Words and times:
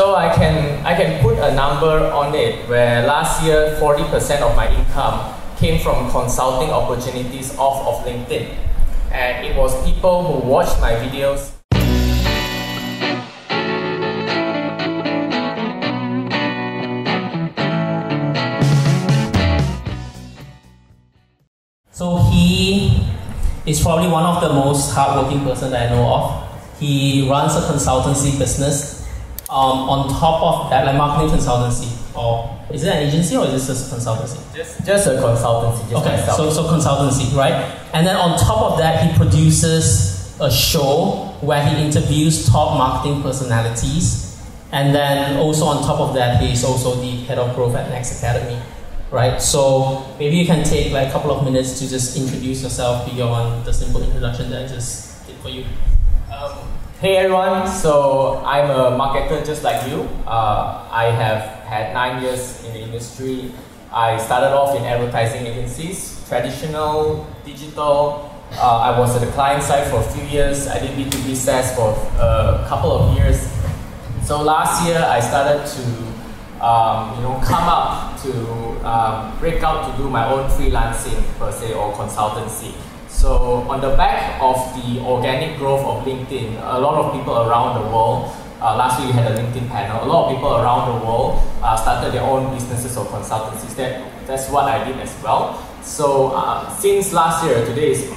So 0.00 0.14
I 0.14 0.34
can 0.34 0.80
I 0.86 0.96
can 0.96 1.20
put 1.20 1.36
a 1.36 1.54
number 1.54 2.08
on 2.08 2.34
it 2.34 2.66
where 2.70 3.06
last 3.06 3.44
year 3.44 3.76
40% 3.78 4.40
of 4.40 4.56
my 4.56 4.66
income 4.72 5.36
came 5.58 5.78
from 5.78 6.10
consulting 6.10 6.70
opportunities 6.70 7.54
off 7.58 7.84
of 7.84 8.06
LinkedIn. 8.08 8.48
And 9.12 9.44
it 9.44 9.54
was 9.54 9.76
people 9.84 10.24
who 10.24 10.48
watched 10.48 10.80
my 10.80 10.92
videos 10.92 11.52
So 21.92 22.16
he 22.32 23.04
is 23.66 23.82
probably 23.82 24.08
one 24.08 24.24
of 24.24 24.40
the 24.40 24.48
most 24.48 24.94
hardworking 24.94 25.44
person 25.44 25.70
that 25.72 25.92
I 25.92 25.94
know 25.94 26.08
of. 26.08 26.80
He 26.80 27.28
runs 27.28 27.52
a 27.52 27.60
consultancy 27.68 28.38
business. 28.38 28.99
Um, 29.50 29.90
on 29.90 30.08
top 30.08 30.42
of 30.42 30.70
that, 30.70 30.86
like 30.86 30.96
marketing 30.96 31.36
consultancy, 31.36 31.90
or 32.14 32.56
is 32.72 32.84
it 32.84 32.94
an 32.94 33.08
agency 33.08 33.36
or 33.36 33.46
is 33.46 33.66
this 33.66 33.66
just 33.66 33.92
a 33.92 33.96
consultancy? 33.96 34.38
Just, 34.54 34.86
just 34.86 35.06
a 35.08 35.10
consultancy. 35.10 35.90
Just 35.90 36.06
okay, 36.06 36.16
myself. 36.16 36.36
so 36.36 36.50
so 36.50 36.62
consultancy, 36.68 37.36
right? 37.36 37.76
And 37.92 38.06
then 38.06 38.14
on 38.14 38.38
top 38.38 38.70
of 38.70 38.78
that, 38.78 39.02
he 39.04 39.16
produces 39.16 40.38
a 40.40 40.50
show 40.50 41.34
where 41.40 41.66
he 41.66 41.84
interviews 41.84 42.48
top 42.48 42.78
marketing 42.78 43.22
personalities. 43.22 44.40
And 44.70 44.94
then 44.94 45.36
also 45.38 45.64
on 45.64 45.82
top 45.82 45.98
of 45.98 46.14
that, 46.14 46.40
he's 46.40 46.62
also 46.62 46.94
the 47.00 47.10
head 47.26 47.38
of 47.38 47.56
growth 47.56 47.74
at 47.74 47.90
Next 47.90 48.18
Academy 48.18 48.62
right? 49.10 49.40
So 49.40 50.06
maybe 50.18 50.36
you 50.36 50.46
can 50.46 50.64
take 50.64 50.92
like 50.92 51.08
a 51.08 51.12
couple 51.12 51.30
of 51.32 51.44
minutes 51.44 51.78
to 51.80 51.88
just 51.88 52.16
introduce 52.16 52.62
yourself 52.62 53.10
beyond 53.10 53.64
the 53.64 53.72
simple 53.72 54.02
introduction 54.02 54.50
that 54.50 54.64
I 54.64 54.68
just 54.68 55.26
did 55.26 55.36
for 55.36 55.48
you. 55.48 55.64
Um, 56.32 56.58
hey 57.00 57.16
everyone, 57.16 57.66
so 57.66 58.42
I'm 58.44 58.68
a 58.68 58.92
marketer 58.94 59.42
just 59.42 59.64
like 59.64 59.88
you. 59.88 60.02
Uh, 60.26 60.86
I 60.90 61.04
have 61.06 61.64
had 61.64 61.94
nine 61.94 62.22
years 62.22 62.62
in 62.62 62.74
the 62.74 62.80
industry. 62.80 63.52
I 63.90 64.18
started 64.18 64.52
off 64.54 64.76
in 64.76 64.84
advertising 64.84 65.46
agencies, 65.46 66.22
traditional, 66.28 67.26
digital. 67.42 68.30
Uh, 68.52 68.92
I 68.92 68.98
was 68.98 69.16
at 69.16 69.24
the 69.24 69.32
client 69.32 69.62
side 69.62 69.88
for 69.88 70.00
a 70.00 70.02
few 70.12 70.24
years. 70.24 70.68
I 70.68 70.78
did 70.78 70.90
B2B 70.90 71.34
SaaS 71.36 71.74
for 71.74 71.88
a 72.20 72.66
couple 72.68 72.92
of 72.92 73.16
years. 73.16 73.48
So 74.22 74.42
last 74.42 74.86
year 74.86 74.98
I 74.98 75.20
started 75.20 75.64
to 75.64 75.82
um, 76.62 77.16
you 77.16 77.22
know, 77.22 77.40
come 77.42 77.64
up 77.64 78.20
to 78.20 78.30
um, 78.86 79.38
break 79.38 79.62
out 79.62 79.90
to 79.90 79.96
do 79.96 80.10
my 80.10 80.30
own 80.30 80.50
freelancing 80.50 81.24
per 81.38 81.50
se 81.50 81.72
or 81.72 81.94
consultancy. 81.94 82.74
So 83.20 83.68
on 83.68 83.82
the 83.82 83.94
back 83.96 84.40
of 84.40 84.56
the 84.80 84.98
organic 85.04 85.58
growth 85.58 85.84
of 85.84 86.06
LinkedIn, 86.06 86.56
a 86.56 86.80
lot 86.80 87.04
of 87.04 87.12
people 87.12 87.36
around 87.36 87.76
the 87.76 87.86
world, 87.92 88.32
uh, 88.62 88.80
last 88.80 88.98
week 88.98 89.08
we 89.08 89.12
had 89.12 89.30
a 89.30 89.36
LinkedIn 89.36 89.68
panel, 89.68 90.02
a 90.02 90.08
lot 90.08 90.24
of 90.24 90.34
people 90.34 90.56
around 90.56 90.88
the 90.88 91.04
world 91.04 91.38
uh, 91.60 91.76
started 91.76 92.14
their 92.14 92.22
own 92.22 92.50
businesses 92.54 92.96
or 92.96 93.04
consultancies. 93.04 93.76
That, 93.76 94.26
that's 94.26 94.48
what 94.48 94.64
I 94.64 94.82
did 94.88 94.96
as 95.00 95.14
well. 95.22 95.62
So 95.82 96.28
uh, 96.28 96.70
since 96.78 97.12
last 97.12 97.44
year, 97.44 97.62
today 97.66 97.90
is 97.90 98.10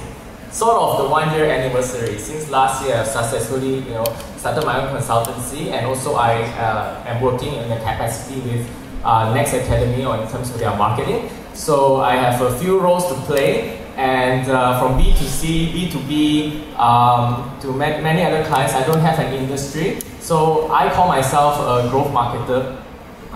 sort 0.50 0.74
of 0.80 1.02
the 1.02 1.10
one 1.10 1.36
year 1.36 1.50
anniversary. 1.50 2.16
Since 2.16 2.48
last 2.48 2.82
year, 2.86 2.96
I've 2.96 3.06
successfully 3.06 3.80
you 3.80 4.00
know 4.00 4.06
started 4.38 4.64
my 4.64 4.80
own 4.80 4.96
consultancy, 4.96 5.68
and 5.68 5.84
also 5.84 6.14
I 6.14 6.40
uh, 6.56 7.04
am 7.04 7.20
working 7.20 7.52
in 7.52 7.68
the 7.68 7.76
capacity 7.76 8.40
with 8.40 8.66
uh, 9.04 9.34
Next 9.34 9.52
Academy 9.52 10.06
or 10.06 10.16
in 10.16 10.26
terms 10.28 10.48
of 10.48 10.58
their 10.58 10.74
marketing. 10.74 11.28
So 11.52 12.00
I 12.00 12.16
have 12.16 12.40
a 12.40 12.58
few 12.58 12.80
roles 12.80 13.06
to 13.08 13.14
play, 13.26 13.73
and 13.96 14.48
uh, 14.50 14.80
from 14.80 14.98
B2C, 15.00 15.72
B2B, 15.72 16.78
um, 16.78 17.58
to 17.60 17.68
ma- 17.68 18.00
many 18.00 18.24
other 18.24 18.44
clients, 18.44 18.74
I 18.74 18.84
don't 18.84 19.00
have 19.00 19.18
an 19.18 19.32
industry. 19.34 20.00
So 20.20 20.70
I 20.72 20.90
call 20.92 21.08
myself 21.08 21.60
a 21.60 21.88
growth 21.90 22.08
marketer. 22.08 22.80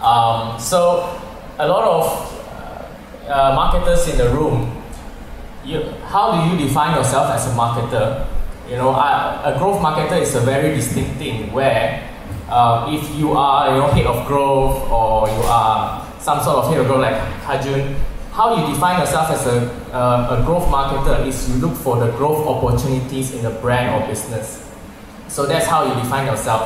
Um, 0.03 0.59
so 0.59 1.21
a 1.59 1.67
lot 1.67 1.85
of 1.85 3.29
uh, 3.29 3.53
marketers 3.55 4.09
in 4.09 4.19
the 4.19 4.31
room 4.31 4.75
you, 5.69 5.83
how 6.07 6.33
do 6.33 6.49
you 6.49 6.67
define 6.67 6.97
yourself 6.97 7.31
as 7.31 7.47
a 7.47 7.51
marketer? 7.51 8.27
You 8.69 8.77
know, 8.77 8.91
a 8.91 9.55
growth 9.59 9.81
marketer 9.81 10.21
is 10.21 10.35
a 10.35 10.41
very 10.41 10.75
distinct 10.75 11.19
thing 11.19 11.53
where 11.53 12.09
uh, 12.49 12.87
if 12.89 13.15
you 13.17 13.33
are 13.33 13.75
you 13.75 13.81
know, 13.81 13.89
head 13.89 14.07
of 14.07 14.27
growth 14.27 14.91
or 14.91 15.29
you 15.29 15.43
are 15.45 16.07
some 16.21 16.43
sort 16.43 16.65
of 16.65 16.71
head 16.71 16.81
of 16.81 16.87
growth 16.87 17.01
like 17.01 17.17
Kajun, 17.45 17.97
how 18.39 18.55
you 18.55 18.73
define 18.73 19.01
yourself 19.01 19.31
as 19.31 19.45
a, 19.49 19.67
uh, 19.93 20.39
a 20.39 20.47
growth 20.47 20.69
marketer 20.69 21.27
is 21.27 21.51
you 21.51 21.57
look 21.57 21.75
for 21.75 21.99
the 21.99 22.09
growth 22.13 22.47
opportunities 22.47 23.35
in 23.35 23.43
the 23.43 23.51
brand 23.51 23.91
or 23.91 24.07
business. 24.07 24.65
So 25.27 25.45
that's 25.45 25.67
how 25.67 25.83
you 25.83 25.93
define 26.01 26.27
yourself. 26.27 26.63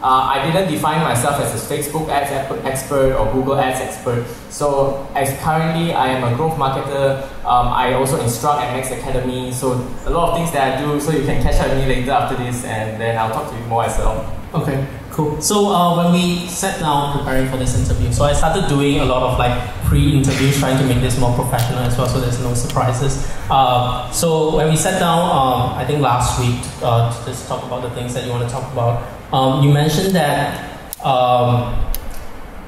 Uh, 0.00 0.30
I 0.34 0.46
didn't 0.46 0.70
define 0.70 1.02
myself 1.02 1.40
as 1.40 1.50
a 1.50 1.74
Facebook 1.74 2.08
ads 2.10 2.30
expert 2.64 3.16
or 3.16 3.32
Google 3.32 3.56
ads 3.58 3.80
expert. 3.80 4.24
So 4.50 5.04
as 5.16 5.36
currently 5.42 5.92
I 5.92 6.06
am 6.14 6.32
a 6.32 6.36
growth 6.36 6.56
marketer, 6.56 7.24
um, 7.44 7.74
I 7.74 7.94
also 7.94 8.20
instruct 8.20 8.62
at 8.62 8.76
Next 8.76 8.92
Academy. 8.92 9.50
So 9.50 9.72
a 10.06 10.10
lot 10.10 10.30
of 10.30 10.36
things 10.36 10.52
that 10.52 10.78
I 10.78 10.80
do. 10.80 11.00
So 11.00 11.10
you 11.10 11.24
can 11.24 11.42
catch 11.42 11.56
up 11.56 11.70
with 11.70 11.78
me 11.78 11.86
later 11.92 12.12
after 12.12 12.36
this, 12.36 12.64
and 12.64 13.00
then 13.00 13.18
I'll 13.18 13.32
talk 13.32 13.50
to 13.50 13.58
you 13.58 13.64
more 13.64 13.82
as 13.84 13.98
well. 13.98 14.32
Okay, 14.54 14.86
cool. 15.16 15.40
So 15.40 15.72
uh, 15.72 15.96
when 15.96 16.12
we 16.12 16.46
sat 16.46 16.78
down 16.78 17.16
preparing 17.16 17.48
for 17.48 17.56
this 17.56 17.74
interview, 17.74 18.12
so 18.12 18.24
I 18.24 18.34
started 18.34 18.68
doing 18.68 19.00
a 19.00 19.04
lot 19.04 19.22
of 19.22 19.38
like 19.38 19.56
pre-interviews, 19.84 20.58
trying 20.58 20.76
to 20.76 20.84
make 20.84 21.00
this 21.00 21.18
more 21.18 21.34
professional 21.34 21.80
as 21.80 21.96
well, 21.96 22.06
so 22.06 22.20
there's 22.20 22.38
no 22.40 22.52
surprises. 22.52 23.26
Uh, 23.48 24.10
so 24.10 24.54
when 24.54 24.68
we 24.68 24.76
sat 24.76 25.00
down, 25.00 25.18
um, 25.18 25.78
I 25.78 25.84
think 25.86 26.02
last 26.02 26.38
week, 26.38 26.60
uh, 26.82 27.10
to 27.10 27.30
just 27.30 27.48
talk 27.48 27.64
about 27.64 27.82
the 27.82 27.90
things 27.90 28.12
that 28.12 28.24
you 28.24 28.30
want 28.30 28.46
to 28.46 28.54
talk 28.54 28.70
about. 28.72 29.02
Um, 29.32 29.64
you 29.64 29.72
mentioned 29.72 30.14
that 30.14 31.00
um, 31.02 31.74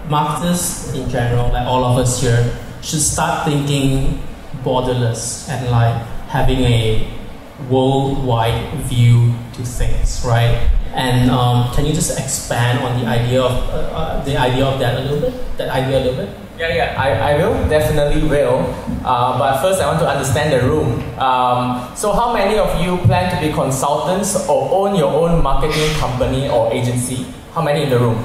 marketers 0.08 0.94
in 0.94 1.08
general, 1.10 1.52
like 1.52 1.66
all 1.66 1.84
of 1.84 1.98
us 1.98 2.22
here, 2.22 2.58
should 2.80 3.02
start 3.02 3.46
thinking 3.46 4.22
borderless 4.64 5.48
and 5.50 5.70
like 5.70 5.94
having 6.28 6.60
a 6.60 7.17
worldwide 7.66 8.74
view 8.86 9.34
to 9.54 9.62
things, 9.64 10.22
right? 10.24 10.70
And 10.94 11.30
um, 11.30 11.74
can 11.74 11.84
you 11.84 11.92
just 11.92 12.18
expand 12.18 12.78
on 12.80 13.00
the 13.00 13.06
idea 13.06 13.42
of 13.42 13.52
uh, 13.52 13.90
uh, 13.90 14.24
the 14.24 14.36
idea 14.36 14.64
of 14.64 14.78
that 14.78 14.98
a 14.98 15.02
little 15.02 15.20
bit? 15.20 15.34
That 15.58 15.68
idea 15.68 15.98
a 15.98 16.02
little 16.04 16.24
bit. 16.24 16.30
Yeah, 16.58 16.74
yeah, 16.74 16.94
I, 16.98 17.34
I 17.34 17.36
will, 17.38 17.54
definitely 17.68 18.26
will. 18.26 18.66
Uh, 19.04 19.38
but 19.38 19.62
first, 19.62 19.80
I 19.80 19.86
want 19.86 20.00
to 20.00 20.08
understand 20.08 20.52
the 20.52 20.66
room. 20.66 21.02
Um, 21.18 21.86
so, 21.94 22.12
how 22.12 22.32
many 22.32 22.58
of 22.58 22.82
you 22.82 22.98
plan 23.06 23.30
to 23.30 23.38
be 23.46 23.52
consultants 23.52 24.34
or 24.48 24.66
own 24.72 24.96
your 24.96 25.12
own 25.12 25.40
marketing 25.42 25.94
company 25.98 26.48
or 26.48 26.72
agency? 26.72 27.26
How 27.54 27.62
many 27.62 27.84
in 27.84 27.90
the 27.90 27.98
room? 27.98 28.18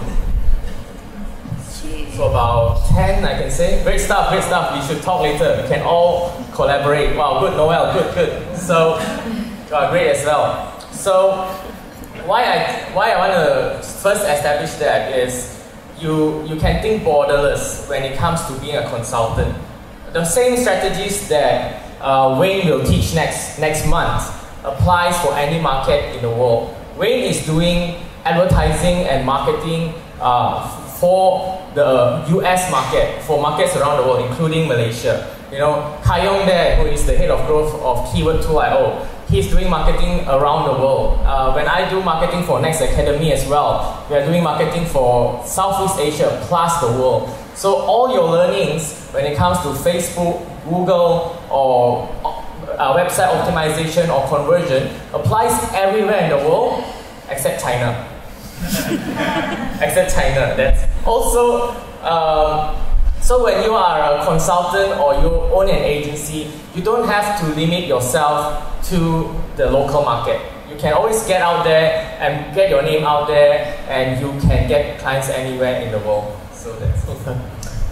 So, 2.16 2.30
about 2.30 2.78
10, 2.90 3.26
I 3.26 3.42
can 3.42 3.50
say. 3.50 3.82
Great 3.84 4.00
stuff, 4.00 4.30
great 4.30 4.44
stuff. 4.44 4.76
We 4.76 4.86
should 4.88 5.02
talk 5.02 5.22
later. 5.22 5.60
We 5.64 5.68
can 5.68 5.82
all 5.82 6.32
collaborate. 6.54 7.16
Wow, 7.18 7.40
good, 7.40 7.58
Noel, 7.58 7.92
good, 7.92 8.14
good. 8.14 8.56
So, 8.56 9.00
uh, 9.72 9.90
great 9.90 10.12
as 10.12 10.24
well. 10.24 10.80
So, 10.92 11.32
why 12.28 12.44
I, 12.44 12.94
why 12.94 13.14
I 13.14 13.18
want 13.18 13.34
to 13.34 13.88
first 13.88 14.28
establish 14.28 14.74
that 14.74 15.18
is 15.18 15.60
you, 16.00 16.46
you 16.46 16.60
can 16.60 16.84
think 16.84 17.02
borderless 17.02 17.90
when 17.90 18.04
it 18.04 18.16
comes 18.16 18.46
to 18.46 18.54
being 18.60 18.76
a 18.76 18.88
consultant. 18.92 19.58
The 20.12 20.24
same 20.24 20.58
strategies 20.58 21.28
that 21.30 21.82
uh, 22.00 22.38
Wayne 22.40 22.68
will 22.68 22.86
teach 22.86 23.16
next, 23.16 23.58
next 23.58 23.88
month 23.88 24.22
applies 24.64 25.20
for 25.26 25.34
any 25.34 25.60
market 25.60 26.16
in 26.16 26.22
the 26.22 26.30
world. 26.30 26.76
Wayne 26.96 27.24
is 27.24 27.44
doing 27.44 27.96
advertising 28.24 29.08
and 29.08 29.26
marketing 29.26 29.96
uh, 30.22 30.70
for 31.00 31.63
the 31.74 32.24
US 32.40 32.72
market, 32.72 33.22
for 33.24 33.42
markets 33.42 33.76
around 33.76 34.02
the 34.02 34.08
world, 34.08 34.30
including 34.30 34.68
Malaysia. 34.68 35.30
You 35.52 35.60
know, 35.60 35.98
Kayong 36.02 36.46
there, 36.46 36.78
who 36.78 36.90
is 36.90 37.06
the 37.06 37.16
head 37.16 37.30
of 37.30 37.46
growth 37.46 37.74
of 37.82 38.10
KeywordTool.io, 38.10 39.08
he's 39.30 39.50
doing 39.50 39.70
marketing 39.70 40.28
around 40.28 40.66
the 40.66 40.74
world. 40.82 41.20
Uh, 41.26 41.54
when 41.54 41.68
I 41.68 41.90
do 41.90 42.02
marketing 42.02 42.44
for 42.44 42.60
Next 42.60 42.82
Academy 42.82 43.32
as 43.32 43.48
well, 43.48 44.06
we 44.10 44.16
are 44.16 44.26
doing 44.26 44.44
marketing 44.44 44.86
for 44.86 45.46
Southeast 45.46 46.00
Asia 46.00 46.42
plus 46.48 46.82
the 46.82 46.88
world. 46.88 47.30
So 47.56 47.76
all 47.76 48.14
your 48.14 48.30
learnings 48.30 49.10
when 49.12 49.26
it 49.26 49.38
comes 49.38 49.60
to 49.60 49.70
Facebook, 49.78 50.42
Google, 50.66 51.38
or 51.52 52.10
uh, 52.78 52.96
website 52.98 53.30
optimization 53.30 54.10
or 54.10 54.28
conversion 54.28 54.90
applies 55.14 55.54
everywhere 55.74 56.24
in 56.24 56.30
the 56.30 56.38
world 56.38 56.84
except 57.30 57.62
China. 57.62 58.08
except 59.82 60.16
China. 60.16 60.56
That's 60.56 60.93
also 61.06 61.76
um, 62.04 62.76
so 63.24 63.42
when 63.42 63.64
you 63.64 63.74
are 63.74 64.20
a 64.20 64.26
consultant 64.26 65.00
or 65.00 65.16
you 65.16 65.30
own 65.56 65.70
an 65.70 65.80
agency, 65.80 66.52
you 66.76 66.84
don't 66.84 67.08
have 67.08 67.40
to 67.40 67.46
limit 67.56 67.88
yourself 67.88 68.84
to 68.90 69.34
the 69.56 69.72
local 69.72 70.04
market. 70.04 70.42
You 70.70 70.76
can 70.76 70.92
always 70.92 71.24
get 71.26 71.42
out 71.42 71.64
there 71.64 72.18
and 72.20 72.54
get 72.54 72.70
your 72.70 72.82
name 72.82 73.06
out 73.06 73.28
there, 73.28 73.80
and 73.88 74.20
you 74.20 74.28
can 74.42 74.68
get 74.68 75.00
clients 75.00 75.30
anywhere 75.30 75.82
in 75.82 75.92
the 75.94 76.00
world. 76.00 76.38
So 76.52 76.76
that's 76.76 77.08
okay. 77.08 77.40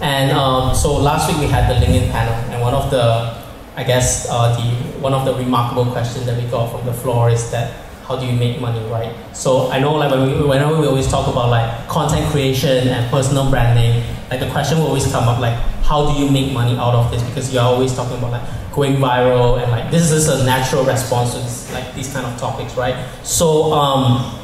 And 0.02 0.32
um, 0.32 0.74
so 0.74 1.00
last 1.00 1.32
week 1.32 1.40
we 1.40 1.46
had 1.46 1.64
the 1.70 1.80
LinkedIn 1.80 2.10
panel, 2.10 2.34
and 2.52 2.60
one 2.60 2.74
of 2.74 2.90
the, 2.90 3.32
I 3.76 3.84
guess, 3.84 4.26
uh, 4.28 4.52
the 4.52 5.00
one 5.00 5.14
of 5.14 5.24
the 5.24 5.32
remarkable 5.34 5.86
questions 5.86 6.26
that 6.26 6.36
we 6.36 6.46
got 6.50 6.70
from 6.70 6.84
the 6.84 6.92
floor 6.92 7.30
is 7.30 7.50
that 7.52 7.72
how 8.06 8.16
do 8.16 8.26
you 8.26 8.32
make 8.32 8.60
money, 8.60 8.80
right? 8.90 9.14
So 9.32 9.70
I 9.70 9.78
know 9.78 9.94
like 9.94 10.10
when 10.10 10.26
we, 10.26 10.46
whenever 10.46 10.78
we 10.80 10.86
always 10.86 11.08
talk 11.08 11.28
about 11.28 11.50
like 11.50 11.88
content 11.88 12.30
creation 12.30 12.88
and 12.88 13.10
personal 13.10 13.48
branding, 13.50 14.02
like 14.30 14.40
the 14.40 14.50
question 14.50 14.78
will 14.78 14.88
always 14.88 15.10
come 15.10 15.24
up 15.28 15.38
like, 15.38 15.58
how 15.82 16.12
do 16.12 16.18
you 16.18 16.30
make 16.30 16.52
money 16.52 16.76
out 16.76 16.94
of 16.94 17.10
this? 17.10 17.22
Because 17.22 17.52
you're 17.52 17.62
always 17.62 17.94
talking 17.94 18.18
about 18.18 18.32
like 18.32 18.72
going 18.72 18.96
viral 18.96 19.62
and 19.62 19.70
like 19.70 19.90
this 19.90 20.10
is 20.10 20.28
a 20.28 20.44
natural 20.44 20.84
response 20.84 21.34
to 21.34 21.40
this, 21.40 21.72
like 21.72 21.94
these 21.94 22.12
kind 22.12 22.26
of 22.26 22.38
topics, 22.38 22.76
right? 22.76 22.96
So 23.22 23.72
um, 23.72 24.38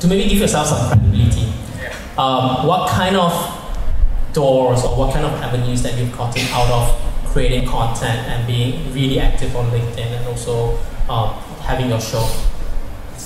to 0.00 0.08
maybe 0.08 0.28
give 0.28 0.38
yourself 0.38 0.66
some 0.66 0.88
credibility, 0.88 1.52
um, 2.18 2.66
what 2.66 2.90
kind 2.90 3.16
of 3.16 3.32
doors 4.32 4.84
or 4.84 4.96
what 4.96 5.12
kind 5.12 5.24
of 5.24 5.32
avenues 5.42 5.82
that 5.82 5.96
you've 5.98 6.16
gotten 6.16 6.42
out 6.48 6.70
of 6.70 7.32
creating 7.32 7.68
content 7.68 8.18
and 8.28 8.46
being 8.46 8.92
really 8.92 9.20
active 9.20 9.54
on 9.54 9.70
LinkedIn 9.70 10.06
and 10.06 10.26
also 10.26 10.78
um, 11.08 11.30
having 11.60 11.88
your 11.88 12.00
show? 12.00 12.26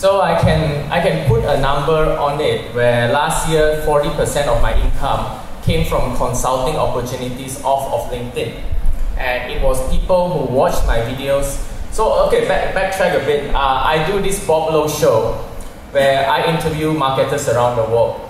So 0.01 0.23
I 0.23 0.41
can 0.41 0.91
I 0.91 1.03
can 1.03 1.29
put 1.29 1.45
a 1.45 1.61
number 1.61 2.17
on 2.17 2.41
it 2.41 2.75
where 2.75 3.13
last 3.13 3.51
year 3.51 3.85
40% 3.85 4.49
of 4.49 4.63
my 4.63 4.73
income 4.73 5.45
came 5.61 5.85
from 5.85 6.17
consulting 6.17 6.77
opportunities 6.77 7.63
off 7.63 7.93
of 7.93 8.11
LinkedIn. 8.11 8.65
And 9.19 9.53
it 9.53 9.61
was 9.61 9.77
people 9.93 10.33
who 10.33 10.57
watched 10.57 10.87
my 10.87 11.01
videos. 11.05 11.61
So 11.93 12.17
okay, 12.25 12.49
back, 12.49 12.73
backtrack 12.73 13.21
a 13.21 13.27
bit. 13.27 13.55
Uh, 13.55 13.59
I 13.93 14.03
do 14.11 14.23
this 14.23 14.41
Bob 14.47 14.73
Low 14.73 14.89
show 14.89 15.35
where 15.93 16.25
I 16.27 16.49
interview 16.49 16.95
marketers 16.95 17.51
around 17.51 17.77
the 17.77 17.85
world. 17.93 18.23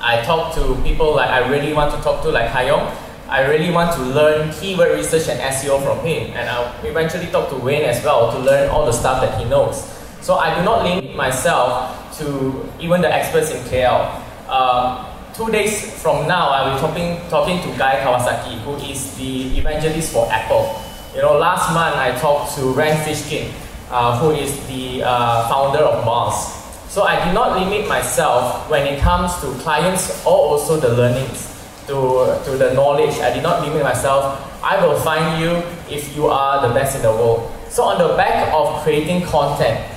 I 0.00 0.22
talk 0.22 0.54
to 0.54 0.74
people 0.88 1.16
like 1.16 1.28
I 1.28 1.46
really 1.52 1.74
want 1.74 1.94
to 1.94 2.00
talk 2.00 2.22
to, 2.22 2.30
like 2.30 2.48
Hayong. 2.48 2.96
I 3.28 3.44
really 3.44 3.70
want 3.70 3.92
to 3.96 4.00
learn 4.00 4.50
keyword 4.54 4.92
research 4.92 5.28
and 5.28 5.38
SEO 5.52 5.84
from 5.84 6.00
him. 6.00 6.32
And 6.32 6.48
I 6.48 6.64
eventually 6.82 7.26
talk 7.26 7.50
to 7.50 7.56
Wayne 7.56 7.84
as 7.84 8.02
well 8.02 8.32
to 8.32 8.38
learn 8.38 8.70
all 8.70 8.86
the 8.86 8.92
stuff 8.92 9.20
that 9.20 9.38
he 9.38 9.44
knows. 9.44 9.93
So 10.24 10.36
I 10.36 10.56
do 10.56 10.64
not 10.64 10.84
limit 10.84 11.14
myself 11.14 11.92
to 12.16 12.64
even 12.80 13.02
the 13.02 13.12
experts 13.12 13.50
in 13.52 13.60
KL. 13.68 14.08
Um, 14.48 15.04
two 15.34 15.52
days 15.52 16.00
from 16.00 16.26
now, 16.26 16.48
I 16.48 16.64
will 16.64 16.74
be 16.76 16.80
talking, 16.80 17.20
talking 17.28 17.60
to 17.60 17.68
Guy 17.76 18.00
Kawasaki, 18.00 18.56
who 18.64 18.72
is 18.90 19.14
the 19.18 19.58
evangelist 19.58 20.14
for 20.14 20.26
Apple. 20.32 20.80
You 21.14 21.20
know, 21.20 21.36
last 21.36 21.74
month 21.74 21.96
I 21.96 22.18
talked 22.18 22.56
to 22.56 22.72
Rand 22.72 23.04
Fishkin, 23.04 23.52
uh, 23.90 24.18
who 24.18 24.30
is 24.30 24.56
the 24.66 25.02
uh, 25.04 25.46
founder 25.46 25.84
of 25.84 26.02
Moz. 26.06 26.56
So 26.88 27.02
I 27.02 27.22
do 27.28 27.34
not 27.34 27.60
limit 27.60 27.86
myself 27.86 28.70
when 28.70 28.86
it 28.86 29.00
comes 29.00 29.30
to 29.42 29.52
clients 29.60 30.24
or 30.24 30.56
also 30.56 30.80
the 30.80 30.88
learnings, 30.88 31.52
to, 31.86 32.40
to 32.46 32.56
the 32.56 32.72
knowledge. 32.72 33.12
I 33.20 33.30
did 33.34 33.42
not 33.42 33.60
limit 33.60 33.82
myself. 33.82 34.40
I 34.64 34.80
will 34.80 34.98
find 35.00 35.38
you 35.38 35.50
if 35.94 36.16
you 36.16 36.28
are 36.28 36.66
the 36.66 36.72
best 36.72 36.96
in 36.96 37.02
the 37.02 37.12
world. 37.12 37.52
So 37.68 37.82
on 37.82 37.98
the 37.98 38.16
back 38.16 38.50
of 38.54 38.82
creating 38.84 39.26
content, 39.26 39.90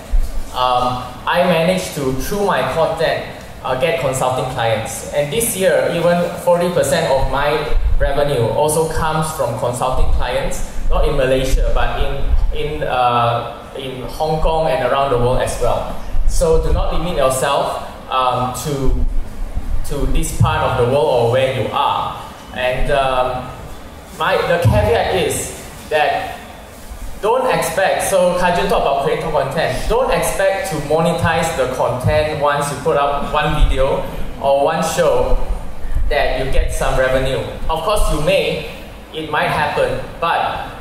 um, 0.57 1.06
I 1.30 1.45
managed 1.45 1.94
to, 1.95 2.13
through 2.13 2.48
my 2.48 2.62
content, 2.74 3.30
uh, 3.63 3.80
get 3.80 4.01
consulting 4.01 4.51
clients. 4.56 5.13
And 5.13 5.31
this 5.31 5.56
year, 5.56 5.88
even 5.92 6.18
40% 6.42 6.74
of 7.13 7.31
my 7.31 7.77
revenue 8.00 8.48
also 8.57 8.89
comes 8.92 9.30
from 9.33 9.59
consulting 9.59 10.12
clients, 10.13 10.74
not 10.89 11.07
in 11.07 11.15
Malaysia, 11.15 11.69
but 11.75 12.01
in, 12.01 12.12
in, 12.57 12.83
uh, 12.83 13.71
in 13.77 14.01
Hong 14.09 14.42
Kong 14.42 14.65
and 14.68 14.92
around 14.92 15.12
the 15.12 15.19
world 15.19 15.42
as 15.42 15.62
well. 15.62 15.94
So 16.27 16.63
do 16.65 16.74
not 16.74 16.92
limit 16.92 17.18
yourself 17.18 17.86
um, 18.09 18.57
to, 18.65 19.06
to 19.89 20.12
this 20.12 20.42
part 20.42 20.63
of 20.63 20.86
the 20.86 20.92
world 20.92 21.06
or 21.06 21.31
where 21.33 21.62
you 21.62 21.69
are. 21.71 22.19
And 22.56 22.89
um, 22.92 23.45
my, 24.18 24.38
the 24.38 24.57
caveat 24.63 25.15
is 25.15 25.54
that 25.89 26.36
don't 27.21 27.49
expect, 27.49 28.09
so 28.09 28.37
Kajun 28.37 28.69
talked 28.69 28.85
about 28.85 29.03
creator 29.05 29.29
content. 29.31 29.89
Don't 29.89 30.11
expect 30.11 30.69
to 30.71 30.75
monetize 30.87 31.55
the 31.57 31.73
content 31.75 32.41
once 32.41 32.71
you 32.71 32.77
put 32.79 32.97
up 32.97 33.33
one 33.33 33.63
video 33.63 34.05
or 34.41 34.65
one 34.65 34.83
show 34.83 35.35
that 36.09 36.45
you 36.45 36.51
get 36.51 36.71
some 36.71 36.97
revenue. 36.97 37.39
Of 37.69 37.83
course, 37.83 38.13
you 38.13 38.21
may, 38.21 38.69
it 39.13 39.31
might 39.31 39.47
happen, 39.47 39.99
but 40.21 40.77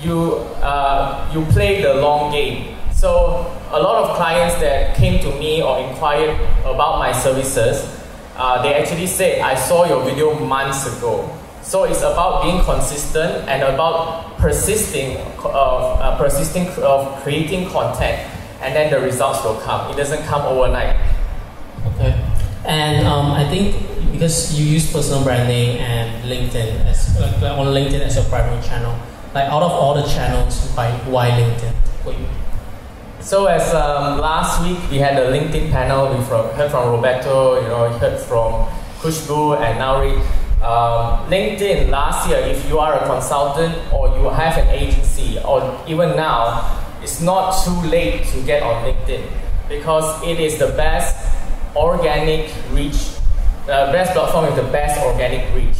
you, 0.00 0.36
uh, 0.62 1.30
you 1.32 1.44
play 1.46 1.82
the 1.82 1.94
long 1.94 2.30
game. 2.30 2.76
So 2.92 3.50
a 3.70 3.80
lot 3.80 4.04
of 4.04 4.16
clients 4.16 4.56
that 4.56 4.96
came 4.96 5.18
to 5.20 5.38
me 5.38 5.62
or 5.62 5.78
inquired 5.78 6.38
about 6.60 6.98
my 6.98 7.12
services, 7.12 7.98
uh, 8.36 8.62
they 8.62 8.74
actually 8.74 9.06
said, 9.06 9.40
I 9.40 9.54
saw 9.54 9.86
your 9.86 10.04
video 10.04 10.38
months 10.38 10.86
ago. 10.86 11.39
So 11.70 11.84
it's 11.84 12.02
about 12.02 12.42
being 12.42 12.64
consistent 12.64 13.46
and 13.46 13.62
about 13.62 14.36
persisting 14.38 15.18
of 15.38 16.02
uh, 16.02 16.18
persisting 16.18 16.66
of 16.82 17.22
creating 17.22 17.70
content, 17.70 18.26
and 18.58 18.74
then 18.74 18.90
the 18.90 18.98
results 18.98 19.44
will 19.44 19.54
come. 19.62 19.88
It 19.94 19.96
doesn't 19.96 20.26
come 20.26 20.42
overnight. 20.50 20.98
Okay, 21.94 22.18
and 22.66 23.06
um, 23.06 23.30
I 23.30 23.46
think 23.46 23.78
because 24.10 24.58
you 24.58 24.66
use 24.66 24.90
personal 24.90 25.22
branding 25.22 25.78
and 25.78 26.10
LinkedIn 26.26 26.90
as 26.90 27.14
like, 27.20 27.38
on 27.54 27.70
LinkedIn 27.70 28.00
as 28.00 28.16
your 28.16 28.24
primary 28.24 28.60
channel, 28.66 28.98
like 29.32 29.46
out 29.46 29.62
of 29.62 29.70
all 29.70 29.94
the 29.94 30.08
channels, 30.10 30.74
why 30.74 30.90
why 31.06 31.30
LinkedIn 31.30 31.70
for 32.02 32.10
you? 32.10 32.26
So 33.20 33.46
as 33.46 33.72
um, 33.74 34.18
last 34.18 34.60
week 34.66 34.90
we 34.90 34.98
had 34.98 35.14
a 35.22 35.30
LinkedIn 35.30 35.70
panel, 35.70 36.18
we 36.18 36.18
from, 36.24 36.50
heard 36.58 36.72
from 36.72 36.90
Roberto, 36.90 37.62
you 37.62 37.68
know, 37.68 37.86
heard 38.02 38.18
from 38.18 38.66
Kushbu 38.98 39.62
and 39.62 39.78
now 39.78 40.02
um, 40.62 41.24
LinkedIn 41.32 41.88
last 41.88 42.28
year, 42.28 42.38
if 42.38 42.68
you 42.68 42.78
are 42.78 42.94
a 43.02 43.06
consultant 43.06 43.74
or 43.92 44.08
you 44.18 44.28
have 44.28 44.58
an 44.58 44.68
agency, 44.68 45.38
or 45.40 45.64
even 45.88 46.16
now, 46.16 46.68
it's 47.02 47.20
not 47.20 47.64
too 47.64 47.80
late 47.88 48.26
to 48.26 48.42
get 48.44 48.62
on 48.62 48.84
LinkedIn 48.84 49.24
because 49.68 50.04
it 50.22 50.38
is 50.38 50.58
the 50.58 50.68
best 50.76 51.16
organic 51.74 52.52
reach, 52.72 53.16
uh, 53.64 53.90
best 53.92 54.12
platform 54.12 54.46
with 54.46 54.56
the 54.56 54.70
best 54.70 55.00
organic 55.00 55.48
reach. 55.54 55.78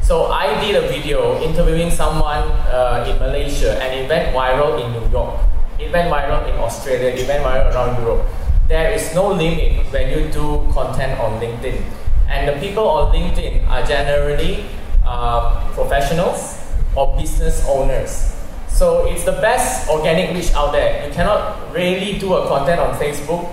So 0.00 0.26
I 0.32 0.58
did 0.64 0.76
a 0.76 0.88
video 0.88 1.40
interviewing 1.42 1.90
someone 1.90 2.48
uh, 2.72 3.04
in 3.06 3.18
Malaysia 3.18 3.76
and 3.82 4.00
it 4.00 4.08
went 4.08 4.34
viral 4.34 4.80
in 4.82 4.92
New 4.92 5.06
York. 5.12 5.40
It 5.78 5.92
went 5.92 6.08
viral 6.10 6.48
in 6.48 6.56
Australia, 6.56 7.10
it 7.10 7.28
went 7.28 7.44
viral 7.44 7.74
around 7.74 8.00
Europe. 8.00 8.26
There 8.68 8.92
is 8.92 9.14
no 9.14 9.28
limit 9.28 9.84
when 9.92 10.08
you 10.08 10.32
do 10.32 10.66
content 10.72 11.20
on 11.20 11.38
LinkedIn. 11.38 12.01
And 12.28 12.48
the 12.48 12.60
people 12.60 12.88
on 12.88 13.14
LinkedIn 13.14 13.68
are 13.68 13.84
generally 13.86 14.64
uh, 15.04 15.70
professionals 15.74 16.58
or 16.94 17.16
business 17.16 17.64
owners. 17.68 18.34
So 18.68 19.06
it's 19.06 19.24
the 19.24 19.32
best 19.32 19.88
organic 19.88 20.34
reach 20.34 20.52
out 20.54 20.72
there. 20.72 21.06
You 21.06 21.12
cannot 21.12 21.72
really 21.72 22.18
do 22.18 22.34
a 22.34 22.48
content 22.48 22.80
on 22.80 22.98
Facebook 22.98 23.48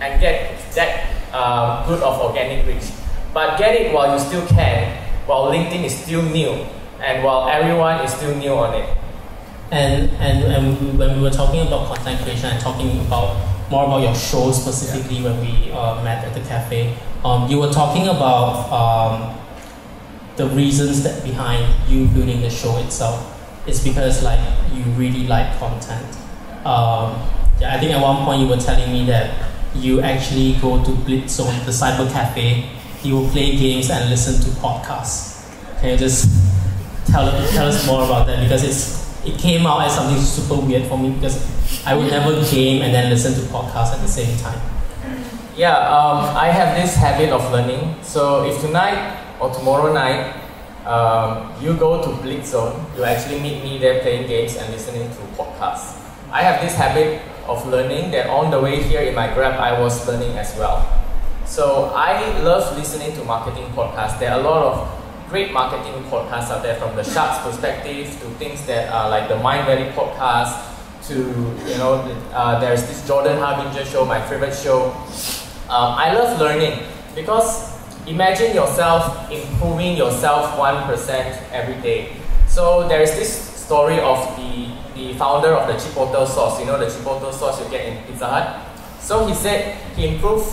and 0.00 0.20
get 0.20 0.58
that 0.74 1.10
uh, 1.32 1.86
good 1.86 2.02
of 2.02 2.20
organic 2.20 2.66
reach. 2.66 2.90
But 3.32 3.58
get 3.58 3.74
it 3.74 3.92
while 3.92 4.12
you 4.12 4.20
still 4.20 4.46
can, 4.46 4.90
while 5.26 5.50
LinkedIn 5.50 5.84
is 5.84 5.96
still 5.96 6.22
new, 6.22 6.66
and 7.00 7.24
while 7.24 7.48
everyone 7.48 8.04
is 8.04 8.12
still 8.12 8.34
new 8.36 8.52
on 8.52 8.74
it. 8.74 8.96
And, 9.70 10.10
and, 10.18 10.44
and 10.44 10.98
when 10.98 11.16
we 11.16 11.22
were 11.22 11.30
talking 11.30 11.66
about 11.66 11.86
content 11.86 12.20
creation 12.22 12.50
and 12.50 12.60
talking 12.60 13.00
about 13.06 13.36
more 13.70 13.84
about 13.84 14.02
your 14.02 14.14
show 14.14 14.50
specifically 14.50 15.18
yeah. 15.18 15.30
when 15.30 15.40
we 15.40 15.70
uh, 15.72 16.02
met 16.02 16.24
at 16.24 16.34
the 16.34 16.40
cafe, 16.48 16.96
um, 17.24 17.48
you 17.48 17.58
were 17.58 17.70
talking 17.70 18.08
about 18.08 18.66
um, 18.72 19.38
the 20.36 20.46
reasons 20.48 21.02
that 21.02 21.22
behind 21.22 21.64
you 21.88 22.06
building 22.08 22.40
the 22.40 22.50
show 22.50 22.76
itself. 22.78 23.38
It's 23.66 23.82
because 23.82 24.22
like 24.22 24.40
you 24.72 24.82
really 24.92 25.26
like 25.26 25.58
content. 25.58 26.16
Um, 26.64 27.14
I 27.62 27.78
think 27.78 27.92
at 27.92 28.02
one 28.02 28.24
point 28.24 28.42
you 28.42 28.48
were 28.48 28.56
telling 28.56 28.90
me 28.90 29.04
that 29.06 29.50
you 29.74 30.00
actually 30.00 30.54
go 30.60 30.82
to 30.82 30.90
Blitzone, 30.90 31.64
the 31.64 31.70
cyber 31.70 32.10
cafe. 32.10 32.68
You 33.02 33.16
will 33.16 33.30
play 33.30 33.56
games 33.56 33.90
and 33.90 34.10
listen 34.10 34.34
to 34.42 34.50
podcasts. 34.60 35.48
Can 35.80 35.90
you 35.90 35.96
just 35.96 36.28
tell, 37.06 37.30
tell 37.52 37.68
us 37.68 37.86
more 37.86 38.04
about 38.04 38.26
that? 38.26 38.42
Because 38.42 38.64
it's 38.64 39.09
it 39.24 39.38
came 39.38 39.66
out 39.66 39.82
as 39.82 39.94
something 39.94 40.20
super 40.20 40.60
weird 40.60 40.86
for 40.86 40.98
me 40.98 41.10
because 41.10 41.38
I 41.86 41.94
would 41.94 42.10
never 42.10 42.32
game 42.50 42.82
and 42.82 42.94
then 42.94 43.10
listen 43.10 43.34
to 43.34 43.40
podcasts 43.52 43.92
at 43.92 44.00
the 44.00 44.08
same 44.08 44.36
time. 44.38 44.60
Yeah, 45.56 45.76
um, 45.76 46.36
I 46.36 46.48
have 46.48 46.76
this 46.76 46.94
habit 46.94 47.30
of 47.30 47.44
learning. 47.52 47.96
So 48.02 48.44
if 48.44 48.60
tonight 48.60 49.18
or 49.40 49.52
tomorrow 49.52 49.92
night 49.92 50.36
um, 50.86 51.52
you 51.60 51.74
go 51.74 52.02
to 52.02 52.22
Blitz 52.22 52.50
Zone, 52.50 52.86
you 52.96 53.04
actually 53.04 53.40
meet 53.40 53.62
me 53.62 53.78
there 53.78 54.00
playing 54.00 54.26
games 54.26 54.56
and 54.56 54.72
listening 54.72 55.08
to 55.10 55.20
podcasts. 55.36 56.00
I 56.32 56.42
have 56.42 56.62
this 56.62 56.74
habit 56.74 57.20
of 57.46 57.66
learning 57.66 58.12
that 58.12 58.28
on 58.28 58.50
the 58.50 58.60
way 58.60 58.82
here 58.82 59.00
in 59.00 59.14
my 59.14 59.32
Grab, 59.34 59.60
I 59.60 59.78
was 59.78 60.06
learning 60.06 60.38
as 60.38 60.56
well. 60.56 60.86
So 61.44 61.92
I 61.94 62.38
love 62.40 62.76
listening 62.78 63.12
to 63.16 63.24
marketing 63.24 63.66
podcasts. 63.74 64.20
There 64.20 64.30
are 64.32 64.40
a 64.40 64.42
lot 64.42 64.62
of 64.62 64.99
great 65.30 65.52
marketing 65.52 65.94
podcasts 66.10 66.50
out 66.50 66.60
there 66.60 66.74
from 66.74 66.96
the 66.96 67.04
Sharks 67.04 67.38
perspective 67.46 68.10
to 68.20 68.26
things 68.42 68.66
that 68.66 68.92
are 68.92 69.08
like 69.08 69.28
the 69.28 69.36
Mindvalley 69.36 69.92
podcast 69.92 70.58
to, 71.06 71.14
you 71.70 71.78
know, 71.78 72.02
uh, 72.34 72.58
there's 72.58 72.82
this 72.88 73.06
Jordan 73.06 73.38
Harbinger 73.38 73.84
show, 73.84 74.04
my 74.04 74.20
favorite 74.26 74.54
show. 74.54 74.90
Um, 75.70 75.94
I 75.94 76.12
love 76.12 76.40
learning 76.40 76.82
because 77.14 77.70
imagine 78.08 78.56
yourself 78.56 79.30
improving 79.30 79.96
yourself 79.96 80.58
1% 80.58 81.50
every 81.52 81.80
day. 81.80 82.16
So 82.48 82.88
there 82.88 83.00
is 83.00 83.12
this 83.12 83.30
story 83.30 84.00
of 84.00 84.18
the, 84.36 84.74
the 84.96 85.14
founder 85.14 85.54
of 85.54 85.68
the 85.68 85.74
Chipotle 85.74 86.26
sauce. 86.26 86.58
You 86.58 86.66
know 86.66 86.76
the 86.76 86.86
Chipotle 86.86 87.32
sauce 87.32 87.62
you 87.62 87.70
get 87.70 87.86
in 87.86 88.04
Pizza 88.04 88.26
Hut? 88.26 88.66
So 89.00 89.28
he 89.28 89.34
said 89.34 89.76
he 89.94 90.08
improved 90.08 90.48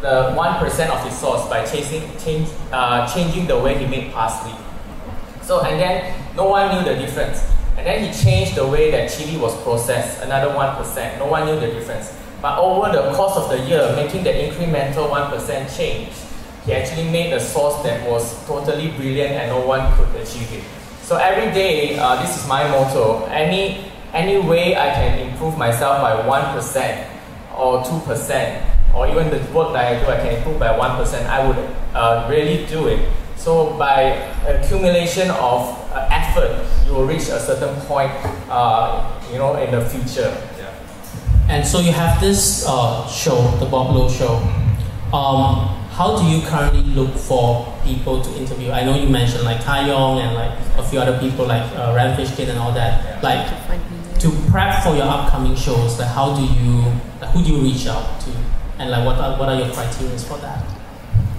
the 0.00 0.34
1% 0.34 0.90
of 0.90 1.04
his 1.04 1.16
sauce 1.16 1.48
by 1.48 1.64
chasing, 1.64 2.02
change, 2.18 2.48
uh, 2.72 3.06
changing 3.12 3.46
the 3.46 3.58
way 3.58 3.76
he 3.76 3.86
made 3.86 4.12
parsley. 4.12 4.54
So, 5.42 5.60
and 5.62 5.80
then 5.80 6.14
no 6.36 6.48
one 6.48 6.74
knew 6.74 6.84
the 6.84 6.98
difference. 6.98 7.44
And 7.76 7.86
then 7.86 8.04
he 8.04 8.12
changed 8.12 8.56
the 8.56 8.66
way 8.66 8.90
that 8.90 9.10
chili 9.10 9.36
was 9.36 9.56
processed, 9.62 10.22
another 10.22 10.52
1%. 10.52 11.18
No 11.18 11.26
one 11.26 11.46
knew 11.46 11.58
the 11.58 11.68
difference. 11.68 12.14
But 12.40 12.58
over 12.58 12.90
the 12.90 13.12
course 13.12 13.36
of 13.36 13.50
the 13.50 13.58
year, 13.66 13.92
making 13.96 14.24
the 14.24 14.30
incremental 14.30 15.10
1% 15.10 15.76
change, 15.76 16.12
he 16.64 16.72
actually 16.72 17.10
made 17.10 17.32
a 17.32 17.40
sauce 17.40 17.82
that 17.82 18.08
was 18.08 18.46
totally 18.46 18.90
brilliant 18.92 19.32
and 19.32 19.50
no 19.50 19.66
one 19.66 19.92
could 19.96 20.14
achieve 20.20 20.50
it. 20.52 20.64
So 21.02 21.16
every 21.16 21.52
day, 21.52 21.98
uh, 21.98 22.20
this 22.22 22.36
is 22.36 22.46
my 22.46 22.68
motto. 22.68 23.24
Any, 23.26 23.90
any 24.12 24.38
way 24.38 24.76
I 24.76 24.90
can 24.94 25.18
improve 25.18 25.58
myself 25.58 26.00
by 26.00 26.14
1% 26.22 27.06
or 27.56 27.82
2%, 27.82 28.69
or 28.94 29.08
even 29.08 29.30
the 29.30 29.38
work 29.52 29.72
that 29.72 29.84
I 29.84 30.04
do, 30.04 30.10
I 30.10 30.16
can 30.16 30.36
improve 30.36 30.58
by 30.58 30.68
1%, 30.68 31.26
I 31.26 31.46
would 31.46 31.58
uh, 31.94 32.26
really 32.30 32.66
do 32.66 32.88
it. 32.88 33.08
So 33.36 33.74
by 33.78 34.02
accumulation 34.46 35.30
of 35.30 35.76
uh, 35.92 36.08
effort, 36.10 36.66
you 36.86 36.92
will 36.92 37.06
reach 37.06 37.28
a 37.28 37.40
certain 37.40 37.74
point, 37.86 38.12
uh, 38.50 39.18
you 39.32 39.38
know, 39.38 39.56
in 39.56 39.70
the 39.70 39.84
future. 39.88 40.28
Yeah. 40.58 40.74
And 41.48 41.66
so 41.66 41.80
you 41.80 41.92
have 41.92 42.20
this 42.20 42.66
uh, 42.66 43.08
show, 43.08 43.40
the 43.58 43.66
Bob 43.66 43.94
Low 43.94 44.08
Show. 44.08 44.36
Um, 45.12 45.76
how 45.90 46.16
do 46.16 46.24
you 46.24 46.46
currently 46.46 46.82
look 46.82 47.14
for 47.14 47.66
people 47.82 48.22
to 48.22 48.30
interview? 48.36 48.70
I 48.70 48.84
know 48.84 48.94
you 48.94 49.08
mentioned 49.08 49.44
like 49.44 49.62
Tai 49.62 49.88
Yong 49.88 50.20
and 50.20 50.34
like 50.34 50.58
a 50.76 50.82
few 50.82 51.00
other 51.00 51.18
people 51.18 51.46
like 51.46 51.62
uh, 51.76 51.92
Rand 51.96 52.18
Fishkin 52.18 52.48
and 52.48 52.58
all 52.58 52.72
that. 52.72 53.04
Yeah. 53.04 53.20
Like 53.22 54.20
to 54.20 54.30
prep 54.50 54.82
for 54.82 54.94
your 54.94 55.06
upcoming 55.06 55.56
shows, 55.56 55.98
like 55.98 56.08
how 56.08 56.36
do 56.36 56.42
you, 56.42 56.84
like, 57.20 57.30
who 57.30 57.42
do 57.42 57.52
you 57.52 57.62
reach 57.62 57.86
out 57.86 58.20
to, 58.20 58.30
and 58.80 58.90
like 58.90 59.04
what 59.04 59.18
are, 59.18 59.38
what 59.38 59.48
are 59.50 59.56
your 59.60 59.70
criteria 59.72 60.16
for 60.18 60.38
that? 60.38 60.64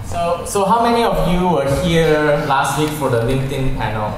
So, 0.06 0.44
so 0.46 0.64
how 0.64 0.82
many 0.82 1.02
of 1.02 1.26
you 1.26 1.48
were 1.48 1.68
here 1.82 2.44
last 2.46 2.78
week 2.78 2.90
for 2.90 3.10
the 3.10 3.22
LinkedIn 3.22 3.76
panel? 3.76 4.14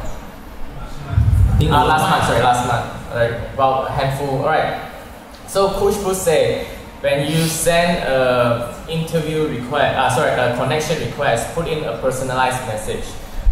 Uh, 1.57 1.87
last 1.87 2.11
month, 2.11 2.25
sorry, 2.25 2.43
last 2.43 2.67
month. 2.69 3.15
Right, 3.15 3.55
about 3.55 3.89
a 3.89 3.93
handful. 3.93 4.41
All 4.41 4.45
right. 4.45 4.91
So 5.49 5.71
Kush 5.79 5.97
said, 6.17 6.67
when 7.01 7.31
you 7.31 7.47
send 7.47 8.05
a 8.05 8.75
interview 8.89 9.49
request, 9.49 9.97
uh, 9.97 10.11
sorry, 10.11 10.31
a 10.33 10.57
connection 10.57 11.01
request, 11.07 11.55
put 11.55 11.67
in 11.67 11.85
a 11.85 11.97
personalized 11.99 12.61
message. 12.67 13.05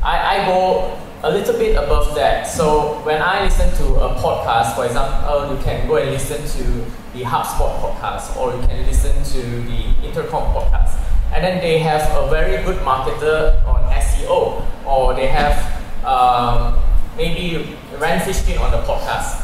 I, 0.03 0.43
I 0.43 0.47
go 0.47 0.99
a 1.23 1.31
little 1.31 1.59
bit 1.59 1.77
above 1.77 2.15
that. 2.15 2.45
So 2.45 3.01
when 3.05 3.23
I 3.23 3.45
listen 3.45 3.69
to 3.79 3.95
a 4.01 4.15
podcast, 4.15 4.75
for 4.75 4.87
example, 4.87 5.55
you 5.55 5.63
can 5.63 5.87
go 5.87 5.97
and 5.97 6.11
listen 6.11 6.39
to 6.39 6.65
the 7.13 7.25
HubSpot 7.25 7.79
podcast, 7.81 8.37
or 8.37 8.55
you 8.55 8.67
can 8.67 8.87
listen 8.87 9.13
to 9.23 9.43
the 9.63 10.07
Intercom 10.07 10.53
podcast 10.55 10.99
and 11.33 11.43
then 11.43 11.61
they 11.61 11.79
have 11.79 12.03
a 12.23 12.29
very 12.29 12.63
good 12.63 12.77
marketer 12.85 13.65
on 13.67 13.83
SEO, 13.93 14.63
or 14.87 15.15
they 15.15 15.27
have 15.29 15.57
um, 16.05 16.79
maybe 17.17 17.75
Rand 17.99 18.21
Fishkin 18.23 18.61
on 18.61 18.71
the 18.71 18.83
podcast. 18.83 19.41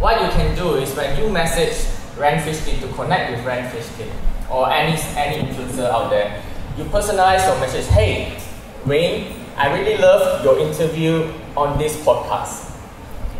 What 0.00 0.22
you 0.22 0.28
can 0.30 0.56
do 0.56 0.76
is 0.76 0.96
when 0.96 1.18
you 1.18 1.30
message 1.30 1.76
Rand 2.18 2.40
Fishkin 2.40 2.80
to 2.80 2.88
connect 2.94 3.32
with 3.32 3.44
Rand 3.44 3.70
Fishkin 3.70 4.10
or 4.50 4.70
any 4.72 4.96
any 5.14 5.46
influencer 5.46 5.90
out 5.90 6.08
there, 6.08 6.42
you 6.78 6.84
personalize 6.84 7.46
your 7.46 7.60
message. 7.60 7.86
Hey, 7.88 8.38
Wayne, 8.86 9.39
I 9.60 9.78
really 9.78 9.98
love 9.98 10.42
your 10.42 10.58
interview 10.58 11.30
on 11.54 11.76
this 11.76 11.94
podcast. 11.98 12.70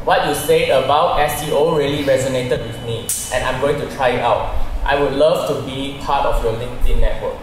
What 0.04 0.28
you 0.28 0.34
said 0.34 0.68
about 0.68 1.16
SEO 1.30 1.78
really 1.78 2.04
resonated 2.04 2.60
with 2.60 2.76
me, 2.84 3.08
and 3.32 3.42
I'm 3.42 3.58
going 3.62 3.80
to 3.80 3.88
try 3.96 4.10
it 4.10 4.20
out. 4.20 4.54
I 4.84 5.00
would 5.00 5.14
love 5.14 5.48
to 5.48 5.64
be 5.64 5.96
part 6.02 6.26
of 6.26 6.44
your 6.44 6.52
LinkedIn 6.60 7.00
network. 7.00 7.38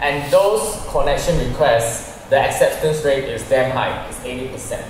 And 0.00 0.28
those 0.32 0.84
connection 0.90 1.38
requests, 1.48 2.26
the 2.26 2.40
acceptance 2.40 3.04
rate 3.04 3.22
is 3.22 3.48
damn 3.48 3.70
high, 3.70 4.04
it's 4.08 4.18
80%. 4.18 4.82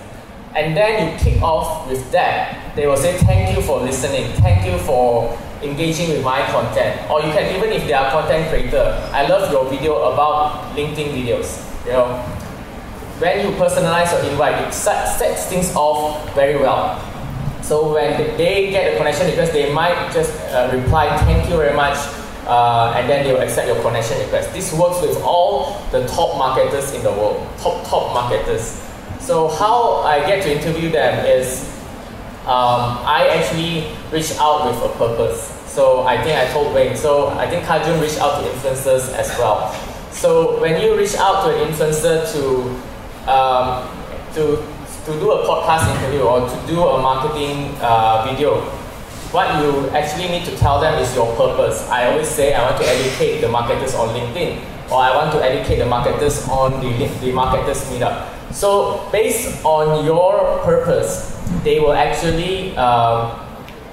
And 0.57 0.75
then 0.75 1.13
you 1.13 1.19
kick 1.19 1.43
off 1.43 1.87
with 1.91 2.11
that. 2.13 2.75
They 2.75 2.87
will 2.87 2.97
say, 2.97 3.19
thank 3.19 3.55
you 3.55 3.63
for 3.63 3.79
listening, 3.83 4.33
thank 4.41 4.65
you 4.65 4.79
for 4.87 5.39
engaging 5.61 6.09
with 6.09 6.25
my 6.25 6.41
content. 6.47 7.11
Or 7.11 7.21
you 7.21 7.31
can, 7.31 7.55
even 7.55 7.73
if 7.77 7.87
they 7.87 7.93
are 7.93 8.11
content 8.11 8.49
creator, 8.49 8.99
I 9.13 9.29
love 9.29 9.53
your 9.53 9.69
video 9.69 10.01
about 10.15 10.75
LinkedIn 10.75 11.13
videos. 11.13 11.61
You 11.85 11.93
know, 11.93 12.39
when 13.23 13.47
you 13.47 13.55
personalize 13.55 14.11
your 14.11 14.33
invite, 14.33 14.67
it 14.67 14.75
sets 14.75 15.47
things 15.47 15.73
off 15.77 16.35
very 16.35 16.59
well. 16.59 16.99
So 17.63 17.95
when 17.95 18.19
they 18.37 18.71
get 18.71 18.95
a 18.95 18.97
connection 18.97 19.29
request, 19.29 19.53
they 19.53 19.73
might 19.73 20.13
just 20.13 20.35
uh, 20.51 20.69
reply, 20.75 21.17
thank 21.19 21.49
you 21.49 21.57
very 21.57 21.75
much, 21.77 21.97
uh, 22.47 22.95
and 22.97 23.09
then 23.09 23.25
they 23.25 23.33
will 23.33 23.41
accept 23.41 23.69
your 23.69 23.81
connection 23.81 24.19
request. 24.19 24.53
This 24.53 24.73
works 24.75 25.01
with 25.01 25.23
all 25.23 25.79
the 25.93 26.05
top 26.09 26.37
marketers 26.37 26.93
in 26.95 27.05
the 27.05 27.13
world, 27.13 27.47
top 27.59 27.87
top 27.87 28.13
marketers. 28.13 28.83
So 29.21 29.47
how 29.47 30.03
I 30.03 30.19
get 30.27 30.43
to 30.43 30.59
interview 30.59 30.91
them 30.91 31.25
is 31.25 31.71
um, 32.43 32.99
I 33.07 33.29
actually 33.39 33.95
reach 34.11 34.35
out 34.41 34.67
with 34.67 34.83
a 34.83 34.89
purpose. 34.99 35.47
So 35.71 36.03
I 36.03 36.21
think 36.25 36.37
I 36.37 36.53
told 36.53 36.75
Wayne. 36.75 36.97
So 36.97 37.29
I 37.29 37.49
think 37.49 37.65
Kajun 37.67 38.03
reached 38.03 38.19
out 38.19 38.43
to 38.43 38.51
influencers 38.51 39.15
as 39.15 39.31
well. 39.39 39.73
So 40.11 40.61
when 40.61 40.83
you 40.83 40.99
reach 40.99 41.15
out 41.15 41.45
to 41.45 41.55
an 41.55 41.71
influencer 41.71 42.27
to 42.35 42.92
um, 43.29 43.89
to 44.35 44.65
to 45.05 45.13
do 45.19 45.33
a 45.33 45.45
podcast 45.45 45.91
interview 45.97 46.23
or 46.23 46.49
to 46.49 46.67
do 46.67 46.81
a 46.81 47.03
marketing 47.03 47.75
uh, 47.81 48.25
video, 48.25 48.61
what 49.35 49.49
you 49.59 49.89
actually 49.91 50.29
need 50.29 50.45
to 50.45 50.57
tell 50.57 50.81
them 50.81 50.97
is 51.03 51.13
your 51.17 51.27
purpose. 51.35 51.89
I 51.89 52.07
always 52.13 52.29
say 52.29 52.55
I 52.55 52.63
want 52.71 52.81
to 52.81 52.89
educate 52.89 53.41
the 53.41 53.49
marketers 53.49 53.95
on 53.95 54.15
LinkedIn, 54.15 54.63
or 54.93 55.03
I 55.03 55.11
want 55.17 55.33
to 55.33 55.43
educate 55.43 55.79
the 55.79 55.87
marketers 55.87 56.47
on 56.49 56.81
the, 56.81 57.07
the 57.21 57.33
marketers 57.33 57.83
meetup. 57.91 58.31
So 58.53 59.09
based 59.11 59.65
on 59.65 60.05
your 60.05 60.61
purpose, 60.63 61.37
they 61.65 61.81
will 61.81 61.95
actually 61.95 62.77
um, 62.77 63.41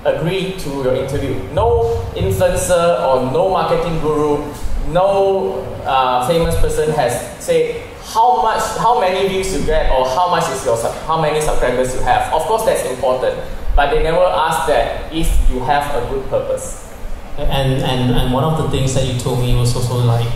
agree 0.06 0.54
to 0.60 0.70
your 0.70 0.94
interview. 0.94 1.42
No 1.54 2.06
influencer 2.14 3.02
or 3.08 3.32
no 3.32 3.50
marketing 3.50 4.00
guru, 4.02 4.46
no 4.90 5.66
uh, 5.86 6.28
famous 6.28 6.56
person 6.60 6.92
has 6.92 7.14
said 7.44 7.89
how 8.14 8.42
much, 8.42 8.62
how 8.78 9.00
many 9.00 9.28
views 9.28 9.54
you 9.54 9.66
get, 9.66 9.92
or 9.92 10.08
how 10.08 10.30
much 10.30 10.50
is 10.52 10.66
your 10.66 10.78
how 11.06 11.22
many 11.22 11.40
subscribers 11.42 11.94
you 11.94 12.02
have. 12.02 12.34
Of 12.34 12.44
course, 12.44 12.66
that's 12.66 12.86
important 12.90 13.40
but 13.80 13.92
they 13.92 14.04
never 14.04 14.26
ask 14.26 14.68
that 14.68 15.08
if 15.14 15.30
you 15.50 15.62
have 15.62 15.88
a 15.96 16.06
good 16.10 16.28
purpose. 16.30 16.94
And, 17.38 17.82
and, 17.82 18.12
and 18.12 18.34
one 18.34 18.44
of 18.44 18.58
the 18.58 18.70
things 18.70 18.94
that 18.94 19.06
you 19.06 19.18
told 19.18 19.40
me 19.40 19.56
was 19.56 19.74
also 19.74 20.00
like, 20.00 20.28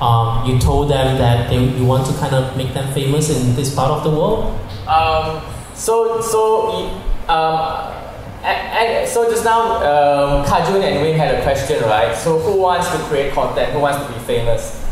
um, 0.00 0.44
you 0.44 0.58
told 0.58 0.90
them 0.90 1.16
that 1.16 1.48
they, 1.48 1.62
you 1.62 1.84
want 1.84 2.08
to 2.08 2.12
kind 2.14 2.34
of 2.34 2.56
make 2.56 2.74
them 2.74 2.92
famous 2.92 3.30
in 3.30 3.54
this 3.54 3.72
part 3.72 3.92
of 3.92 4.02
the 4.02 4.10
world? 4.10 4.58
Um, 4.88 5.40
so, 5.74 6.20
so, 6.20 6.90
um, 7.28 7.94
and, 8.42 8.88
and, 8.88 9.08
so 9.08 9.30
just 9.30 9.44
now, 9.44 9.76
um, 9.76 10.44
Kajun 10.44 10.82
and 10.82 11.00
Wayne 11.00 11.16
had 11.16 11.36
a 11.36 11.42
question, 11.44 11.80
right? 11.84 12.16
So 12.16 12.38
who 12.40 12.60
wants 12.60 12.90
to 12.90 12.96
create 13.04 13.32
content? 13.32 13.72
Who 13.74 13.78
wants 13.78 14.04
to 14.04 14.12
be 14.12 14.18
famous? 14.24 14.87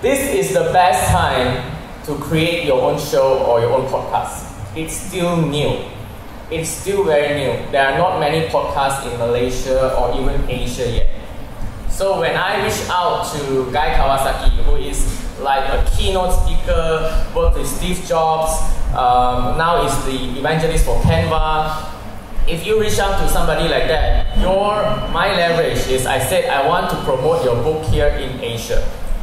This 0.00 0.34
is 0.34 0.54
the 0.54 0.70
best 0.72 1.10
time 1.10 1.74
to 2.06 2.14
create 2.16 2.64
your 2.64 2.80
own 2.82 2.98
show 2.98 3.44
or 3.44 3.60
your 3.60 3.72
own 3.72 3.86
podcast. 3.90 4.46
It's 4.76 4.94
still 4.94 5.36
new 5.36 5.84
it's 6.50 6.70
still 6.70 7.04
very 7.04 7.36
new. 7.36 7.70
There 7.70 7.84
are 7.84 7.98
not 7.98 8.20
many 8.20 8.48
podcasts 8.48 9.04
in 9.10 9.18
Malaysia 9.18 9.94
or 9.96 10.18
even 10.18 10.48
Asia 10.48 10.88
yet. 10.90 11.08
So 11.90 12.20
when 12.20 12.36
I 12.36 12.64
reach 12.64 12.88
out 12.88 13.28
to 13.36 13.70
Guy 13.70 13.92
Kawasaki, 13.92 14.64
who 14.64 14.76
is 14.76 15.04
like 15.40 15.68
a 15.68 15.84
keynote 15.90 16.32
speaker, 16.32 17.26
worked 17.36 17.58
with 17.58 17.66
Steve 17.66 18.02
Jobs, 18.06 18.56
um, 18.96 19.58
now 19.58 19.84
is 19.84 19.92
the 20.06 20.38
evangelist 20.38 20.86
for 20.86 20.96
Canva. 21.02 21.94
If 22.48 22.64
you 22.64 22.80
reach 22.80 22.98
out 22.98 23.20
to 23.20 23.28
somebody 23.28 23.68
like 23.68 23.88
that, 23.88 24.38
your 24.38 24.80
my 25.12 25.36
leverage 25.36 25.86
is 25.88 26.06
I 26.06 26.18
said 26.18 26.48
I 26.48 26.66
want 26.66 26.88
to 26.90 26.96
promote 27.04 27.44
your 27.44 27.56
book 27.62 27.84
here 27.92 28.08
in 28.08 28.40
Asia. 28.40 28.80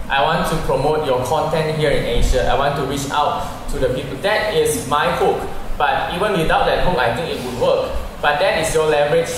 I 0.09 0.21
want 0.21 0.47
to 0.49 0.55
promote 0.65 1.05
your 1.05 1.23
content 1.25 1.77
here 1.77 1.89
in 1.89 2.05
Asia. 2.05 2.47
I 2.47 2.57
want 2.57 2.75
to 2.77 2.83
reach 2.85 3.09
out 3.09 3.69
to 3.71 3.79
the 3.79 3.89
people. 3.89 4.15
That 4.21 4.53
is 4.53 4.87
my 4.87 5.11
hook. 5.17 5.41
But 5.77 6.13
even 6.13 6.33
without 6.33 6.65
that 6.65 6.87
hook, 6.87 6.97
I 6.97 7.15
think 7.15 7.39
it 7.39 7.45
would 7.45 7.61
work. 7.61 7.91
But 8.21 8.39
that 8.39 8.61
is 8.61 8.73
your 8.73 8.85
leverage 8.85 9.33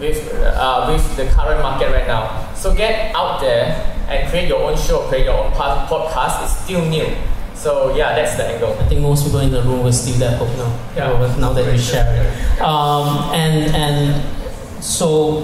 with, 0.00 0.18
uh, 0.34 0.90
with 0.90 1.16
the 1.16 1.26
current 1.34 1.62
market 1.62 1.92
right 1.92 2.06
now. 2.06 2.52
So 2.54 2.74
get 2.74 3.14
out 3.14 3.40
there 3.40 3.70
and 4.08 4.28
create 4.30 4.48
your 4.48 4.62
own 4.62 4.76
show, 4.76 5.06
create 5.08 5.26
your 5.26 5.44
own 5.44 5.52
podcast. 5.52 6.42
It's 6.44 6.56
still 6.64 6.84
new. 6.86 7.06
So 7.54 7.94
yeah, 7.94 8.14
that's 8.14 8.36
the 8.36 8.46
angle. 8.46 8.72
I 8.80 8.88
think 8.88 9.02
most 9.02 9.24
people 9.24 9.40
in 9.40 9.50
the 9.50 9.62
room 9.62 9.84
will 9.84 9.92
steal 9.92 10.16
that 10.18 10.38
hook 10.38 10.48
now. 10.56 10.72
Yeah. 10.96 11.36
Now 11.38 11.52
that 11.52 11.70
you 11.70 11.78
share 11.78 12.08
it. 12.08 12.60
Um, 12.60 13.32
and 13.34 13.74
and 13.76 14.82
so 14.82 15.42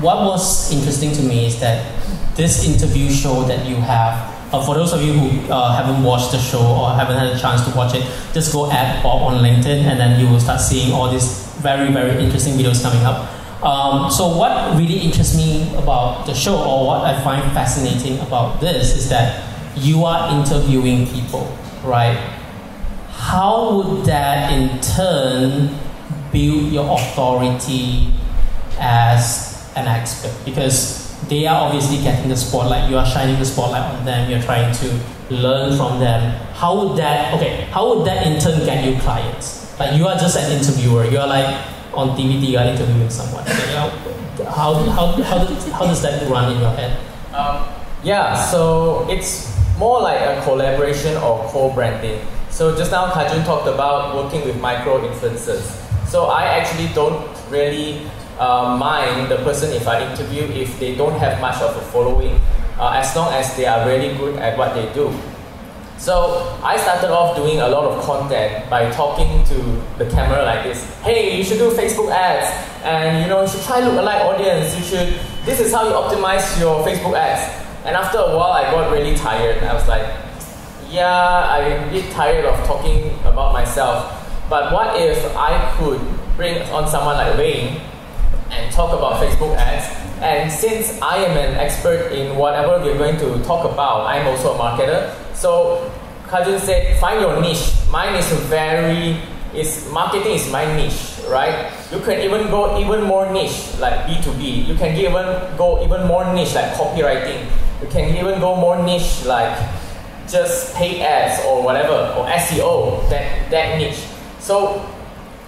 what 0.00 0.24
was 0.26 0.72
interesting 0.72 1.12
to 1.12 1.22
me 1.22 1.46
is 1.46 1.60
that 1.60 1.95
this 2.34 2.64
interview 2.66 3.10
show 3.10 3.42
that 3.44 3.66
you 3.66 3.76
have 3.76 4.36
uh, 4.52 4.64
for 4.64 4.74
those 4.74 4.92
of 4.92 5.02
you 5.02 5.12
who 5.12 5.52
uh, 5.52 5.74
haven't 5.74 6.02
watched 6.04 6.30
the 6.30 6.38
show 6.38 6.64
or 6.64 6.94
haven't 6.94 7.16
had 7.16 7.26
a 7.26 7.38
chance 7.38 7.66
to 7.66 7.76
watch 7.76 7.94
it, 7.94 8.02
just 8.32 8.52
go 8.52 8.70
add 8.70 9.02
Bob 9.02 9.22
on 9.22 9.42
LinkedIn 9.42 9.82
and 9.82 9.98
then 9.98 10.20
you 10.20 10.30
will 10.30 10.38
start 10.38 10.60
seeing 10.60 10.92
all 10.92 11.10
these 11.10 11.52
very, 11.58 11.92
very 11.92 12.22
interesting 12.22 12.54
videos 12.54 12.80
coming 12.82 13.04
up. 13.04 13.32
Um, 13.64 14.10
so 14.10 14.36
what 14.36 14.76
really 14.76 14.98
interests 14.98 15.36
me 15.36 15.74
about 15.76 16.26
the 16.26 16.34
show, 16.34 16.56
or 16.56 16.86
what 16.86 17.04
I 17.04 17.20
find 17.24 17.42
fascinating 17.52 18.20
about 18.20 18.60
this, 18.60 18.96
is 18.96 19.08
that 19.08 19.42
you 19.76 20.04
are 20.04 20.38
interviewing 20.38 21.06
people, 21.08 21.56
right? 21.82 22.16
How 23.10 23.82
would 23.82 24.04
that 24.06 24.52
in 24.52 24.80
turn 24.80 25.76
build 26.30 26.72
your 26.72 26.94
authority 26.94 28.12
as 28.78 29.72
an 29.74 29.88
expert? 29.88 30.34
Because 30.44 31.05
they 31.28 31.46
are 31.46 31.66
obviously 31.66 31.98
getting 31.98 32.28
the 32.28 32.36
spotlight. 32.36 32.90
You 32.90 32.98
are 32.98 33.06
shining 33.06 33.38
the 33.38 33.44
spotlight 33.44 33.82
on 33.82 34.04
them. 34.04 34.30
You're 34.30 34.42
trying 34.42 34.74
to 34.74 35.00
learn 35.30 35.76
from 35.76 36.00
them. 36.00 36.40
How 36.54 36.76
would 36.78 36.98
that? 36.98 37.34
Okay, 37.34 37.62
how 37.70 37.94
would 37.94 38.06
that 38.06 38.26
in 38.26 38.40
turn 38.40 38.64
get 38.64 38.84
you 38.84 38.98
clients? 39.00 39.78
Like 39.78 39.96
you 39.96 40.06
are 40.06 40.16
just 40.16 40.36
an 40.36 40.52
interviewer. 40.52 41.04
You 41.04 41.18
are 41.18 41.28
like 41.28 41.66
on 41.94 42.16
DVD. 42.16 42.48
You 42.48 42.58
are 42.58 42.66
interviewing 42.66 43.10
someone. 43.10 43.44
how, 43.46 43.88
how, 44.50 44.74
how, 44.74 45.22
how, 45.22 45.44
does, 45.44 45.68
how 45.72 45.86
does 45.86 46.02
that 46.02 46.28
run 46.30 46.52
in 46.52 46.60
your 46.60 46.70
head? 46.70 46.98
Um, 47.34 47.68
yeah, 48.02 48.36
so 48.46 49.06
it's 49.10 49.52
more 49.78 50.00
like 50.00 50.20
a 50.20 50.40
collaboration 50.42 51.16
or 51.16 51.44
co-branding. 51.48 52.24
So 52.50 52.74
just 52.76 52.90
now 52.90 53.10
Kajun 53.10 53.44
talked 53.44 53.68
about 53.68 54.14
working 54.14 54.46
with 54.46 54.58
micro 54.60 55.00
influencers. 55.06 55.82
So 56.08 56.26
I 56.26 56.44
actually 56.44 56.88
don't 56.94 57.28
really 57.50 58.08
uh, 58.38 58.76
mind 58.76 59.30
the 59.30 59.36
person 59.38 59.72
if 59.72 59.86
I 59.88 60.10
interview 60.10 60.44
if 60.44 60.78
they 60.78 60.94
don't 60.94 61.18
have 61.18 61.40
much 61.40 61.60
of 61.62 61.76
a 61.76 61.80
following, 61.92 62.40
uh, 62.78 62.92
as 62.94 63.14
long 63.16 63.32
as 63.32 63.56
they 63.56 63.66
are 63.66 63.86
really 63.86 64.16
good 64.16 64.36
at 64.36 64.56
what 64.58 64.74
they 64.74 64.92
do. 64.92 65.12
So 65.98 66.58
I 66.62 66.76
started 66.76 67.10
off 67.10 67.36
doing 67.36 67.60
a 67.60 67.68
lot 67.68 67.84
of 67.84 68.04
content 68.04 68.68
by 68.68 68.90
talking 68.90 69.42
to 69.44 69.56
the 69.96 70.08
camera 70.10 70.44
like 70.44 70.64
this. 70.64 70.84
Hey, 71.00 71.36
you 71.36 71.42
should 71.42 71.58
do 71.58 71.70
Facebook 71.70 72.12
ads, 72.12 72.52
and 72.84 73.22
you 73.22 73.28
know 73.28 73.42
you 73.42 73.48
should 73.48 73.62
try 73.62 73.80
look-alike 73.80 74.22
audience. 74.22 74.76
You 74.76 74.84
should. 74.84 75.20
This 75.46 75.60
is 75.60 75.72
how 75.72 75.88
you 75.88 75.94
optimize 75.94 76.60
your 76.60 76.84
Facebook 76.84 77.16
ads. 77.16 77.64
And 77.86 77.96
after 77.96 78.18
a 78.18 78.36
while, 78.36 78.52
I 78.52 78.70
got 78.70 78.92
really 78.92 79.16
tired. 79.16 79.62
I 79.62 79.72
was 79.72 79.88
like, 79.88 80.04
yeah, 80.90 81.48
I'm 81.48 81.88
a 81.88 81.92
bit 81.92 82.12
tired 82.12 82.44
of 82.44 82.58
talking 82.66 83.10
about 83.24 83.52
myself. 83.52 84.12
But 84.50 84.72
what 84.72 85.00
if 85.00 85.24
I 85.34 85.74
could 85.78 86.00
bring 86.36 86.60
on 86.70 86.86
someone 86.88 87.16
like 87.16 87.38
Wayne 87.38 87.80
talk 88.72 88.92
about 88.92 89.22
Facebook 89.22 89.56
ads. 89.56 89.86
And 90.22 90.50
since 90.50 91.00
I 91.02 91.18
am 91.18 91.36
an 91.36 91.54
expert 91.56 92.12
in 92.12 92.36
whatever 92.36 92.82
we're 92.82 92.96
going 92.96 93.18
to 93.18 93.42
talk 93.44 93.70
about, 93.70 94.06
I'm 94.06 94.26
also 94.26 94.54
a 94.54 94.58
marketer. 94.58 95.14
So 95.34 95.90
Kajun 96.26 96.58
said, 96.60 96.98
find 96.98 97.20
your 97.20 97.40
niche. 97.40 97.72
Mine 97.90 98.14
is 98.16 98.26
very, 98.48 99.20
is 99.54 99.86
marketing 99.92 100.32
is 100.32 100.50
my 100.50 100.64
niche, 100.74 101.20
right? 101.28 101.70
You 101.92 102.00
can 102.00 102.20
even 102.20 102.48
go 102.50 102.80
even 102.80 103.04
more 103.04 103.30
niche, 103.32 103.78
like 103.78 104.06
B2B. 104.06 104.66
You 104.66 104.74
can 104.74 104.96
even 104.96 105.56
go 105.56 105.84
even 105.84 106.06
more 106.06 106.24
niche, 106.34 106.54
like 106.54 106.72
copywriting. 106.74 107.46
You 107.82 107.88
can 107.88 108.16
even 108.16 108.40
go 108.40 108.56
more 108.56 108.82
niche, 108.82 109.24
like 109.24 109.56
just 110.28 110.74
paid 110.74 111.02
ads 111.02 111.44
or 111.46 111.62
whatever, 111.62 112.14
or 112.18 112.26
SEO, 112.26 113.08
that, 113.10 113.50
that 113.50 113.78
niche. 113.78 114.02
So 114.40 114.80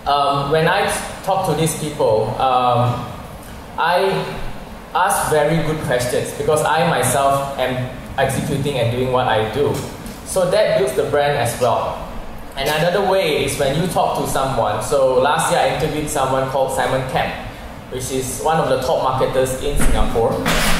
um, 0.06 0.50
when 0.50 0.68
I 0.68 0.87
talk 1.25 1.46
to 1.48 1.54
these 1.54 1.78
people, 1.80 2.28
um, 2.40 3.07
I 3.78 4.11
ask 4.92 5.30
very 5.30 5.62
good 5.62 5.80
questions 5.87 6.35
because 6.35 6.62
I 6.64 6.90
myself 6.90 7.56
am 7.61 7.97
executing 8.18 8.76
and 8.76 8.90
doing 8.90 9.12
what 9.12 9.28
I 9.28 9.54
do. 9.54 9.73
So 10.26 10.50
that 10.50 10.78
builds 10.78 10.97
the 10.97 11.08
brand 11.11 11.38
as 11.38 11.61
well. 11.61 12.04
And 12.56 12.68
another 12.68 13.08
way 13.08 13.44
is 13.44 13.56
when 13.56 13.80
you 13.80 13.87
talk 13.87 14.18
to 14.18 14.28
someone. 14.28 14.82
So 14.82 15.20
last 15.20 15.52
year 15.52 15.61
I 15.61 15.76
interviewed 15.76 16.11
someone 16.11 16.50
called 16.50 16.75
Simon 16.75 17.08
Kemp, 17.12 17.32
which 17.92 18.11
is 18.11 18.42
one 18.42 18.56
of 18.56 18.68
the 18.68 18.80
top 18.80 19.04
marketers 19.04 19.62
in 19.62 19.78
Singapore. 19.78 20.32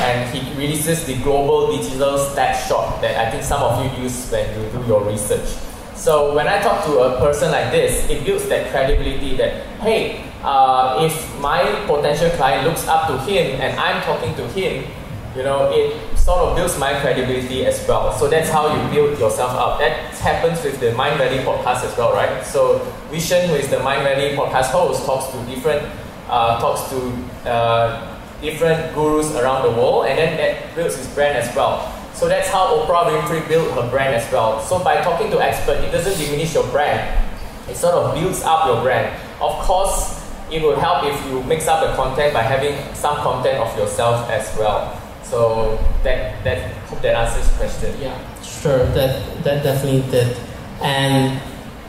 And 0.03 0.29
he 0.35 0.53
releases 0.59 1.07
the 1.07 1.23
global 1.23 1.71
digital 1.71 2.19
stat 2.19 2.67
shot 2.67 3.01
that 3.01 3.15
I 3.17 3.31
think 3.31 3.45
some 3.45 3.63
of 3.63 3.79
you 3.79 4.03
use 4.03 4.29
when 4.33 4.43
you 4.61 4.69
do 4.71 4.85
your 4.89 5.05
research. 5.05 5.49
So 5.95 6.35
when 6.35 6.49
I 6.49 6.61
talk 6.61 6.85
to 6.87 6.99
a 6.99 7.21
person 7.21 7.53
like 7.53 7.71
this, 7.71 8.11
it 8.11 8.25
builds 8.25 8.49
that 8.49 8.73
credibility 8.73 9.37
that, 9.37 9.65
hey, 9.79 10.28
uh, 10.43 10.99
if 11.01 11.41
my 11.41 11.63
potential 11.87 12.31
client 12.31 12.67
looks 12.67 12.87
up 12.87 13.09
to 13.09 13.19
him 13.19 13.61
and 13.61 13.79
I'm 13.79 14.03
talking 14.03 14.35
to 14.37 14.47
him, 14.49 14.85
you 15.37 15.43
know, 15.43 15.71
it 15.73 15.95
sort 16.17 16.41
of 16.41 16.57
builds 16.57 16.79
my 16.79 16.99
credibility 17.01 17.65
as 17.67 17.87
well. 17.87 18.13
So 18.13 18.29
that's 18.29 18.51
how 18.51 18.69
you 18.75 18.91
build 18.91 19.19
yourself 19.19 19.53
up. 19.53 19.79
That 19.79 20.15
happens 20.19 20.63
with 20.65 20.81
the 20.81 20.87
Mindvalley 20.93 21.45
podcast 21.45 21.85
as 21.85 21.97
well, 21.97 22.13
right? 22.13 22.45
So 22.45 22.81
Vishen, 23.11 23.47
who 23.47 23.55
is 23.55 23.69
the 23.69 23.77
Mindvalley 23.77 24.35
podcast 24.37 24.71
host, 24.71 25.07
talks 25.07 25.31
to 25.33 25.39
different, 25.47 25.83
uh, 26.29 26.61
talks 26.61 26.91
to 26.91 27.49
uh, 27.49 28.19
different 28.41 28.95
gurus 28.95 29.35
around 29.37 29.63
the 29.63 29.71
world, 29.71 30.07
and 30.07 30.19
then 30.19 30.37
that 30.37 30.75
builds 30.75 30.97
his 30.97 31.07
brand 31.15 31.39
as 31.39 31.55
well. 31.55 31.95
So 32.15 32.29
that's 32.29 32.49
how 32.49 32.67
Oprah 32.77 33.07
Winfrey 33.07 33.47
built 33.47 33.71
her 33.73 33.89
brand 33.91 34.15
as 34.15 34.31
well. 34.33 34.61
So 34.61 34.83
by 34.83 35.01
talking 35.03 35.31
to 35.31 35.41
experts, 35.41 35.83
it 35.85 35.93
doesn't 35.93 36.19
diminish 36.19 36.53
your 36.55 36.67
brand. 36.69 37.01
It 37.69 37.77
sort 37.77 37.95
of 37.95 38.15
builds 38.15 38.43
up 38.43 38.67
your 38.67 38.83
brand. 38.83 39.15
Of 39.41 39.55
course, 39.65 40.18
it 40.51 40.63
will 40.63 40.79
help 40.79 41.05
if 41.05 41.17
you 41.27 41.43
mix 41.45 41.67
up 41.67 41.81
the 41.87 41.95
content 41.97 42.33
by 42.33 42.43
having 42.43 42.77
some 42.95 43.17
content 43.17 43.59
of 43.59 43.77
yourself 43.77 44.29
as 44.31 44.57
well. 44.59 45.01
So 45.23 45.79
that 46.05 46.43
that 46.45 46.73
hope 46.89 47.03
that 47.03 47.15
answers 47.17 47.51
question. 47.57 47.95
Yeah, 48.01 48.17
sure. 48.43 48.85
That 48.93 49.45
that 49.45 49.63
definitely 49.63 50.09
did. 50.11 50.37
And 50.81 51.39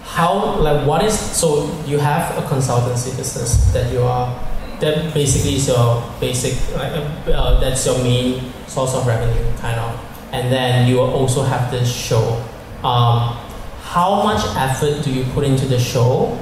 how 0.04 0.60
like 0.60 0.86
what 0.88 1.04
is 1.04 1.18
so 1.18 1.70
you 1.86 2.00
have 2.00 2.38
a 2.38 2.42
consultancy 2.48 3.16
business 3.16 3.72
that 3.74 3.92
you 3.94 4.02
are 4.02 4.28
that 4.80 5.14
basically 5.14 5.56
is 5.56 5.68
your 5.68 6.04
basic 6.20 6.56
like 6.76 6.92
uh, 7.28 7.60
that's 7.60 7.86
your 7.86 7.98
main 8.04 8.52
source 8.68 8.96
of 8.96 9.06
revenue 9.06 9.46
kind 9.58 9.80
of 9.80 10.10
and 10.32 10.52
then 10.52 10.88
you 10.88 11.00
also 11.02 11.44
have 11.44 11.72
this 11.72 11.92
show. 11.92 12.44
Um, 12.84 13.36
how 13.82 14.24
much 14.24 14.44
effort 14.56 15.04
do 15.04 15.12
you 15.12 15.24
put 15.34 15.44
into 15.44 15.66
the 15.66 15.80
show, 15.80 16.38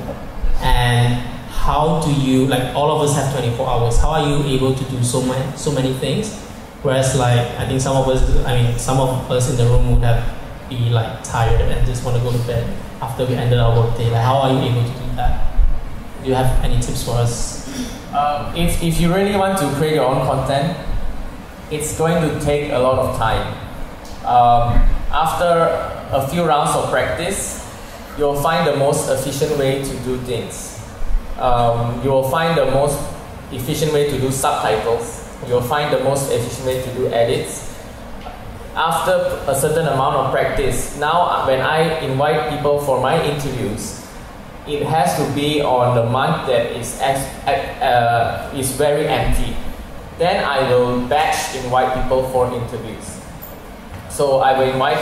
and 0.62 1.23
how 1.67 1.99
do 1.99 2.12
you 2.15 2.47
like 2.47 2.73
all 2.73 2.89
of 2.95 3.01
us 3.03 3.13
have 3.13 3.27
24 3.34 3.67
hours? 3.67 3.99
How 3.99 4.12
are 4.12 4.25
you 4.25 4.56
able 4.56 4.73
to 4.73 4.84
do 4.86 5.03
so 5.03 5.21
many 5.21 5.58
so 5.58 5.69
many 5.73 5.93
things? 5.95 6.34
Whereas 6.82 7.19
like 7.19 7.43
I 7.60 7.67
think 7.67 7.82
some 7.82 7.97
of 7.97 8.08
us, 8.08 8.23
I 8.45 8.56
mean 8.56 8.80
some 8.80 9.01
of 9.01 9.30
us 9.30 9.49
in 9.51 9.58
the 9.58 9.65
room 9.65 9.91
would 9.91 10.03
have 10.03 10.23
be 10.69 10.89
like 10.89 11.23
tired 11.23 11.60
and 11.60 11.86
just 11.86 12.06
want 12.06 12.15
to 12.15 12.23
go 12.23 12.32
to 12.32 12.39
bed 12.47 12.63
after 13.01 13.25
we 13.25 13.36
ended 13.36 13.60
our 13.60 13.75
workday. 13.75 14.10
Like 14.10 14.23
how 14.23 14.38
are 14.38 14.53
you 14.53 14.60
able 14.71 14.84
to 14.84 14.95
do 14.99 15.15
that? 15.19 15.60
Do 16.23 16.30
you 16.30 16.36
have 16.36 16.63
any 16.63 16.80
tips 16.80 17.03
for 17.03 17.15
us? 17.19 17.67
Um, 18.13 18.56
if, 18.56 18.82
if 18.82 19.01
you 19.01 19.13
really 19.13 19.36
want 19.36 19.60
to 19.60 19.67
create 19.75 19.95
your 19.95 20.06
own 20.06 20.25
content, 20.25 20.77
it's 21.69 21.97
going 21.97 22.21
to 22.23 22.39
take 22.39 22.71
a 22.71 22.80
lot 22.80 22.97
of 22.97 23.17
time 23.17 23.67
um, 24.27 24.73
after 25.12 25.47
a 26.12 26.27
few 26.27 26.43
rounds 26.43 26.75
of 26.75 26.89
practice, 26.89 27.63
you'll 28.17 28.41
find 28.41 28.67
the 28.67 28.75
most 28.75 29.10
efficient 29.10 29.58
way 29.58 29.82
to 29.82 29.95
do 30.03 30.17
things. 30.19 30.76
Um, 31.39 32.02
you 32.04 32.10
will 32.10 32.30
find 32.30 32.58
the 32.58 32.65
most 32.71 32.97
efficient 33.52 33.93
way 33.93 34.10
to 34.10 34.19
do 34.19 34.32
subtitles. 34.32 35.23
You'll 35.47 35.62
find 35.62 35.93
the 35.93 36.04
most 36.04 36.32
efficient 36.32 36.65
way 36.65 36.82
to 36.82 36.93
do 36.95 37.08
edits. 37.08 37.76
After 38.76 39.41
a 39.50 39.56
certain 39.56 39.88
amount 39.88 40.15
of 40.15 40.32
practice, 40.32 40.97
now 40.97 41.45
when 41.47 41.62
I 41.62 42.00
invite 42.00 42.50
people 42.50 42.80
for 42.82 43.02
my 43.02 43.23
interviews, 43.23 44.06
it 44.67 44.84
has 44.84 45.15
to 45.17 45.34
be 45.34 45.62
on 45.62 45.95
the 45.95 46.04
month 46.04 46.47
that 46.47 46.76
is, 46.76 47.00
uh, 47.02 48.52
is 48.56 48.71
very 48.73 49.08
empty. 49.08 49.56
Then 50.17 50.43
I 50.43 50.67
will 50.69 51.08
batch 51.08 51.56
invite 51.56 51.93
people 52.02 52.30
for 52.30 52.52
interviews. 52.52 53.21
So 54.10 54.39
I 54.39 54.58
will 54.58 54.69
invite 54.69 55.00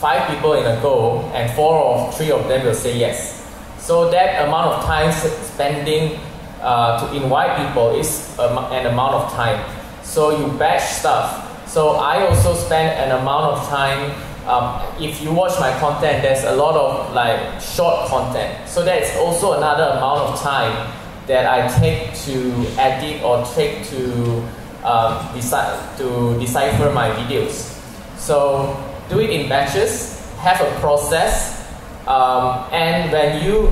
five 0.00 0.28
people 0.28 0.54
in 0.54 0.66
a 0.66 0.80
go, 0.80 1.20
and 1.34 1.50
four 1.52 1.74
or 1.76 2.12
three 2.12 2.30
of 2.30 2.46
them 2.48 2.64
will 2.64 2.74
say 2.74 2.96
yes. 2.96 3.39
So 3.80 4.10
that 4.10 4.46
amount 4.46 4.74
of 4.74 4.84
time 4.84 5.10
spending 5.10 6.20
uh, 6.60 7.00
to 7.00 7.16
invite 7.16 7.66
people 7.66 7.98
is 7.98 8.36
an 8.38 8.86
amount 8.86 9.14
of 9.14 9.32
time. 9.32 9.58
So 10.02 10.36
you 10.36 10.52
batch 10.58 10.82
stuff. 10.82 11.68
So 11.68 11.96
I 11.96 12.26
also 12.26 12.54
spend 12.54 12.98
an 12.98 13.18
amount 13.20 13.56
of 13.56 13.68
time. 13.68 14.12
Um, 14.46 14.82
if 15.00 15.22
you 15.22 15.32
watch 15.32 15.58
my 15.60 15.72
content, 15.78 16.22
there's 16.22 16.44
a 16.44 16.52
lot 16.52 16.74
of 16.76 17.14
like 17.14 17.60
short 17.60 18.08
content. 18.08 18.68
So 18.68 18.84
that's 18.84 19.16
also 19.16 19.54
another 19.54 19.84
amount 19.96 20.30
of 20.30 20.40
time 20.40 20.92
that 21.26 21.46
I 21.46 21.66
take 21.78 22.14
to 22.26 22.66
edit 22.76 23.22
or 23.22 23.44
take 23.54 23.86
to 23.86 24.42
um, 24.84 25.34
decide 25.34 25.96
to 25.98 26.38
decipher 26.38 26.90
my 26.90 27.10
videos. 27.10 27.78
So 28.18 28.76
do 29.08 29.20
it 29.20 29.30
in 29.30 29.48
batches, 29.48 30.20
have 30.38 30.60
a 30.60 30.80
process, 30.80 31.59
um, 32.10 32.66
and 32.72 33.12
when 33.12 33.44
you 33.44 33.70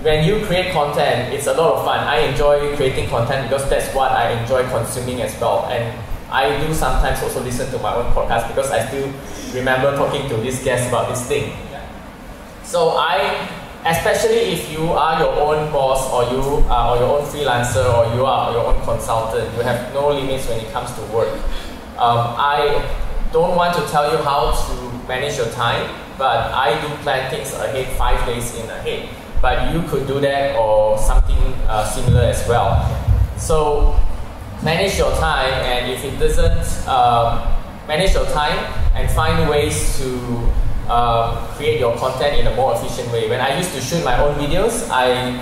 when 0.00 0.24
you 0.24 0.44
create 0.46 0.72
content, 0.72 1.32
it's 1.32 1.46
a 1.46 1.52
lot 1.52 1.76
of 1.76 1.84
fun. 1.84 2.00
I 2.00 2.26
enjoy 2.32 2.74
creating 2.74 3.08
content 3.08 3.48
because 3.48 3.68
that's 3.68 3.94
what 3.94 4.10
I 4.10 4.32
enjoy 4.40 4.66
consuming 4.68 5.20
as 5.20 5.38
well. 5.38 5.66
And 5.70 5.84
I 6.32 6.58
do 6.58 6.72
sometimes 6.72 7.22
also 7.22 7.44
listen 7.44 7.70
to 7.70 7.78
my 7.78 7.94
own 7.94 8.10
podcast 8.12 8.48
because 8.48 8.70
I 8.72 8.88
still 8.88 9.12
remember 9.54 9.94
talking 9.94 10.26
to 10.30 10.36
this 10.38 10.64
guest 10.64 10.88
about 10.88 11.10
this 11.10 11.22
thing. 11.28 11.52
So 12.64 12.96
I 12.96 13.46
especially 13.84 14.56
if 14.56 14.72
you 14.72 14.90
are 14.92 15.20
your 15.20 15.34
own 15.36 15.70
boss 15.70 16.08
or 16.08 16.32
you 16.32 16.64
are 16.70 16.96
or 16.96 17.00
your 17.00 17.18
own 17.18 17.26
freelancer 17.26 17.84
or 17.84 18.14
you 18.16 18.24
are 18.24 18.52
your 18.52 18.64
own 18.72 18.80
consultant, 18.84 19.52
you 19.54 19.62
have 19.62 19.92
no 19.92 20.08
limits 20.08 20.48
when 20.48 20.60
it 20.60 20.72
comes 20.72 20.90
to 20.94 21.02
work. 21.12 21.34
Um, 21.98 22.32
I 22.40 22.80
don't 23.32 23.54
want 23.54 23.76
to 23.76 23.82
tell 23.92 24.10
you 24.10 24.18
how 24.24 24.52
to 24.52 24.81
manage 25.08 25.36
your 25.36 25.50
time, 25.50 25.88
but 26.18 26.52
I 26.52 26.80
do 26.80 26.88
plan 27.02 27.30
things 27.30 27.52
ahead, 27.54 27.96
five 27.96 28.24
days 28.26 28.54
in 28.56 28.68
ahead. 28.70 29.08
But 29.40 29.74
you 29.74 29.82
could 29.82 30.06
do 30.06 30.20
that 30.20 30.56
or 30.56 30.98
something 30.98 31.54
uh, 31.66 31.84
similar 31.84 32.22
as 32.22 32.46
well. 32.48 32.86
So 33.36 33.98
manage 34.62 34.98
your 34.98 35.10
time, 35.18 35.52
and 35.66 35.90
if 35.90 36.04
it 36.04 36.18
doesn't 36.18 36.88
um, 36.88 37.42
manage 37.88 38.14
your 38.14 38.26
time 38.26 38.58
and 38.94 39.10
find 39.10 39.48
ways 39.48 39.98
to 39.98 40.52
uh, 40.88 41.46
create 41.56 41.80
your 41.80 41.96
content 41.96 42.38
in 42.38 42.46
a 42.46 42.54
more 42.54 42.74
efficient 42.74 43.10
way. 43.12 43.28
When 43.28 43.40
I 43.40 43.56
used 43.56 43.74
to 43.74 43.80
shoot 43.80 44.04
my 44.04 44.18
own 44.22 44.34
videos, 44.38 44.88
I 44.90 45.34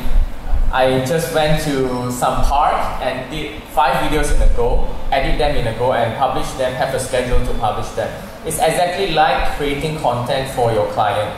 I 0.72 1.04
just 1.04 1.34
went 1.34 1.62
to 1.64 2.12
some 2.12 2.44
park 2.44 3.02
and 3.02 3.28
did 3.28 3.60
five 3.74 3.94
videos 4.06 4.32
in 4.34 4.40
a 4.42 4.54
go, 4.54 4.86
edit 5.10 5.36
them 5.36 5.56
in 5.56 5.66
a 5.66 5.76
go, 5.76 5.92
and 5.94 6.16
publish 6.16 6.48
them, 6.52 6.72
have 6.74 6.94
a 6.94 7.00
schedule 7.00 7.44
to 7.44 7.58
publish 7.58 7.88
them. 7.90 8.08
It's 8.46 8.58
exactly 8.58 9.10
like 9.10 9.56
creating 9.56 9.98
content 9.98 10.48
for 10.54 10.72
your 10.72 10.86
client. 10.92 11.28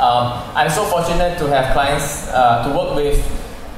Um, 0.00 0.42
I'm 0.56 0.68
so 0.68 0.84
fortunate 0.84 1.38
to 1.38 1.46
have 1.46 1.72
clients 1.72 2.26
uh, 2.28 2.66
to 2.66 2.76
work 2.76 2.96
with 2.96 3.22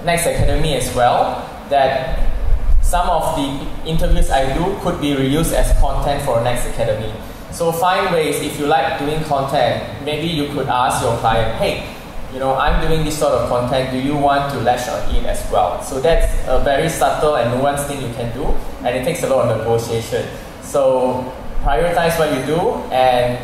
Next 0.06 0.24
Academy 0.24 0.74
as 0.74 0.94
well, 0.94 1.46
that 1.68 2.32
some 2.80 3.10
of 3.10 3.36
the 3.36 3.88
interviews 3.88 4.30
I 4.30 4.56
do 4.56 4.78
could 4.80 5.00
be 5.00 5.14
reused 5.14 5.52
as 5.52 5.78
content 5.80 6.22
for 6.22 6.42
Next 6.42 6.66
Academy. 6.66 7.12
So 7.50 7.70
find 7.72 8.12
ways, 8.14 8.40
if 8.40 8.58
you 8.58 8.66
like 8.66 8.98
doing 8.98 9.22
content, 9.24 10.02
maybe 10.02 10.26
you 10.26 10.48
could 10.54 10.68
ask 10.68 11.02
your 11.02 11.16
client, 11.18 11.58
hey, 11.58 11.94
you 12.32 12.38
know, 12.38 12.54
I'm 12.54 12.80
doing 12.80 13.04
this 13.04 13.18
sort 13.18 13.34
of 13.34 13.48
content, 13.48 13.92
do 13.92 13.98
you 13.98 14.16
want 14.16 14.52
to 14.52 14.60
lash 14.60 14.88
on 14.88 15.14
it 15.14 15.24
as 15.26 15.44
well? 15.52 15.82
So 15.82 16.00
that's 16.00 16.32
a 16.48 16.60
very 16.64 16.88
subtle 16.88 17.36
and 17.36 17.60
nuanced 17.60 17.86
thing 17.86 18.00
you 18.00 18.12
can 18.14 18.32
do, 18.32 18.46
and 18.84 18.96
it 18.96 19.04
takes 19.04 19.22
a 19.22 19.28
lot 19.28 19.48
of 19.48 19.58
negotiation. 19.58 20.26
So 20.62 21.30
prioritize 21.60 22.18
what 22.18 22.32
you 22.32 22.44
do 22.46 22.58
and 22.90 23.38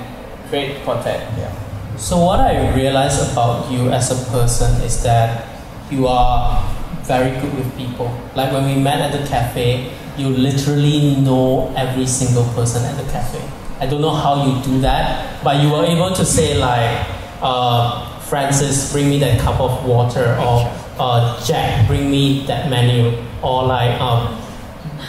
create 0.49 0.83
content. 0.85 1.23
Yeah. 1.37 1.53
So 1.97 2.25
what 2.25 2.41
I 2.41 2.75
realize 2.75 3.21
about 3.31 3.71
you 3.71 3.91
as 3.91 4.11
a 4.11 4.31
person 4.31 4.81
is 4.83 5.03
that 5.03 5.47
you 5.91 6.07
are 6.07 6.63
very 7.03 7.39
good 7.41 7.55
with 7.57 7.77
people. 7.77 8.09
Like 8.35 8.53
when 8.53 8.65
we 8.65 8.81
met 8.81 9.01
at 9.01 9.13
the 9.13 9.27
cafe, 9.29 9.93
you 10.17 10.29
literally 10.31 11.17
know 11.17 11.73
every 11.77 12.07
single 12.07 12.45
person 12.55 12.85
at 12.85 12.97
the 12.97 13.11
cafe. 13.13 13.43
I 13.81 13.87
don't 13.87 14.01
know 14.01 14.15
how 14.15 14.47
you 14.47 14.63
do 14.63 14.81
that, 14.81 15.43
but 15.45 15.63
you 15.63 15.71
were 15.71 15.85
able 15.85 16.13
to 16.15 16.25
say 16.25 16.59
like, 16.59 17.07
uh, 17.41 18.08
Francis, 18.29 18.93
bring 18.93 19.09
me 19.09 19.19
that 19.21 19.41
cup 19.41 19.59
of 19.61 19.85
water, 19.87 20.37
or 20.37 20.69
uh, 20.99 21.45
Jack, 21.45 21.87
bring 21.87 22.11
me 22.11 22.45
that 22.47 22.69
menu, 22.69 23.25
or 23.43 23.65
like 23.65 23.99
um, 24.01 24.39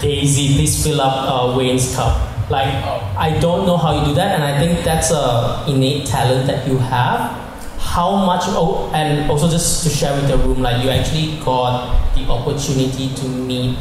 Daisy, 0.01 0.55
please 0.55 0.83
fill 0.83 1.01
up 1.01 1.13
uh, 1.27 1.57
Wayne's 1.57 1.95
cup. 1.95 2.15
Like, 2.49 2.73
I 3.17 3.37
don't 3.39 3.67
know 3.67 3.77
how 3.77 3.99
you 3.99 4.05
do 4.05 4.13
that, 4.15 4.35
and 4.35 4.43
I 4.43 4.57
think 4.59 4.83
that's 4.83 5.11
a 5.11 5.65
innate 5.67 6.07
talent 6.07 6.47
that 6.47 6.67
you 6.67 6.77
have. 6.77 7.37
How 7.77 8.15
much? 8.25 8.43
Oh, 8.47 8.91
and 8.93 9.29
also 9.29 9.49
just 9.49 9.83
to 9.83 9.89
share 9.89 10.13
with 10.15 10.27
the 10.29 10.37
room, 10.37 10.61
like 10.61 10.83
you 10.83 10.89
actually 10.89 11.37
got 11.43 12.15
the 12.15 12.25
opportunity 12.27 13.13
to 13.13 13.27
meet 13.27 13.77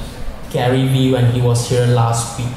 Gary 0.51 0.87
Vee 0.89 1.13
when 1.13 1.31
he 1.33 1.41
was 1.41 1.69
here 1.69 1.87
last 1.87 2.39
week, 2.39 2.55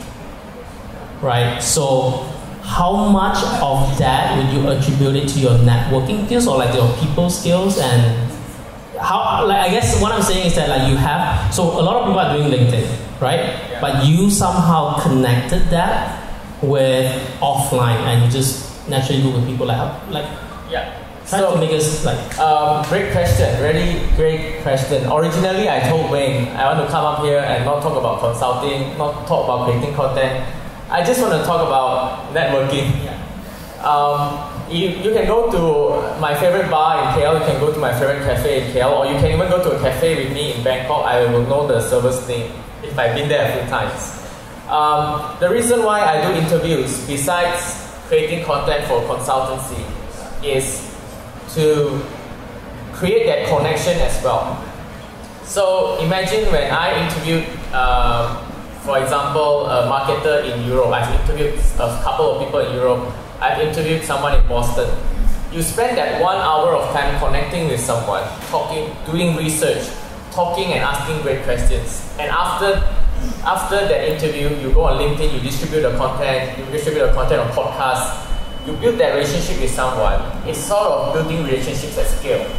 right? 1.21 1.59
So 1.59 2.30
how 2.63 3.09
much 3.09 3.37
of 3.61 3.97
that 3.97 4.37
would 4.37 4.53
you 4.53 4.67
attribute 4.69 5.15
it 5.15 5.27
to 5.29 5.39
your 5.39 5.51
networking 5.59 6.25
skills 6.25 6.47
or 6.47 6.57
like 6.57 6.73
your 6.75 6.91
people 6.97 7.29
skills 7.29 7.77
and 7.79 8.29
how 8.99 9.45
like 9.47 9.57
I 9.57 9.69
guess 9.69 9.99
what 10.01 10.11
I'm 10.11 10.21
saying 10.21 10.47
is 10.47 10.55
that 10.55 10.69
like 10.69 10.87
you 10.89 10.95
have 10.97 11.53
so 11.53 11.63
a 11.63 11.81
lot 11.81 11.97
of 11.97 12.05
people 12.07 12.19
are 12.19 12.37
doing 12.37 12.51
LinkedIn, 12.51 13.19
right? 13.19 13.39
Yeah. 13.69 13.81
But 13.81 14.05
you 14.05 14.29
somehow 14.29 14.99
connected 15.01 15.63
that 15.71 16.17
with 16.61 17.09
offline 17.41 17.97
and 18.05 18.23
you 18.25 18.29
just 18.31 18.87
naturally 18.87 19.21
do 19.23 19.31
with 19.31 19.45
people 19.47 19.65
like 19.65 19.77
how- 19.77 19.95
like 20.11 20.25
Yeah. 20.69 20.85
try 21.27 21.39
So- 21.39 21.53
to 21.53 21.57
make 21.57 21.71
us 21.73 22.05
like 22.05 22.37
Um, 22.39 22.83
great 22.89 23.11
question, 23.11 23.49
really 23.61 24.01
great 24.15 24.61
question. 24.61 25.11
Originally, 25.11 25.67
I 25.67 25.79
told 25.89 26.11
Wayne 26.11 26.49
I 26.55 26.65
want 26.69 26.85
to 26.85 26.87
come 26.93 27.05
up 27.05 27.23
here 27.25 27.39
and 27.39 27.65
not 27.65 27.81
talk 27.81 27.97
about 27.97 28.19
consulting, 28.21 28.95
not 28.99 29.25
talk 29.27 29.45
about 29.45 29.65
creating 29.65 29.95
content. 29.95 30.45
I 30.91 31.01
just 31.05 31.21
want 31.21 31.31
to 31.31 31.39
talk 31.47 31.65
about 31.65 32.35
networking. 32.35 32.91
Um, 33.79 34.43
you, 34.69 34.89
you 34.89 35.13
can 35.13 35.25
go 35.25 35.49
to 35.49 36.19
my 36.19 36.35
favorite 36.35 36.69
bar 36.69 36.99
in 36.99 37.07
KL, 37.15 37.39
you 37.39 37.45
can 37.45 37.61
go 37.61 37.71
to 37.71 37.79
my 37.79 37.97
favorite 37.97 38.23
cafe 38.23 38.67
in 38.67 38.73
KL, 38.75 38.99
or 38.99 39.05
you 39.05 39.17
can 39.17 39.31
even 39.31 39.49
go 39.49 39.63
to 39.63 39.71
a 39.71 39.79
cafe 39.79 40.21
with 40.21 40.33
me 40.33 40.53
in 40.53 40.61
Bangkok. 40.65 41.05
I 41.05 41.23
will 41.31 41.47
know 41.47 41.65
the 41.65 41.79
server's 41.79 42.27
name 42.27 42.51
if 42.83 42.99
I've 42.99 43.15
been 43.15 43.29
there 43.29 43.47
a 43.49 43.61
few 43.61 43.69
times. 43.69 44.19
Um, 44.67 45.39
the 45.39 45.49
reason 45.49 45.81
why 45.83 46.01
I 46.01 46.27
do 46.27 46.37
interviews, 46.37 47.07
besides 47.07 47.87
creating 48.07 48.43
content 48.43 48.83
for 48.87 48.99
consultancy, 49.07 49.79
is 50.43 50.93
to 51.55 52.03
create 52.91 53.27
that 53.27 53.47
connection 53.47 53.97
as 53.99 54.21
well. 54.21 54.61
So 55.45 55.97
imagine 55.99 56.51
when 56.51 56.69
I 56.69 57.07
interviewed, 57.07 57.47
um, 57.73 58.50
for 58.81 58.97
example, 58.97 59.67
a 59.67 59.85
marketer 59.85 60.43
in 60.43 60.65
Europe. 60.67 60.89
I've 60.89 61.21
interviewed 61.21 61.59
a 61.77 62.01
couple 62.01 62.31
of 62.31 62.43
people 62.43 62.59
in 62.59 62.73
Europe. 62.75 63.13
I've 63.39 63.59
interviewed 63.61 64.03
someone 64.03 64.39
in 64.39 64.47
Boston. 64.47 64.89
You 65.53 65.61
spend 65.61 65.97
that 65.97 66.21
one 66.21 66.37
hour 66.37 66.73
of 66.73 66.91
time 66.93 67.19
connecting 67.19 67.67
with 67.67 67.79
someone, 67.79 68.23
talking, 68.49 68.95
doing 69.05 69.35
research, 69.35 69.87
talking 70.31 70.73
and 70.73 70.81
asking 70.81 71.21
great 71.21 71.43
questions. 71.43 72.09
And 72.19 72.31
after 72.31 72.81
after 73.45 73.75
that 73.85 74.09
interview, 74.09 74.49
you 74.57 74.73
go 74.73 74.85
on 74.85 74.97
LinkedIn, 74.97 75.31
you 75.33 75.39
distribute 75.41 75.81
the 75.81 75.95
content, 75.95 76.57
you 76.57 76.65
distribute 76.71 77.05
the 77.05 77.13
content 77.13 77.41
on 77.41 77.51
podcasts, 77.51 78.17
you 78.65 78.73
build 78.73 78.97
that 78.99 79.13
relationship 79.13 79.61
with 79.61 79.69
someone. 79.69 80.19
It's 80.47 80.57
sort 80.57 80.87
of 80.87 81.13
building 81.13 81.45
relationships 81.45 81.97
at 81.99 82.07
scale. 82.07 82.49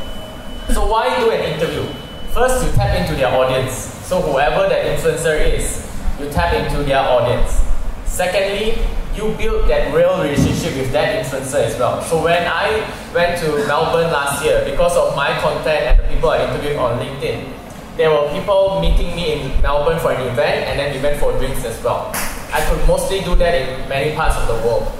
So 0.70 0.86
why 0.86 1.18
do 1.18 1.30
an 1.30 1.52
interview? 1.52 1.82
First, 2.30 2.64
you 2.64 2.70
tap 2.72 2.96
into 2.96 3.16
their 3.16 3.34
audience. 3.34 3.74
So 4.06 4.20
whoever 4.22 4.68
that 4.68 4.86
influencer 4.86 5.34
is, 5.58 5.91
you 6.22 6.30
tap 6.30 6.54
into 6.54 6.82
their 6.84 7.00
audience. 7.00 7.60
Secondly, 8.06 8.78
you 9.14 9.34
build 9.36 9.68
that 9.68 9.92
real 9.94 10.22
relationship 10.22 10.76
with 10.76 10.92
that 10.92 11.24
influencer 11.24 11.64
as 11.64 11.78
well. 11.78 12.00
So 12.02 12.22
when 12.22 12.46
I 12.46 12.80
went 13.12 13.38
to 13.40 13.66
Melbourne 13.66 14.12
last 14.12 14.44
year, 14.44 14.64
because 14.64 14.96
of 14.96 15.16
my 15.16 15.36
content 15.40 15.82
and 15.82 15.98
the 15.98 16.14
people 16.14 16.30
I 16.30 16.44
interviewed 16.48 16.76
on 16.76 16.98
LinkedIn, 16.98 17.52
there 17.96 18.10
were 18.10 18.30
people 18.32 18.80
meeting 18.80 19.14
me 19.14 19.32
in 19.32 19.62
Melbourne 19.62 19.98
for 20.00 20.12
an 20.12 20.20
event 20.28 20.64
and 20.68 20.78
then 20.78 20.94
we 20.96 21.02
went 21.02 21.20
for 21.20 21.36
drinks 21.38 21.64
as 21.64 21.82
well. 21.82 22.10
I 22.52 22.64
could 22.68 22.86
mostly 22.86 23.20
do 23.20 23.34
that 23.36 23.54
in 23.54 23.88
many 23.88 24.14
parts 24.14 24.36
of 24.36 24.46
the 24.48 24.66
world. 24.66 24.90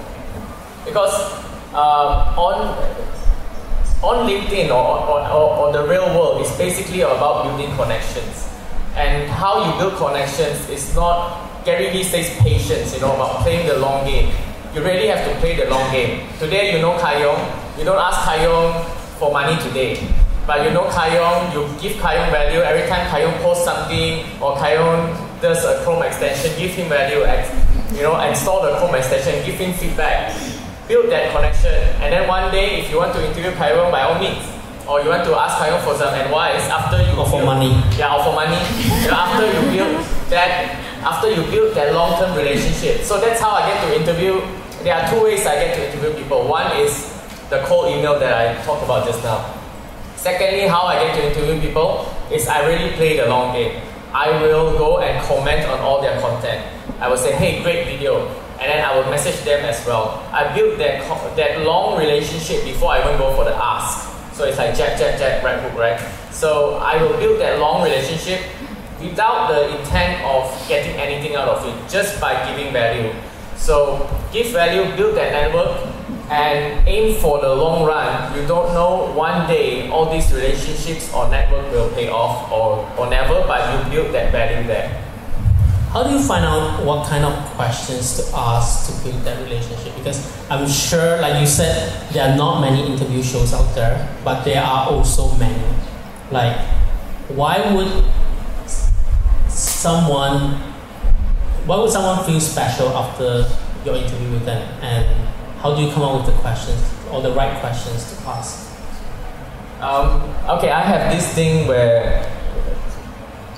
Because 0.85 1.14
um, 1.72 2.37
on 2.37 2.76
on 4.02 4.28
LinkedIn 4.28 4.68
or, 4.68 4.98
or, 5.06 5.20
or, 5.30 5.56
or 5.58 5.72
the 5.72 5.87
real 5.88 6.06
world 6.18 6.42
is 6.42 6.50
basically 6.58 7.02
about 7.02 7.44
building 7.44 7.74
connections. 7.76 8.51
And 8.94 9.31
how 9.31 9.64
you 9.64 9.78
build 9.78 9.96
connections 9.96 10.68
is 10.68 10.94
not, 10.94 11.64
Gary 11.64 11.90
Vee 11.90 12.05
says 12.05 12.28
patience, 12.38 12.94
you 12.94 13.00
know, 13.00 13.14
about 13.14 13.40
playing 13.40 13.66
the 13.66 13.78
long 13.78 14.05
game. 14.05 14.33
You 14.74 14.83
really 14.83 15.09
have 15.09 15.24
to 15.28 15.40
play 15.40 15.57
the 15.57 15.70
long 15.70 15.90
game. 15.92 16.28
Today 16.38 16.74
you 16.74 16.81
know 16.81 16.96
Kayong, 16.98 17.40
you 17.78 17.85
don't 17.85 18.00
ask 18.00 18.20
Kayong 18.28 18.85
for 19.18 19.33
money 19.33 19.61
today. 19.62 19.96
But 20.46 20.64
you 20.64 20.72
know 20.72 20.85
Kayong, 20.88 21.52
you 21.55 21.68
give 21.81 21.96
Kayong 22.02 22.31
value 22.31 22.61
every 22.61 22.88
time 22.88 23.07
Kayong 23.09 23.40
posts 23.42 23.64
something 23.64 24.24
or 24.40 24.57
Kayong 24.57 25.12
does 25.40 25.64
a 25.64 25.83
Chrome 25.85 26.02
extension, 26.02 26.52
give 26.59 26.70
him 26.72 26.88
value, 26.88 27.20
you 27.96 28.02
know, 28.02 28.20
install 28.20 28.62
the 28.62 28.76
Chrome 28.78 28.94
extension, 28.94 29.44
give 29.44 29.57
him 29.57 29.72
feedback 29.74 30.33
build 30.88 31.11
that 31.11 31.33
connection. 31.33 31.72
And 32.02 32.12
then 32.12 32.28
one 32.28 32.50
day, 32.52 32.81
if 32.81 32.90
you 32.90 32.98
want 32.98 33.14
to 33.14 33.24
interview 33.24 33.50
Kairon, 33.52 33.90
by 33.90 34.02
all 34.02 34.18
means, 34.18 34.44
or 34.88 35.00
you 35.00 35.08
want 35.10 35.24
to 35.24 35.34
ask 35.34 35.58
Kairon 35.62 35.80
for 35.84 35.94
some 35.94 36.12
advice 36.14 36.66
after 36.68 36.98
you 37.02 37.14
Or 37.18 37.24
for 37.26 37.38
build- 37.38 37.46
money. 37.46 37.72
yeah, 37.96 38.14
or 38.16 38.22
for 38.24 38.32
money. 38.34 38.56
after 39.10 39.46
you 39.46 39.60
build 39.70 40.04
that, 40.30 40.74
after 41.02 41.30
you 41.30 41.42
build 41.50 41.74
that 41.74 41.94
long-term 41.94 42.36
relationship. 42.36 43.02
So 43.02 43.20
that's 43.20 43.40
how 43.40 43.50
I 43.52 43.66
get 43.70 43.78
to 43.86 43.88
interview. 44.00 44.40
There 44.82 44.94
are 44.94 45.08
two 45.10 45.22
ways 45.22 45.46
I 45.46 45.54
get 45.54 45.76
to 45.76 45.86
interview 45.86 46.12
people. 46.22 46.48
One 46.48 46.66
is 46.78 47.08
the 47.50 47.62
cold 47.66 47.92
email 47.94 48.18
that 48.18 48.32
I 48.34 48.60
talked 48.64 48.82
about 48.82 49.06
just 49.06 49.22
now. 49.22 49.54
Secondly, 50.16 50.66
how 50.66 50.82
I 50.82 50.94
get 51.04 51.14
to 51.16 51.22
interview 51.30 51.60
people 51.60 52.06
is 52.30 52.46
I 52.48 52.66
really 52.66 52.90
play 52.94 53.16
the 53.16 53.26
long 53.26 53.52
game. 53.54 53.80
I 54.14 54.30
will 54.42 54.76
go 54.78 54.98
and 54.98 55.22
comment 55.26 55.66
on 55.68 55.78
all 55.80 56.00
their 56.02 56.20
content. 56.20 56.66
I 57.00 57.08
will 57.08 57.16
say, 57.16 57.32
hey, 57.32 57.62
great 57.62 57.86
video. 57.86 58.26
And 58.60 58.70
then 58.70 58.84
I 58.84 58.94
will 58.96 59.08
message 59.10 59.42
them 59.44 59.64
as 59.64 59.84
well. 59.86 60.22
I 60.32 60.54
build 60.54 60.78
that, 60.78 61.02
that 61.36 61.62
long 61.66 61.98
relationship 61.98 62.62
before 62.64 62.92
I 62.92 63.02
even 63.02 63.18
go 63.18 63.34
for 63.34 63.44
the 63.44 63.54
ask. 63.56 64.12
So 64.34 64.44
it's 64.44 64.58
like 64.58 64.74
Jab, 64.74 64.98
Jab, 64.98 65.18
Jab, 65.18 65.44
right 65.44 65.60
hook, 65.60 65.78
right? 65.78 66.00
So 66.30 66.76
I 66.76 67.02
will 67.02 67.16
build 67.18 67.40
that 67.40 67.58
long 67.58 67.84
relationship 67.84 68.40
without 69.00 69.48
the 69.48 69.78
intent 69.78 70.24
of 70.24 70.48
getting 70.68 70.96
anything 70.96 71.36
out 71.36 71.48
of 71.48 71.66
it, 71.66 71.90
just 71.90 72.20
by 72.20 72.34
giving 72.48 72.72
value. 72.72 73.12
So 73.56 74.08
give 74.32 74.48
value, 74.52 74.96
build 74.96 75.16
that 75.16 75.32
network, 75.32 75.88
and 76.30 76.88
aim 76.88 77.20
for 77.20 77.40
the 77.40 77.54
long 77.54 77.84
run. 77.84 78.34
You 78.34 78.46
don't 78.46 78.72
know 78.72 79.12
one 79.12 79.46
day 79.46 79.88
all 79.90 80.10
these 80.10 80.32
relationships 80.32 81.12
or 81.12 81.28
network 81.28 81.70
will 81.70 81.90
pay 81.90 82.08
off 82.08 82.50
or, 82.50 82.88
or 82.98 83.10
never, 83.10 83.44
but 83.46 83.60
you 83.84 83.90
build 83.90 84.14
that 84.14 84.32
value 84.32 84.66
there. 84.66 85.12
How 85.92 86.02
do 86.02 86.09
you 86.09 86.22
find 86.22 86.42
out 86.42 86.83
what 86.87 87.07
kind 87.07 87.22
of 87.22 87.35
questions 87.52 88.16
to 88.16 88.35
ask 88.35 88.88
to 88.88 89.05
build 89.05 89.22
that 89.24 89.42
relationship? 89.42 89.94
Because 89.94 90.24
I'm 90.48 90.66
sure, 90.66 91.20
like 91.20 91.38
you 91.38 91.46
said, 91.46 92.11
there 92.12 92.31
are 92.31 92.35
not 92.35 92.62
many 92.62 92.90
interview 92.90 93.22
shows 93.22 93.52
out 93.52 93.74
there, 93.74 94.09
but 94.24 94.42
there 94.42 94.62
are 94.62 94.88
also 94.88 95.37
many. 95.37 95.62
Like, 96.31 96.57
why 97.28 97.61
would 97.74 97.92
someone, 99.50 100.57
why 101.66 101.76
would 101.76 101.90
someone 101.90 102.24
feel 102.24 102.40
special 102.40 102.88
after 102.88 103.44
your 103.85 103.96
interview 103.96 104.33
with 104.33 104.46
them? 104.46 104.62
And 104.81 105.28
how 105.59 105.74
do 105.76 105.83
you 105.83 105.92
come 105.92 106.05
up 106.05 106.24
with 106.24 106.35
the 106.35 106.40
questions 106.40 106.83
or 107.11 107.20
the 107.20 107.33
right 107.33 107.61
questions 107.61 108.16
to 108.16 108.28
ask? 108.31 108.66
Um, 109.83 110.22
okay, 110.57 110.70
I 110.70 110.81
have 110.81 111.14
this 111.14 111.35
thing 111.35 111.68
where 111.68 112.33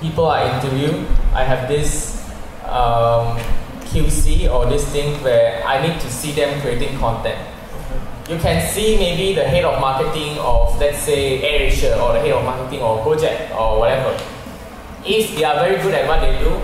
people 0.01 0.27
I 0.27 0.59
interview, 0.59 1.07
I 1.33 1.45
have 1.45 1.69
this 1.69 2.14
um, 2.75 3.39
QC 3.87 4.51
or 4.51 4.67
this 4.67 4.83
thing 4.91 5.15
where 5.23 5.63
I 5.65 5.79
need 5.79 5.99
to 6.01 6.09
see 6.11 6.33
them 6.33 6.59
creating 6.59 6.99
content. 6.99 7.39
You 8.27 8.37
can 8.37 8.59
see 8.67 8.97
maybe 8.97 9.33
the 9.35 9.43
head 9.47 9.63
of 9.63 9.79
marketing 9.79 10.37
of 10.39 10.77
let's 10.79 10.99
say 10.99 11.39
AirAsia 11.39 11.95
or 12.01 12.13
the 12.13 12.19
head 12.19 12.31
of 12.31 12.43
marketing 12.43 12.81
or 12.81 12.99
Gojek 13.05 13.55
or 13.55 13.79
whatever. 13.79 14.11
If 15.05 15.37
they 15.37 15.43
are 15.43 15.55
very 15.63 15.81
good 15.81 15.93
at 15.93 16.07
what 16.07 16.19
they 16.19 16.37
do, 16.39 16.59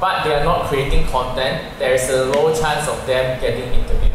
but 0.00 0.24
they 0.24 0.34
are 0.34 0.44
not 0.44 0.66
creating 0.66 1.06
content, 1.06 1.78
there 1.78 1.94
is 1.94 2.10
a 2.10 2.26
low 2.26 2.52
chance 2.52 2.88
of 2.88 2.98
them 3.06 3.40
getting 3.40 3.72
interviewed. 3.72 4.12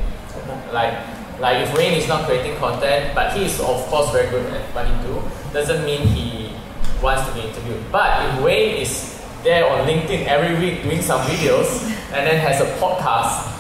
Like, 0.71 0.93
like 1.39 1.65
if 1.65 1.75
Wayne 1.75 1.93
is 1.93 2.07
not 2.07 2.27
creating 2.27 2.57
content, 2.57 3.15
but 3.15 3.33
he 3.33 3.45
is 3.45 3.59
of 3.61 3.79
course 3.87 4.11
very 4.11 4.29
good 4.29 4.45
at 4.53 4.61
what 4.75 4.85
he 4.85 4.93
do, 5.07 5.23
doesn't 5.53 5.85
mean 5.85 6.05
he 6.07 6.53
wants 7.01 7.25
to 7.29 7.33
be 7.33 7.47
interviewed. 7.47 7.81
But 7.89 8.27
if 8.27 8.43
Wayne 8.43 8.81
is 8.81 9.18
there 9.43 9.69
on 9.69 9.87
LinkedIn 9.87 10.25
every 10.25 10.57
week 10.59 10.83
doing 10.83 11.01
some 11.01 11.21
videos 11.21 11.83
and 12.11 12.27
then 12.27 12.37
has 12.39 12.61
a 12.61 12.65
podcast, 12.79 13.55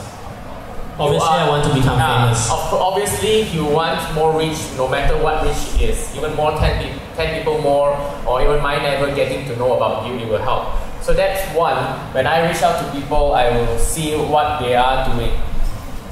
Obviously, 0.99 1.29
are, 1.29 1.39
I 1.39 1.47
want 1.47 1.63
to 1.63 1.73
become 1.73 1.97
uh, 1.97 2.25
famous. 2.25 2.49
Obviously, 2.51 3.43
you 3.55 3.63
want 3.63 4.13
more 4.13 4.37
reach, 4.37 4.59
no 4.75 4.87
matter 4.89 5.15
what 5.15 5.43
reach 5.45 5.79
it 5.79 5.95
is. 5.95 6.15
Even 6.15 6.35
more 6.35 6.51
10, 6.51 6.59
pe- 6.83 7.15
10 7.15 7.37
people 7.37 7.61
more, 7.61 7.95
or 8.27 8.41
even 8.41 8.61
my 8.61 8.77
neighbor 8.77 9.13
getting 9.15 9.47
to 9.47 9.55
know 9.55 9.77
about 9.77 10.05
you, 10.05 10.19
it 10.19 10.27
will 10.27 10.43
help. 10.43 10.67
So 11.01 11.13
that's 11.13 11.39
one. 11.55 11.77
When 12.13 12.27
I 12.27 12.45
reach 12.51 12.61
out 12.61 12.83
to 12.83 12.91
people, 12.91 13.31
I 13.33 13.49
will 13.49 13.79
see 13.79 14.17
what 14.17 14.59
they 14.59 14.75
are 14.75 15.07
doing. 15.13 15.31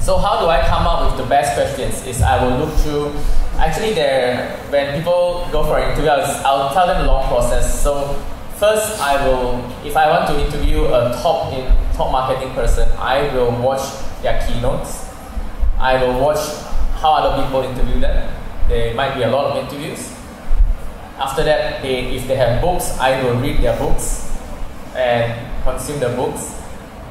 So 0.00 0.16
how 0.16 0.40
do 0.40 0.46
I 0.46 0.66
come 0.66 0.86
up 0.86 1.10
with 1.10 1.20
the 1.22 1.28
best 1.28 1.52
questions? 1.54 2.06
Is 2.06 2.22
I 2.22 2.42
will 2.42 2.64
look 2.64 2.74
through. 2.78 3.12
Actually, 3.58 3.92
there 3.92 4.56
when 4.70 4.96
people 4.96 5.46
go 5.52 5.64
for 5.64 5.78
an 5.78 5.90
interview, 5.90 6.08
I'll, 6.08 6.46
I'll 6.46 6.72
tell 6.72 6.86
them 6.86 7.04
the 7.04 7.12
long 7.12 7.28
process. 7.28 7.82
So 7.82 8.16
first, 8.58 9.00
I 9.00 9.26
will 9.26 9.64
if 9.86 9.96
I 9.96 10.10
want 10.10 10.26
to 10.28 10.44
interview 10.44 10.84
a 10.86 11.16
top 11.22 11.52
in 11.52 11.64
top 11.94 12.10
marketing 12.12 12.52
person, 12.54 12.88
I 12.98 13.32
will 13.34 13.52
watch 13.62 13.82
their 14.22 14.44
keynotes. 14.46 15.08
I 15.78 16.02
will 16.02 16.20
watch 16.20 16.42
how 17.00 17.14
other 17.14 17.42
people 17.42 17.62
interview 17.62 18.00
them. 18.00 18.34
There 18.68 18.94
might 18.94 19.14
be 19.14 19.22
a 19.22 19.30
lot 19.30 19.56
of 19.56 19.64
interviews. 19.64 20.12
After 21.18 21.42
that, 21.44 21.82
they, 21.82 22.14
if 22.16 22.26
they 22.26 22.36
have 22.36 22.60
books, 22.60 22.96
I 22.98 23.22
will 23.22 23.36
read 23.40 23.58
their 23.58 23.78
books 23.78 24.36
and 24.94 25.32
consume 25.62 26.00
the 26.00 26.10
books. 26.10 26.54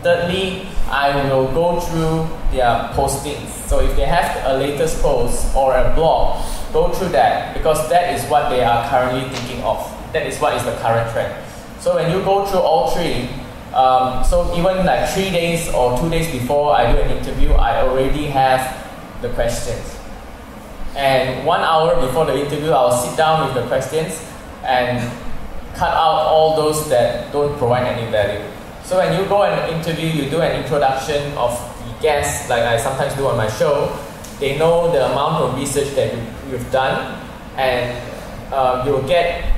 Thirdly, 0.03 0.67
I 0.89 1.15
will 1.27 1.47
go 1.51 1.79
through 1.79 2.27
their 2.51 2.91
postings. 2.93 3.49
So 3.67 3.79
if 3.79 3.95
they 3.95 4.05
have 4.05 4.45
a 4.45 4.57
latest 4.57 5.01
post 5.01 5.55
or 5.55 5.75
a 5.75 5.93
blog, 5.95 6.45
go 6.71 6.89
through 6.93 7.09
that 7.09 7.53
because 7.53 7.89
that 7.89 8.13
is 8.13 8.29
what 8.29 8.49
they 8.49 8.63
are 8.63 8.87
currently 8.89 9.27
thinking 9.29 9.63
of. 9.63 9.96
That 10.17 10.25
is 10.25 10.41
what 10.41 10.57
is 10.57 10.65
the 10.65 10.73
current 10.81 11.13
trend. 11.13 11.29
So 11.79 11.93
when 11.93 12.09
you 12.09 12.25
go 12.25 12.43
through 12.43 12.65
all 12.65 12.89
three, 12.89 13.29
um, 13.69 14.25
so 14.25 14.49
even 14.57 14.83
like 14.83 15.07
three 15.13 15.29
days 15.29 15.69
or 15.69 15.93
two 15.93 16.09
days 16.09 16.25
before 16.31 16.73
I 16.73 16.91
do 16.91 16.97
an 16.97 17.11
interview, 17.21 17.53
I 17.53 17.85
already 17.85 18.25
have 18.25 18.65
the 19.21 19.29
questions. 19.37 19.95
And 20.95 21.45
one 21.45 21.61
hour 21.61 22.01
before 22.01 22.25
the 22.25 22.33
interview, 22.33 22.71
I'll 22.71 22.97
sit 22.97 23.15
down 23.15 23.45
with 23.45 23.61
the 23.61 23.69
questions 23.69 24.17
and 24.65 25.05
cut 25.75 25.93
out 25.93 26.25
all 26.25 26.55
those 26.55 26.89
that 26.89 27.31
don't 27.31 27.55
provide 27.59 27.85
any 27.85 28.09
value. 28.09 28.41
So 28.83 28.97
when 28.97 29.13
you 29.21 29.29
go 29.29 29.43
and 29.43 29.53
interview, 29.69 30.09
you 30.09 30.31
do 30.31 30.41
an 30.41 30.63
introduction 30.63 31.37
of 31.37 31.53
the 31.85 32.01
guests, 32.01 32.49
like 32.49 32.63
I 32.63 32.81
sometimes 32.81 33.13
do 33.13 33.27
on 33.27 33.37
my 33.37 33.51
show. 33.51 33.95
They 34.39 34.57
know 34.57 34.91
the 34.91 35.05
amount 35.05 35.43
of 35.43 35.59
research 35.59 35.93
that 35.93 36.11
you, 36.11 36.25
you've 36.49 36.71
done, 36.71 37.21
and 37.55 37.93
uh, 38.51 38.81
you'll 38.83 39.05
get. 39.05 39.53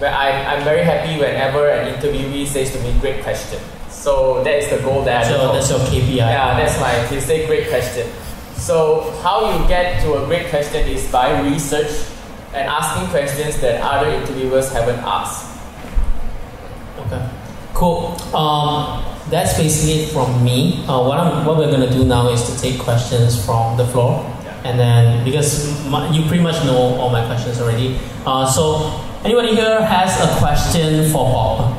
Well, 0.00 0.14
I'm, 0.14 0.58
I'm 0.58 0.64
very 0.64 0.84
happy 0.84 1.18
whenever 1.18 1.68
an 1.68 1.94
interviewee 1.94 2.46
says 2.46 2.72
to 2.72 2.80
me, 2.80 2.94
"Great 3.00 3.22
question." 3.22 3.60
So 3.90 4.44
that 4.44 4.62
is 4.62 4.70
the 4.70 4.78
goal 4.78 5.02
that 5.04 5.26
I 5.26 5.28
So 5.28 5.52
that's 5.52 5.70
your 5.70 5.80
KPI. 5.80 6.16
Yeah, 6.16 6.56
that's 6.56 6.78
my. 6.80 6.94
They 7.10 7.20
say 7.20 7.46
great 7.46 7.68
question. 7.68 8.06
So 8.54 9.10
how 9.22 9.50
you 9.50 9.68
get 9.68 10.02
to 10.02 10.22
a 10.22 10.26
great 10.26 10.50
question 10.50 10.86
is 10.88 11.10
by 11.10 11.40
research 11.42 11.90
and 12.54 12.68
asking 12.68 13.08
questions 13.10 13.60
that 13.60 13.80
other 13.80 14.10
interviewers 14.10 14.72
haven't 14.72 14.98
asked. 15.00 15.46
Okay. 17.06 17.28
Cool. 17.74 18.16
Um, 18.34 19.04
that's 19.30 19.56
basically 19.56 20.04
it 20.04 20.12
from 20.12 20.42
me. 20.44 20.84
Uh, 20.86 21.02
what, 21.06 21.18
I'm, 21.18 21.44
what 21.44 21.58
we're 21.58 21.70
going 21.70 21.86
to 21.86 21.92
do 21.92 22.04
now 22.04 22.28
is 22.30 22.42
to 22.50 22.60
take 22.60 22.80
questions 22.80 23.44
from 23.44 23.76
the 23.76 23.86
floor. 23.86 24.24
Yeah. 24.42 24.62
And 24.64 24.78
then, 24.78 25.24
because 25.24 25.86
my, 25.86 26.10
you 26.10 26.26
pretty 26.26 26.42
much 26.42 26.64
know 26.64 26.98
all 26.98 27.10
my 27.10 27.24
questions 27.26 27.60
already. 27.60 27.98
Uh, 28.26 28.50
so, 28.50 29.04
anybody 29.28 29.54
here 29.54 29.82
has 29.84 30.16
a 30.24 30.38
question 30.38 31.04
for 31.12 31.30
Bob? 31.30 31.76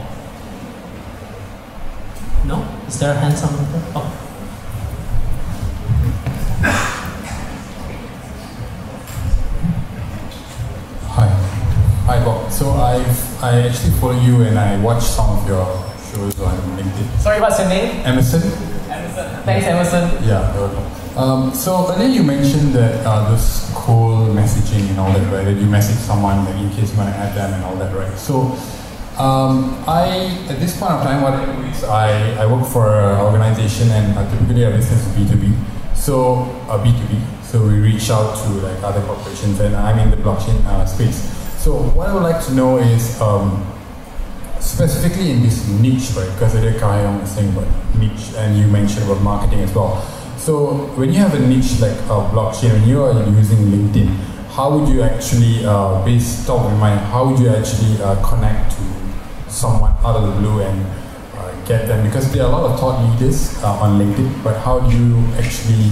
No? 2.46 2.62
Is 2.88 3.00
there 3.00 3.12
a 3.12 3.18
hand 3.18 3.36
somewhere? 3.36 3.66
Oh. 3.96 4.06
Hi. 11.10 11.28
Hi, 12.06 12.24
Bob. 12.24 12.52
So 12.52 12.70
I've 12.74 13.44
I 13.44 13.62
actually 13.66 13.94
follow 13.98 14.22
you 14.22 14.44
and 14.44 14.60
I 14.60 14.80
watch 14.84 15.02
some 15.02 15.40
of 15.40 15.48
your 15.48 15.66
shows 16.14 16.40
on 16.42 16.54
LinkedIn. 16.78 17.20
Sorry, 17.20 17.42
what's 17.42 17.58
your 17.58 17.70
name? 17.70 18.06
Emerson? 18.06 18.44
Emerson. 18.92 19.44
Thanks, 19.44 19.66
Emerson. 19.66 20.24
Yeah. 20.24 20.54
go. 20.54 21.20
Um, 21.20 21.52
so 21.56 21.90
earlier 21.90 22.10
you 22.10 22.22
mentioned 22.22 22.74
that 22.74 23.04
uh, 23.04 23.32
this 23.32 23.69
cold 23.80 24.36
messaging 24.36 24.90
and 24.90 25.00
all 25.00 25.12
that, 25.12 25.26
right? 25.32 25.46
That 25.46 25.56
you 25.56 25.66
message 25.66 25.98
someone 25.98 26.46
like, 26.46 26.56
in 26.56 26.70
case 26.72 26.92
you 26.92 26.98
want 26.98 27.10
to 27.10 27.16
add 27.16 27.36
them 27.36 27.54
and 27.54 27.64
all 27.64 27.76
that, 27.78 27.96
right? 27.96 28.18
So 28.18 28.56
um, 29.18 29.84
I, 29.88 30.28
at 30.50 30.60
this 30.60 30.78
point 30.80 30.94
of 30.94 31.04
time, 31.04 31.22
what 31.22 31.34
I 31.34 31.46
do 31.46 31.62
is 31.68 31.84
I, 31.84 32.42
I 32.42 32.46
work 32.46 32.68
for 32.68 33.00
an 33.00 33.20
organization 33.20 33.90
and 33.92 34.18
uh, 34.18 34.30
typically 34.32 34.66
our 34.66 34.72
business 34.72 35.06
is 35.08 35.14
B2B. 35.16 35.54
So, 35.96 36.44
uh, 36.68 36.84
B2B. 36.84 37.44
So 37.44 37.66
we 37.66 37.80
reach 37.80 38.10
out 38.10 38.36
to 38.44 38.50
like 38.62 38.82
other 38.84 39.02
corporations 39.02 39.60
and 39.60 39.76
I'm 39.76 39.98
in 40.00 40.12
the 40.12 40.18
blockchain 40.18 40.64
uh, 40.66 40.86
space. 40.86 41.18
So 41.58 41.76
what 41.96 42.08
I 42.08 42.14
would 42.14 42.24
like 42.24 42.46
to 42.46 42.54
know 42.54 42.78
is 42.78 43.20
um, 43.20 43.66
specifically 44.60 45.32
in 45.32 45.42
this 45.42 45.68
niche, 45.68 46.12
right? 46.16 46.32
Because 46.34 46.54
Kayong 46.54 47.22
was 47.22 47.32
saying 47.32 47.50
about 47.50 47.68
niche 47.96 48.34
and 48.38 48.58
you 48.58 48.68
mentioned 48.68 49.04
about 49.06 49.22
marketing 49.22 49.62
as 49.62 49.74
well. 49.74 49.98
So 50.40 50.88
when 50.96 51.12
you 51.12 51.20
have 51.20 51.34
a 51.34 51.40
niche 51.40 51.82
like 51.82 52.00
uh, 52.08 52.24
blockchain, 52.32 52.72
when 52.72 52.88
you 52.88 53.04
are 53.04 53.12
using 53.28 53.58
LinkedIn, 53.58 54.08
how 54.56 54.72
would 54.78 54.88
you 54.88 55.04
actually, 55.04 55.66
uh, 55.66 56.04
based 56.06 56.50
of 56.50 56.64
mind, 56.80 57.02
how 57.12 57.28
would 57.28 57.40
you 57.40 57.50
actually 57.50 58.02
uh, 58.02 58.16
connect 58.24 58.72
to 58.72 58.84
someone 59.52 59.92
out 60.00 60.16
of 60.16 60.34
the 60.34 60.40
blue 60.40 60.62
and 60.62 60.86
uh, 61.36 61.52
get 61.66 61.88
them? 61.88 62.06
Because 62.06 62.32
there 62.32 62.44
are 62.44 62.48
a 62.48 62.52
lot 62.56 62.72
of 62.72 62.80
thought 62.80 63.04
leaders 63.04 63.62
uh, 63.62 63.84
on 63.84 64.00
LinkedIn, 64.00 64.42
but 64.42 64.58
how 64.62 64.80
do 64.80 64.96
you 64.96 65.20
actually 65.36 65.92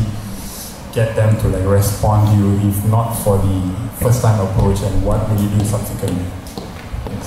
get 0.93 1.13
them 1.17 1.35
to 1.41 1.49
like 1.49 1.67
respond 1.67 2.31
to 2.31 2.35
you 2.39 2.69
if 2.69 2.85
not 2.85 3.13
for 3.15 3.37
the 3.37 3.75
first 3.99 4.21
time 4.21 4.39
approach 4.39 4.81
and 4.81 5.05
what 5.05 5.29
will 5.29 5.41
you 5.41 5.49
do 5.59 5.65
subsequently? 5.65 6.25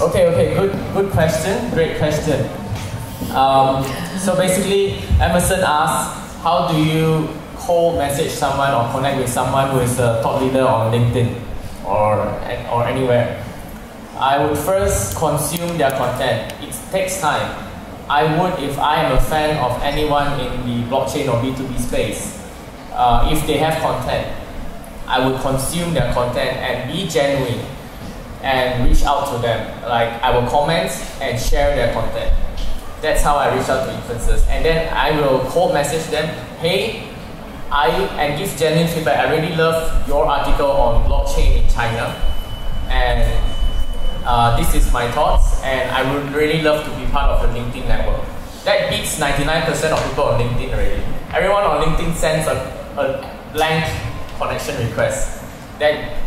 Okay, 0.01 0.27
okay, 0.29 0.55
good, 0.55 0.73
good 0.95 1.13
question. 1.13 1.71
Great 1.73 1.99
question. 1.99 2.49
Um, 3.37 3.85
so 4.19 4.35
basically, 4.37 5.05
Emerson 5.21 5.61
asks, 5.63 6.20
how 6.43 6.67
do 6.69 6.77
you 6.81 7.29
cold 7.57 7.99
message 7.99 8.31
someone 8.31 8.73
or 8.73 8.91
connect 8.93 9.19
with 9.19 9.29
someone 9.29 9.71
who 9.71 9.81
is 9.81 9.99
a 9.99 10.21
top 10.23 10.41
leader 10.41 10.65
on 10.65 10.93
LinkedIn 10.93 11.37
or 11.85 12.17
or 12.73 12.87
anywhere? 12.87 13.45
I 14.17 14.43
would 14.43 14.57
first 14.57 15.17
consume 15.17 15.77
their 15.77 15.91
content. 15.93 16.53
It 16.63 16.73
takes 16.91 17.21
time. 17.21 17.69
I 18.09 18.25
would 18.25 18.59
if 18.59 18.79
I 18.79 19.05
am 19.05 19.13
a 19.17 19.21
fan 19.21 19.57
of 19.59 19.81
anyone 19.83 20.41
in 20.41 20.51
the 20.65 20.89
blockchain 20.89 21.29
or 21.29 21.41
B2B 21.45 21.79
space. 21.79 22.41
Uh, 22.93 23.29
if 23.31 23.47
they 23.47 23.59
have 23.59 23.77
content, 23.81 24.27
I 25.07 25.27
would 25.27 25.41
consume 25.41 25.93
their 25.93 26.13
content 26.13 26.57
and 26.57 26.91
be 26.91 27.07
genuine 27.07 27.65
and 28.43 28.89
reach 28.89 29.05
out 29.05 29.31
to 29.33 29.39
them. 29.43 29.61
Like 29.83 30.09
I 30.23 30.37
will 30.37 30.49
comment 30.49 30.91
and 31.21 31.39
share 31.39 31.77
their 31.77 31.93
content. 31.93 32.33
That's 33.01 33.23
how 33.23 33.37
I 33.37 33.57
reach 33.57 33.69
out 33.69 33.87
to 33.87 33.93
influencers. 33.93 34.47
And 34.49 34.65
then 34.65 34.93
I 34.93 35.19
will 35.19 35.41
cold 35.51 35.73
message 35.73 36.11
them, 36.11 36.29
hey, 36.59 37.11
I 37.71 37.89
and 38.19 38.37
give 38.37 38.51
genuine 38.59 38.89
feedback. 38.89 39.27
I 39.27 39.33
really 39.33 39.55
love 39.55 40.07
your 40.09 40.27
article 40.27 40.71
on 40.71 41.07
blockchain 41.09 41.63
in 41.63 41.69
China, 41.71 42.11
and 42.91 43.23
uh, 44.27 44.59
this 44.59 44.75
is 44.75 44.93
my 44.93 45.11
thoughts. 45.13 45.63
And 45.63 45.89
I 45.91 46.03
would 46.13 46.35
really 46.35 46.63
love 46.63 46.85
to 46.85 46.91
be 46.99 47.07
part 47.13 47.31
of 47.31 47.47
the 47.47 47.59
LinkedIn 47.59 47.87
network. 47.87 48.27
That 48.65 48.91
beats 48.91 49.21
99% 49.21 49.93
of 49.93 50.09
people 50.09 50.25
on 50.25 50.41
LinkedIn 50.41 50.75
already. 50.75 51.03
Everyone 51.33 51.63
on 51.63 51.85
LinkedIn 51.85 52.15
sends 52.15 52.49
a, 52.49 52.59
a 52.99 53.53
blank 53.53 53.87
connection 54.37 54.87
request. 54.89 55.41
Then, 55.79 56.19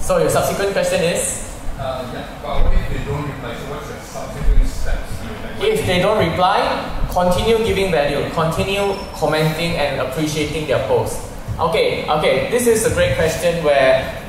so 0.00 0.18
your 0.18 0.28
subsequent 0.28 0.72
question 0.72 1.02
is. 1.02 1.48
Uh, 1.78 2.08
yeah, 2.12 2.38
but 2.42 2.62
what 2.62 2.74
if 2.74 2.88
they 2.90 3.04
don't 3.10 3.26
reply? 3.26 3.54
So 3.54 3.70
what's 3.70 3.88
the 3.88 4.00
subsequent? 4.00 4.59
If 5.60 5.84
they 5.84 6.00
don't 6.00 6.16
reply, 6.16 6.56
continue 7.12 7.58
giving 7.58 7.92
value, 7.92 8.24
continue 8.32 8.96
commenting 9.12 9.76
and 9.76 10.00
appreciating 10.00 10.66
their 10.66 10.80
post. 10.88 11.20
Okay, 11.58 12.08
okay, 12.08 12.48
this 12.50 12.66
is 12.66 12.86
a 12.90 12.94
great 12.94 13.14
question 13.16 13.62
where 13.62 14.24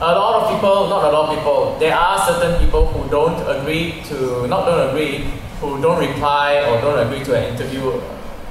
a 0.00 0.12
lot 0.18 0.42
of 0.42 0.50
people, 0.50 0.88
not 0.88 1.04
a 1.04 1.14
lot 1.14 1.30
of 1.30 1.38
people, 1.38 1.78
there 1.78 1.94
are 1.94 2.18
certain 2.26 2.58
people 2.58 2.86
who 2.86 3.08
don't 3.08 3.38
agree 3.46 4.02
to, 4.10 4.44
not 4.48 4.66
don't 4.66 4.90
agree, 4.90 5.30
who 5.60 5.80
don't 5.80 6.00
reply 6.00 6.58
or 6.66 6.80
don't 6.80 6.98
agree 7.06 7.22
to 7.22 7.38
an 7.38 7.54
interview 7.54 8.02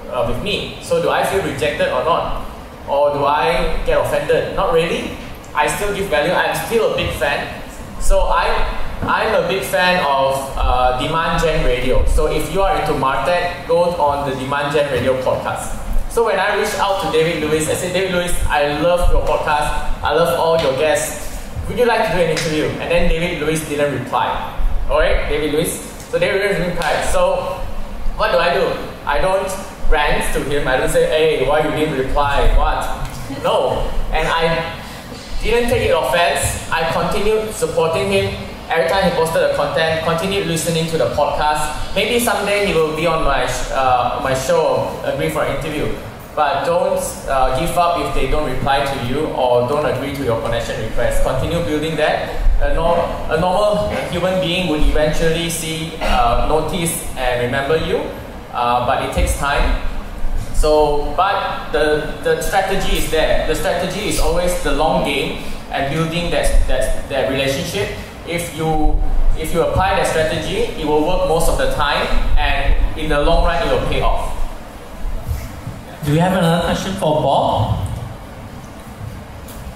uh, 0.07 0.25
with 0.31 0.41
me. 0.41 0.79
So 0.81 1.01
do 1.01 1.09
I 1.09 1.25
feel 1.25 1.43
rejected 1.43 1.91
or 1.91 2.05
not? 2.05 2.47
Or 2.87 3.13
do 3.13 3.25
I 3.25 3.83
get 3.85 3.99
offended? 3.99 4.55
Not 4.55 4.73
really. 4.73 5.17
I 5.53 5.67
still 5.67 5.93
give 5.93 6.07
value. 6.07 6.31
I'm 6.31 6.55
still 6.67 6.93
a 6.93 6.95
big 6.95 7.11
fan. 7.19 7.61
So 7.99 8.31
I 8.31 8.80
I'm 9.03 9.33
a 9.33 9.47
big 9.47 9.63
fan 9.63 9.97
of 10.05 10.37
uh, 10.55 11.01
Demand 11.01 11.41
Gen 11.41 11.65
Radio. 11.65 12.05
So 12.05 12.27
if 12.27 12.53
you 12.53 12.61
are 12.61 12.79
into 12.79 12.93
Martech, 12.93 13.67
go 13.67 13.97
on 13.97 14.29
the 14.29 14.35
Demand 14.35 14.73
Gen 14.73 14.91
Radio 14.91 15.19
podcast. 15.23 15.81
So 16.11 16.25
when 16.25 16.37
I 16.37 16.55
reached 16.55 16.77
out 16.77 17.01
to 17.01 17.11
David 17.11 17.41
Lewis, 17.41 17.67
I 17.67 17.73
said, 17.73 17.93
David 17.93 18.13
Lewis, 18.13 18.31
I 18.45 18.79
love 18.79 19.11
your 19.11 19.25
podcast. 19.25 20.03
I 20.03 20.13
love 20.13 20.39
all 20.39 20.61
your 20.61 20.77
guests. 20.77 21.41
Would 21.67 21.79
you 21.79 21.85
like 21.85 22.11
to 22.11 22.13
do 22.13 22.21
an 22.21 22.29
interview? 22.29 22.65
And 22.77 22.91
then 22.91 23.09
David 23.09 23.41
Lewis 23.41 23.67
didn't 23.67 24.03
reply. 24.03 24.29
Alright, 24.87 25.29
David 25.29 25.53
Lewis. 25.53 25.81
So 26.11 26.19
David 26.19 26.41
Lewis 26.41 26.57
didn't 26.57 26.75
reply. 26.75 27.01
So 27.11 27.57
what 28.17 28.31
do 28.31 28.37
I 28.37 28.53
do? 28.53 28.69
I 29.03 29.17
don't 29.17 29.49
rant 29.89 30.31
to 30.35 30.43
him. 30.43 30.67
I 30.67 30.77
don't 30.77 30.89
say, 30.89 31.07
hey, 31.07 31.47
why 31.47 31.65
you 31.65 31.71
didn't 31.71 31.97
reply? 31.97 32.55
What? 32.55 32.85
No. 33.41 33.89
And 34.13 34.27
I 34.27 34.77
didn't 35.41 35.69
take 35.69 35.89
it 35.89 35.95
offense. 35.97 36.69
I 36.69 36.91
continued 36.91 37.51
supporting 37.55 38.11
him 38.11 38.50
every 38.71 38.89
time 38.89 39.03
he 39.03 39.11
posted 39.15 39.43
a 39.43 39.53
content, 39.55 40.03
continue 40.05 40.43
listening 40.45 40.87
to 40.87 40.97
the 40.97 41.11
podcast. 41.11 41.93
Maybe 41.93 42.19
someday 42.19 42.65
he 42.65 42.73
will 42.73 42.95
be 42.95 43.05
on 43.05 43.25
my 43.25 43.43
uh, 43.75 44.21
my 44.23 44.33
show, 44.33 44.87
agree 45.03 45.29
for 45.29 45.43
an 45.43 45.57
interview. 45.59 45.91
But 46.33 46.63
don't 46.63 46.95
uh, 47.27 47.59
give 47.59 47.77
up 47.77 47.99
if 47.99 48.15
they 48.15 48.31
don't 48.31 48.49
reply 48.49 48.87
to 48.87 48.97
you 49.05 49.27
or 49.35 49.67
don't 49.67 49.83
agree 49.83 50.15
to 50.15 50.23
your 50.23 50.39
connection 50.39 50.79
request. 50.81 51.23
Continue 51.27 51.59
building 51.65 51.97
that. 51.97 52.31
A, 52.63 52.73
no, 52.73 52.95
a 53.27 53.37
normal 53.37 53.89
human 54.07 54.39
being 54.39 54.69
would 54.69 54.79
eventually 54.81 55.49
see, 55.49 55.91
uh, 55.99 56.47
notice, 56.47 57.03
and 57.17 57.43
remember 57.43 57.75
you, 57.75 57.97
uh, 58.53 58.85
but 58.87 59.03
it 59.03 59.13
takes 59.13 59.37
time. 59.37 59.83
So, 60.53 61.13
but 61.17 61.73
the, 61.73 62.15
the 62.23 62.41
strategy 62.41 62.95
is 62.97 63.11
there. 63.11 63.45
The 63.47 63.55
strategy 63.55 64.07
is 64.07 64.19
always 64.19 64.55
the 64.63 64.71
long 64.71 65.03
game 65.03 65.43
and 65.71 65.93
building 65.93 66.31
that, 66.31 66.65
that, 66.67 67.09
that 67.09 67.29
relationship 67.29 67.89
if 68.31 68.55
you 68.55 68.95
if 69.37 69.53
you 69.53 69.61
apply 69.61 69.95
that 69.95 70.07
strategy, 70.07 70.79
it 70.79 70.85
will 70.85 71.05
work 71.05 71.27
most 71.27 71.49
of 71.49 71.57
the 71.57 71.73
time, 71.73 72.07
and 72.37 72.97
in 72.97 73.09
the 73.09 73.21
long 73.21 73.43
run, 73.43 73.61
it 73.61 73.71
will 73.71 73.87
pay 73.87 74.01
off. 74.01 74.37
Do 76.05 76.11
we 76.13 76.19
have 76.19 76.37
another 76.37 76.65
question 76.65 76.93
for 76.93 77.21
Bob? 77.21 77.87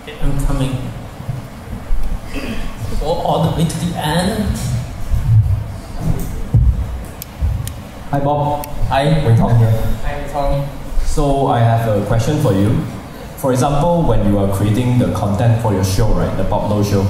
I'm 0.08 0.46
coming. 0.46 0.74
Go 3.00 3.08
all 3.08 3.50
the 3.50 3.58
way 3.58 3.68
to 3.68 3.78
the 3.86 3.98
end. 3.98 4.58
Hi 8.10 8.20
Bob. 8.20 8.66
Hi, 8.88 9.26
Wei 9.26 9.36
Tong 9.36 9.58
here. 9.58 9.72
Hi, 10.04 10.28
Tong. 10.32 10.68
So 11.04 11.48
I 11.48 11.60
have 11.60 11.88
a 11.90 12.06
question 12.06 12.42
for 12.42 12.54
you. 12.54 12.82
For 13.38 13.52
example, 13.52 14.04
when 14.04 14.26
you 14.28 14.38
are 14.40 14.56
creating 14.56 15.00
the 15.00 15.12
content 15.14 15.62
for 15.62 15.74
your 15.74 15.84
show, 15.84 16.08
right, 16.14 16.36
the 16.38 16.44
Bob 16.44 16.70
Low 16.72 16.84
Show, 16.84 17.06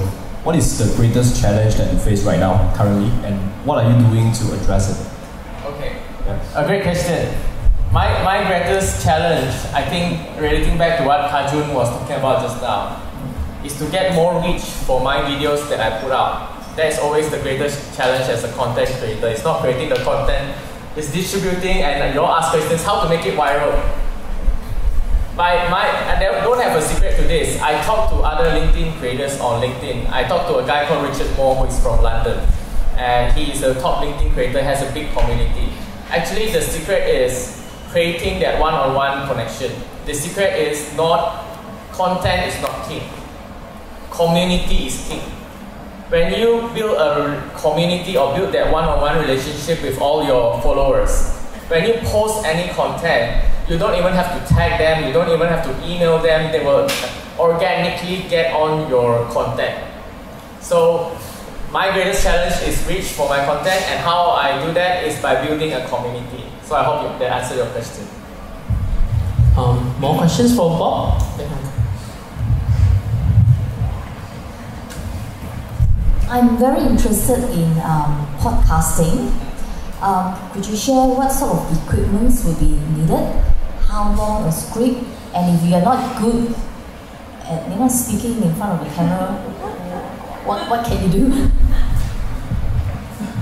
what 0.46 0.54
is 0.54 0.78
the 0.78 0.94
greatest 0.94 1.42
challenge 1.42 1.74
that 1.74 1.92
you 1.92 1.98
face 1.98 2.22
right 2.22 2.38
now, 2.38 2.72
currently, 2.76 3.10
and 3.26 3.34
what 3.66 3.82
are 3.82 3.90
you 3.90 3.98
doing 4.06 4.30
to 4.30 4.44
address 4.54 4.94
it? 4.94 5.66
Okay, 5.66 6.00
a 6.54 6.64
great 6.64 6.84
question. 6.84 7.34
My, 7.90 8.22
my 8.22 8.46
greatest 8.46 9.02
challenge, 9.02 9.50
I 9.74 9.82
think, 9.82 10.40
relating 10.40 10.78
back 10.78 11.00
to 11.00 11.04
what 11.04 11.28
Kajun 11.32 11.74
was 11.74 11.88
talking 11.88 12.14
about 12.14 12.42
just 12.46 12.62
now, 12.62 13.02
is 13.64 13.76
to 13.80 13.90
get 13.90 14.14
more 14.14 14.40
reach 14.40 14.62
for 14.62 15.00
my 15.00 15.16
videos 15.22 15.68
that 15.68 15.80
I 15.80 16.00
put 16.00 16.12
out. 16.12 16.62
That 16.76 16.92
is 16.92 17.00
always 17.00 17.28
the 17.28 17.38
greatest 17.38 17.96
challenge 17.96 18.30
as 18.30 18.44
a 18.44 18.52
content 18.52 18.88
creator. 19.00 19.26
It's 19.26 19.42
not 19.42 19.62
creating 19.62 19.88
the 19.88 19.96
content, 20.04 20.56
it's 20.94 21.10
distributing 21.10 21.82
and 21.82 22.14
you 22.14 22.20
all 22.20 22.32
ask 22.32 22.52
questions 22.52 22.84
how 22.84 23.02
to 23.02 23.08
make 23.08 23.26
it 23.26 23.36
viral. 23.36 23.74
My, 25.36 25.68
my, 25.68 25.84
I 25.84 26.18
don't 26.18 26.58
have 26.62 26.78
a 26.78 26.80
secret 26.80 27.14
to 27.16 27.22
this. 27.24 27.60
I 27.60 27.82
talk 27.84 28.08
to 28.08 28.16
other 28.24 28.48
LinkedIn 28.58 28.98
creators 28.98 29.38
on 29.38 29.60
LinkedIn. 29.60 30.08
I 30.10 30.24
talked 30.24 30.48
to 30.48 30.56
a 30.56 30.66
guy 30.66 30.88
called 30.88 31.06
Richard 31.06 31.36
Moore 31.36 31.56
who 31.56 31.64
is 31.66 31.78
from 31.78 32.02
London. 32.02 32.40
And 32.96 33.36
he 33.36 33.52
is 33.52 33.62
a 33.62 33.74
top 33.74 34.02
LinkedIn 34.02 34.32
creator, 34.32 34.62
has 34.62 34.80
a 34.80 34.90
big 34.94 35.12
community. 35.12 35.68
Actually, 36.08 36.52
the 36.52 36.62
secret 36.62 37.06
is 37.06 37.62
creating 37.90 38.40
that 38.40 38.58
one-on-one 38.58 39.28
connection. 39.28 39.72
The 40.06 40.14
secret 40.14 40.56
is 40.56 40.96
not, 40.96 41.44
content 41.92 42.48
is 42.48 42.62
not 42.62 42.88
king. 42.88 43.02
Community 44.10 44.86
is 44.86 45.06
king. 45.06 45.20
When 46.08 46.32
you 46.32 46.70
build 46.72 46.96
a 46.96 47.52
community 47.58 48.16
or 48.16 48.34
build 48.34 48.54
that 48.54 48.72
one-on-one 48.72 49.18
relationship 49.18 49.82
with 49.82 50.00
all 50.00 50.24
your 50.24 50.62
followers, 50.62 51.36
when 51.68 51.84
you 51.84 51.94
post 52.08 52.46
any 52.46 52.72
content, 52.72 53.52
you 53.68 53.78
don't 53.78 53.98
even 53.98 54.12
have 54.12 54.30
to 54.30 54.54
tag 54.54 54.78
them, 54.78 55.06
you 55.06 55.12
don't 55.12 55.28
even 55.28 55.48
have 55.48 55.64
to 55.64 55.72
email 55.86 56.18
them, 56.18 56.52
they 56.52 56.64
will 56.64 56.88
organically 57.38 58.28
get 58.28 58.52
on 58.54 58.88
your 58.88 59.26
content. 59.32 59.82
So 60.60 61.16
my 61.72 61.92
greatest 61.92 62.22
challenge 62.22 62.62
is 62.62 62.86
reach 62.86 63.12
for 63.12 63.28
my 63.28 63.44
content 63.44 63.82
and 63.90 64.00
how 64.00 64.30
I 64.30 64.64
do 64.64 64.72
that 64.74 65.04
is 65.04 65.20
by 65.20 65.44
building 65.44 65.72
a 65.72 65.86
community. 65.88 66.44
So 66.64 66.76
I 66.76 66.84
hope 66.84 67.18
that 67.18 67.42
answered 67.42 67.56
your 67.56 67.66
question. 67.66 68.06
Um, 69.56 69.94
more 69.98 70.16
questions 70.18 70.54
for 70.54 70.78
Bob? 70.78 71.22
I'm 76.28 76.58
very 76.58 76.80
interested 76.80 77.38
in 77.50 77.70
um, 77.80 78.26
podcasting. 78.38 79.32
Um, 80.02 80.34
could 80.52 80.66
you 80.66 80.76
share 80.76 81.06
what 81.06 81.30
sort 81.30 81.52
of 81.52 81.86
equipments 81.86 82.44
would 82.44 82.58
be 82.58 82.76
needed? 82.98 83.55
How 83.86 84.14
long 84.14 84.44
a 84.44 84.52
script, 84.52 84.98
and 85.34 85.56
if 85.56 85.64
you 85.64 85.74
are 85.74 85.82
not 85.82 86.20
good 86.20 86.54
at 87.44 87.68
you 87.70 87.76
know 87.76 87.88
speaking 87.88 88.42
in 88.42 88.54
front 88.54 88.80
of 88.80 88.86
the 88.86 88.94
camera, 88.94 89.32
what 90.44 90.68
what 90.68 90.84
can 90.84 91.02
you 91.04 91.10
do? 91.10 91.50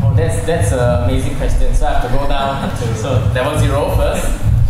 Oh, 0.02 0.12
that's 0.14 0.44
that's 0.46 0.72
an 0.72 1.04
amazing 1.04 1.37
question. 1.37 1.74
So 1.74 1.87
I 1.87 1.98
have 1.98 2.02
to 2.04 2.16
go 2.16 2.28
down 2.28 2.70
to 2.70 2.94
so 2.94 3.11
level 3.35 3.59
zero 3.59 3.96
first. 3.96 4.28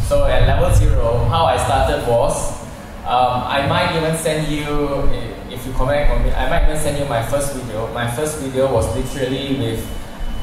So 0.09 0.27
at 0.27 0.47
level 0.47 0.73
zero, 0.75 1.25
how 1.27 1.47
I 1.47 1.57
started 1.57 2.07
was 2.07 2.63
um, 3.05 3.43
I 3.45 3.67
might 3.67 3.97
even 3.97 4.17
send 4.17 4.49
you 4.49 5.11
if 5.51 5.67
you 5.67 5.73
comment 5.73 6.11
on 6.11 6.23
me. 6.23 6.31
I 6.33 6.49
might 6.49 6.65
even 6.65 6.79
send 6.79 6.99
you 6.99 7.05
my 7.07 7.23
first 7.27 7.55
video. 7.55 7.93
My 7.93 8.11
first 8.11 8.39
video 8.39 8.73
was 8.73 8.87
literally 8.95 9.59
with 9.59 9.81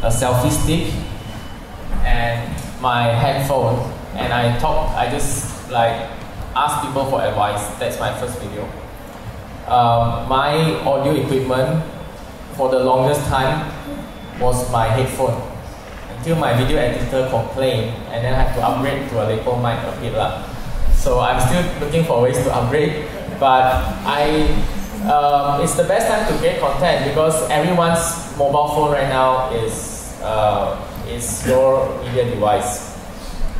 a 0.03 0.09
selfie 0.09 0.51
stick 0.51 0.93
and 2.03 2.49
my 2.81 3.03
headphone 3.13 3.77
and 4.15 4.33
I 4.33 4.57
talk, 4.59 4.95
I 4.95 5.09
just 5.09 5.69
like 5.71 6.09
ask 6.55 6.85
people 6.85 7.05
for 7.05 7.21
advice. 7.21 7.63
That's 7.79 7.99
my 7.99 8.13
first 8.19 8.39
video. 8.39 8.63
Um, 9.67 10.27
my 10.27 10.79
audio 10.83 11.13
equipment 11.15 11.83
for 12.55 12.69
the 12.69 12.79
longest 12.79 13.21
time 13.27 13.71
was 14.39 14.69
my 14.71 14.87
headphone 14.87 15.39
until 16.17 16.35
my 16.35 16.53
video 16.53 16.77
editor 16.77 17.29
complained 17.29 17.95
and 18.11 18.25
then 18.25 18.33
I 18.33 18.43
had 18.43 18.55
to 18.55 18.61
upgrade 18.61 19.09
to 19.09 19.23
a 19.23 19.25
lapel 19.31 19.57
mic 19.61 19.79
a 19.79 19.95
bit 20.01 20.13
lah. 20.13 20.43
So 20.93 21.19
I'm 21.19 21.39
still 21.39 21.63
looking 21.79 22.05
for 22.05 22.21
ways 22.21 22.37
to 22.43 22.53
upgrade, 22.53 23.07
but 23.39 23.73
I 24.05 24.45
um, 25.09 25.61
it's 25.63 25.73
the 25.73 25.85
best 25.85 26.07
time 26.07 26.27
to 26.29 26.37
create 26.37 26.59
content 26.59 27.09
because 27.09 27.49
everyone's 27.49 28.37
mobile 28.37 28.69
phone 28.69 28.91
right 28.91 29.09
now 29.09 29.49
is 29.49 30.13
uh, 30.21 30.77
is 31.07 31.47
your 31.47 31.89
media 32.03 32.29
device. 32.29 32.90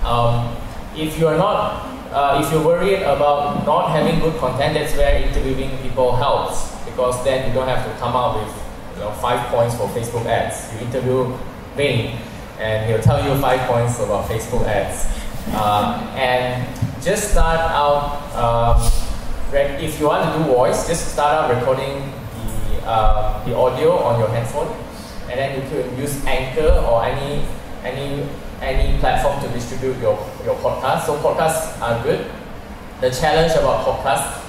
Um, 0.04 0.56
if 0.96 1.20
you 1.20 1.28
are 1.28 1.38
not, 1.38 1.86
uh, 2.12 2.42
if 2.44 2.52
you're 2.52 2.66
worried 2.66 3.02
about 3.04 3.66
not 3.66 3.92
having 3.92 4.20
good 4.20 4.38
content, 4.40 4.74
that's 4.74 4.96
where 4.96 5.22
interviewing 5.22 5.78
people 5.80 6.16
helps 6.16 6.76
because 6.86 7.24
then 7.24 7.48
you 7.48 7.54
don't 7.54 7.68
have 7.68 7.86
to 7.86 8.00
come 8.00 8.16
out 8.16 8.40
with 8.40 8.54
you 8.96 9.00
know, 9.02 9.12
five 9.14 9.48
points 9.48 9.76
for 9.76 9.88
Facebook 9.90 10.26
ads. 10.26 10.74
You 10.74 10.88
interview 10.88 11.38
Bing 11.78 12.18
and 12.60 12.90
he'll 12.90 13.02
tell 13.02 13.24
you 13.24 13.40
five 13.42 13.60
points 13.68 14.00
about 14.00 14.30
Facebook 14.30 14.66
ads. 14.66 15.08
Uh, 15.54 15.98
and 16.16 16.68
just 17.02 17.32
start 17.32 17.60
out. 17.60 18.22
Um, 18.38 18.78
if 19.54 20.00
you 20.00 20.08
want 20.08 20.32
to 20.32 20.38
do 20.38 20.46
voice, 20.46 20.88
just 20.88 21.12
start 21.14 21.34
out 21.34 21.60
recording 21.60 22.14
the 22.70 22.86
uh, 22.86 23.44
the 23.44 23.56
audio 23.56 23.98
on 23.98 24.20
your 24.20 24.30
headphone, 24.30 24.70
and 25.30 25.40
then 25.40 25.58
you 25.58 25.68
can 25.68 25.98
use 25.98 26.24
Anchor 26.26 26.72
or 26.88 27.04
any 27.04 27.44
any 27.84 28.24
any 28.62 28.98
platform 29.00 29.42
to 29.42 29.48
distribute 29.50 29.98
your 29.98 30.18
your 30.46 30.56
podcast. 30.62 31.06
So 31.06 31.18
podcasts 31.18 31.82
are 31.82 32.02
good. 32.04 32.30
The 33.02 33.10
challenge 33.10 33.52
about 33.58 33.86
podcasts, 33.86 34.46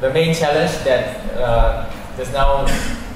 the 0.00 0.12
main 0.12 0.34
challenge 0.34 0.72
that 0.84 1.18
uh, 1.36 1.90
just 2.16 2.32
now 2.32 2.66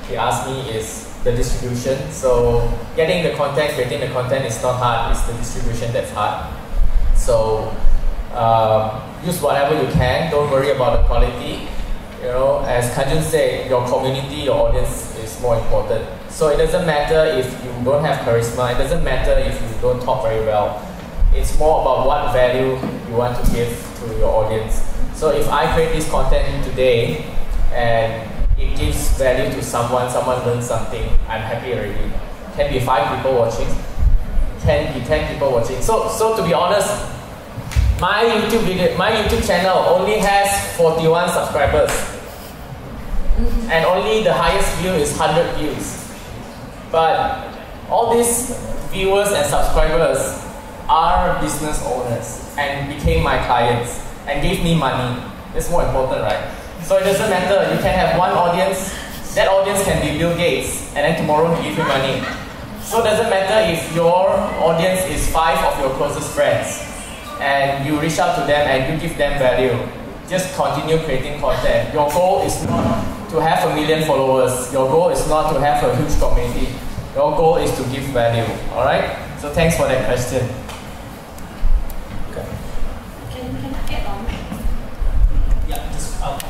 he 0.09 0.17
asked 0.17 0.49
me 0.49 0.71
is 0.71 1.13
the 1.25 1.33
distribution. 1.33 2.11
So 2.11 2.65
getting 2.97 3.23
the 3.23 3.37
content, 3.37 3.75
creating 3.75 4.01
the 4.01 4.09
content 4.09 4.47
is 4.47 4.63
not 4.63 4.79
hard. 4.81 5.13
It's 5.13 5.27
the 5.27 5.35
distribution 5.35 5.93
that's 5.93 6.11
hard. 6.13 6.49
So 7.15 7.75
um, 8.33 9.03
use 9.25 9.43
whatever 9.43 9.75
you 9.77 9.93
can. 9.93 10.31
Don't 10.31 10.51
worry 10.51 10.71
about 10.71 10.97
the 10.97 11.03
quality. 11.05 11.69
You 12.23 12.33
know, 12.33 12.65
as 12.67 12.91
Kanjun 12.95 13.23
said, 13.23 13.69
your 13.69 13.87
community, 13.87 14.49
your 14.49 14.69
audience 14.69 15.15
is 15.19 15.41
more 15.43 15.59
important. 15.59 16.07
So 16.37 16.49
it 16.49 16.59
doesn't 16.59 16.85
matter 16.85 17.25
if 17.33 17.49
you 17.65 17.73
don't 17.83 18.05
have 18.05 18.19
charisma. 18.29 18.75
It 18.75 18.77
doesn't 18.77 19.03
matter 19.03 19.33
if 19.41 19.57
you 19.57 19.81
don't 19.81 20.03
talk 20.05 20.23
very 20.23 20.45
well. 20.45 20.85
It's 21.33 21.59
more 21.59 21.81
about 21.81 22.07
what 22.07 22.35
value 22.35 22.77
you 23.09 23.17
want 23.17 23.43
to 23.43 23.53
give 23.55 23.73
to 23.73 24.19
your 24.19 24.29
audience. 24.45 24.85
So 25.15 25.31
if 25.31 25.49
I 25.49 25.73
create 25.73 25.95
this 25.95 26.07
content 26.11 26.63
today 26.63 27.25
and 27.73 28.29
it 28.61 28.77
gives 28.77 29.17
value 29.17 29.51
to 29.51 29.63
someone, 29.63 30.11
someone 30.11 30.45
learns 30.45 30.67
something, 30.67 31.09
I'm 31.27 31.41
happy 31.41 31.73
already. 31.73 32.13
Can 32.53 32.71
be 32.71 32.81
five 32.81 33.17
people 33.17 33.39
watching, 33.39 33.73
can 34.61 34.93
be 34.93 35.07
ten 35.07 35.33
people 35.33 35.51
watching. 35.53 35.81
So, 35.81 36.11
so 36.11 36.37
to 36.37 36.45
be 36.45 36.53
honest, 36.53 36.93
my 37.99 38.25
YouTube 38.29 38.69
video, 38.69 38.95
my 38.99 39.11
YouTube 39.11 39.47
channel 39.47 39.79
only 39.89 40.19
has 40.19 40.77
41 40.77 41.31
subscribers, 41.31 41.91
and 43.73 43.87
only 43.87 44.23
the 44.23 44.35
highest 44.35 44.69
view 44.81 44.91
is 44.91 45.17
100 45.17 45.57
views. 45.57 46.06
But 46.91 47.53
all 47.91 48.15
these 48.15 48.57
viewers 48.91 49.29
and 49.33 49.47
subscribers 49.47 50.43
are 50.89 51.41
business 51.43 51.83
owners 51.85 52.55
and 52.59 52.89
became 52.95 53.23
my 53.23 53.39
clients 53.47 54.01
and 54.27 54.43
gave 54.43 54.63
me 54.63 54.79
money. 54.79 55.23
That's 55.53 55.71
more 55.71 55.85
important, 55.85 56.23
right? 56.23 56.53
So 56.83 56.97
it 56.99 57.05
doesn't 57.05 57.31
matter. 57.31 57.75
You 57.75 57.81
can 57.81 57.95
have 57.95 58.19
one 58.19 58.31
audience. 58.33 58.95
That 59.35 59.49
audience 59.49 59.85
can 59.85 60.01
be 60.01 60.19
Bill 60.19 60.37
Gates, 60.37 60.95
and 60.95 61.05
then 61.05 61.17
tomorrow 61.17 61.55
he 61.57 61.69
give 61.69 61.79
you 61.79 61.85
money. 61.85 62.25
So 62.81 63.01
it 63.01 63.05
doesn't 63.05 63.29
matter 63.29 63.71
if 63.71 63.95
your 63.95 64.31
audience 64.63 65.05
is 65.11 65.29
five 65.31 65.59
of 65.59 65.79
your 65.81 65.91
closest 65.99 66.31
friends, 66.33 66.81
and 67.41 67.85
you 67.85 68.01
reach 68.01 68.19
out 68.19 68.39
to 68.39 68.47
them 68.47 68.67
and 68.67 68.93
you 68.93 69.09
give 69.09 69.19
them 69.19 69.39
value. 69.39 69.77
Just 70.29 70.55
continue 70.57 70.99
creating 71.05 71.41
content. 71.41 71.93
Your 71.93 72.11
goal 72.11 72.43
is 72.47 72.65
not 72.65 73.16
to 73.31 73.41
have 73.41 73.71
a 73.71 73.75
million 73.75 74.05
followers. 74.05 74.73
Your 74.73 74.89
goal 74.89 75.11
is 75.11 75.27
not 75.29 75.53
to 75.53 75.61
have 75.61 75.83
a 75.83 75.97
huge 75.97 76.19
community. 76.19 76.73
Your 77.15 77.37
goal 77.37 77.57
is 77.57 77.71
to 77.77 77.83
give 77.91 78.05
value. 78.13 78.45
All 78.73 78.85
right. 78.85 79.17
So 79.41 79.51
thanks 79.53 79.77
for 79.77 79.89
that 79.89 80.07
question. 80.07 80.45
Okay. 82.31 82.47
Can, 83.31 83.57
can 83.57 83.75
I 83.75 83.89
get 83.89 84.07
on? 84.07 84.25
Yeah, 85.69 85.93
just 85.93 86.21
oh, 86.23 86.27
out. 86.27 86.43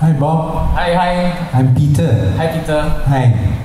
Hi 0.00 0.12
Bob. 0.12 0.70
Hi, 0.74 0.94
hi. 0.94 1.58
I'm 1.58 1.74
Peter. 1.74 2.30
Hi, 2.36 2.58
Peter. 2.58 2.80
Hi. 3.06 3.64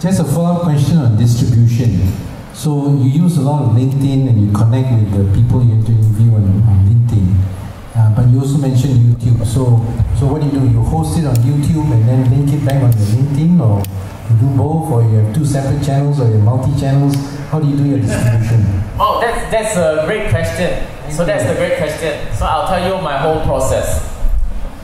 Just 0.00 0.20
a 0.20 0.24
follow-up 0.24 0.62
question 0.62 0.98
on 0.98 1.16
distribution. 1.16 2.12
So 2.52 2.88
you 3.02 3.22
use 3.22 3.36
a 3.36 3.42
lot 3.42 3.62
of 3.62 3.76
LinkedIn 3.76 4.28
and 4.28 4.46
you 4.46 4.52
connect 4.52 4.92
with 4.92 5.10
the 5.12 5.24
people 5.34 5.62
you 5.64 5.74
interview 5.74 6.34
on, 6.34 6.44
on 6.62 6.86
LinkedIn. 6.86 7.53
But 8.14 8.28
you 8.28 8.40
also 8.40 8.58
mentioned 8.58 8.94
YouTube. 8.94 9.44
So 9.46 9.82
so 10.18 10.26
what 10.30 10.40
do 10.40 10.46
you 10.46 10.60
do? 10.60 10.68
You 10.70 10.82
host 10.82 11.18
it 11.18 11.26
on 11.26 11.34
YouTube 11.36 11.90
and 11.92 12.08
then 12.08 12.30
link 12.30 12.52
it 12.52 12.64
back 12.64 12.82
on 12.82 12.92
your 12.92 13.08
LinkedIn 13.18 13.60
or 13.60 13.82
you 14.30 14.36
do 14.40 14.56
both 14.56 14.90
or 14.90 15.02
you 15.02 15.18
have 15.18 15.34
two 15.34 15.44
separate 15.44 15.84
channels 15.84 16.20
or 16.20 16.26
you 16.26 16.34
have 16.34 16.44
multi-channels? 16.44 17.14
How 17.50 17.60
do 17.60 17.68
you 17.68 17.76
do 17.76 17.84
your 17.84 17.98
distribution? 17.98 18.64
Oh, 18.98 19.20
that's, 19.20 19.50
that's 19.50 19.76
a 19.76 20.06
great 20.06 20.30
question. 20.30 20.86
So 21.10 21.24
that's 21.24 21.44
the 21.44 21.54
great 21.54 21.76
question. 21.78 22.14
So 22.36 22.46
I'll 22.46 22.66
tell 22.66 22.80
you 22.80 23.02
my 23.02 23.18
whole 23.18 23.42
process. 23.44 24.00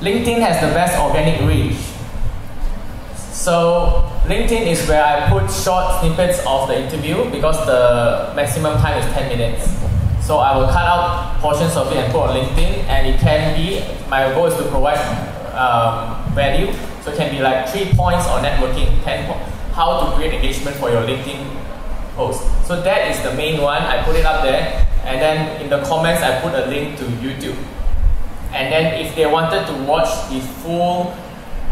LinkedIn 0.01 0.41
has 0.41 0.61
the 0.61 0.75
best 0.75 0.99
organic 1.01 1.41
reach. 1.47 1.77
So 3.17 4.11
LinkedIn 4.25 4.67
is 4.67 4.87
where 4.89 5.03
I 5.03 5.31
put 5.31 5.51
short 5.51 6.01
snippets 6.01 6.41
of 6.47 6.69
the 6.69 6.85
interview 6.85 7.31
because 7.31 7.57
the 7.67 8.33
maximum 8.37 8.77
time 8.79 8.99
is 8.99 9.13
10 9.15 9.29
minutes. 9.39 9.90
So 10.31 10.39
I 10.39 10.57
will 10.57 10.69
cut 10.69 10.87
out 10.87 11.41
portions 11.41 11.75
of 11.75 11.91
it 11.91 11.99
and 11.99 12.13
put 12.13 12.31
on 12.31 12.37
LinkedIn 12.39 12.87
and 12.87 13.05
it 13.05 13.19
can 13.19 13.51
be, 13.59 13.83
my 14.09 14.33
goal 14.33 14.47
is 14.47 14.55
to 14.59 14.63
provide 14.71 15.03
um, 15.59 16.23
value. 16.35 16.73
So 17.03 17.11
it 17.11 17.17
can 17.17 17.35
be 17.35 17.43
like 17.43 17.69
three 17.69 17.91
points 17.99 18.29
on 18.29 18.45
networking, 18.45 19.03
10 19.03 19.27
po- 19.27 19.43
how 19.75 19.99
to 19.99 20.15
create 20.15 20.35
engagement 20.35 20.77
for 20.77 20.89
your 20.89 21.03
LinkedIn 21.03 21.43
post. 22.15 22.47
So 22.65 22.81
that 22.81 23.11
is 23.11 23.21
the 23.25 23.35
main 23.35 23.61
one, 23.61 23.83
I 23.83 24.05
put 24.05 24.15
it 24.15 24.25
up 24.25 24.45
there. 24.45 24.87
And 25.03 25.21
then 25.21 25.61
in 25.61 25.69
the 25.69 25.83
comments, 25.83 26.23
I 26.23 26.41
put 26.41 26.55
a 26.55 26.65
link 26.67 26.97
to 26.99 27.05
YouTube. 27.19 27.59
And 28.53 28.73
then 28.73 29.05
if 29.05 29.17
they 29.17 29.27
wanted 29.27 29.67
to 29.67 29.83
watch 29.83 30.31
the 30.31 30.39
full 30.63 31.13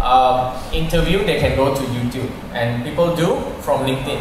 um, 0.03 0.59
interview, 0.73 1.23
they 1.25 1.39
can 1.39 1.55
go 1.55 1.77
to 1.77 1.83
YouTube. 1.95 2.33
And 2.55 2.83
people 2.83 3.15
do 3.15 3.39
from 3.63 3.87
LinkedIn. 3.87 4.19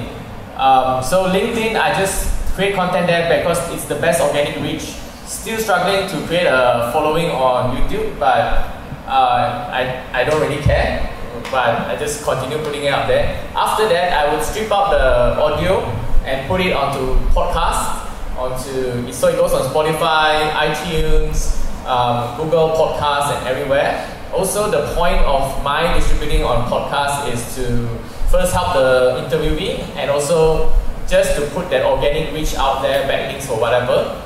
Um, 0.59 1.03
so 1.03 1.25
LinkedIn, 1.25 1.73
I 1.73 1.97
just 1.97 2.36
create 2.57 2.73
content 2.73 3.05
there 3.05 3.37
because 3.37 3.61
it's 3.71 3.85
the 3.85 3.93
best 4.01 4.19
organic 4.19 4.57
reach. 4.65 4.97
Still 5.29 5.59
struggling 5.59 6.09
to 6.09 6.25
create 6.25 6.47
a 6.49 6.89
following 6.91 7.29
on 7.29 7.77
YouTube, 7.77 8.17
but 8.17 8.73
uh, 9.05 9.69
I, 9.69 10.01
I 10.11 10.23
don't 10.23 10.41
really 10.41 10.61
care. 10.63 11.13
But 11.51 11.85
I 11.85 11.95
just 11.99 12.23
continue 12.23 12.57
putting 12.65 12.83
it 12.85 12.91
out 12.91 13.07
there. 13.07 13.45
After 13.53 13.87
that, 13.87 14.11
I 14.11 14.33
would 14.33 14.43
strip 14.43 14.71
out 14.71 14.89
the 14.89 15.39
audio 15.39 15.85
and 16.25 16.47
put 16.49 16.59
it 16.59 16.73
onto 16.73 17.13
podcast, 17.29 18.09
onto 18.35 19.13
so 19.13 19.27
it 19.27 19.35
goes 19.35 19.53
on 19.53 19.61
Spotify, 19.69 20.49
iTunes, 20.57 21.61
um, 21.85 22.35
Google 22.37 22.69
Podcasts, 22.73 23.37
and 23.37 23.47
everywhere. 23.47 24.09
Also, 24.33 24.71
the 24.71 24.95
point 24.95 25.21
of 25.29 25.63
my 25.63 25.93
distributing 25.93 26.43
on 26.43 26.67
podcast 26.67 27.31
is 27.31 27.39
to 27.55 27.87
first 28.31 28.51
help 28.51 28.73
the 28.73 29.21
interviewee 29.23 29.79
and 29.95 30.09
also 30.09 30.73
just 31.07 31.35
to 31.35 31.47
put 31.51 31.69
that 31.69 31.85
organic 31.85 32.33
reach 32.33 32.55
out 32.55 32.81
there, 32.81 33.07
backlinks 33.07 33.49
or 33.49 33.59
whatever. 33.59 34.21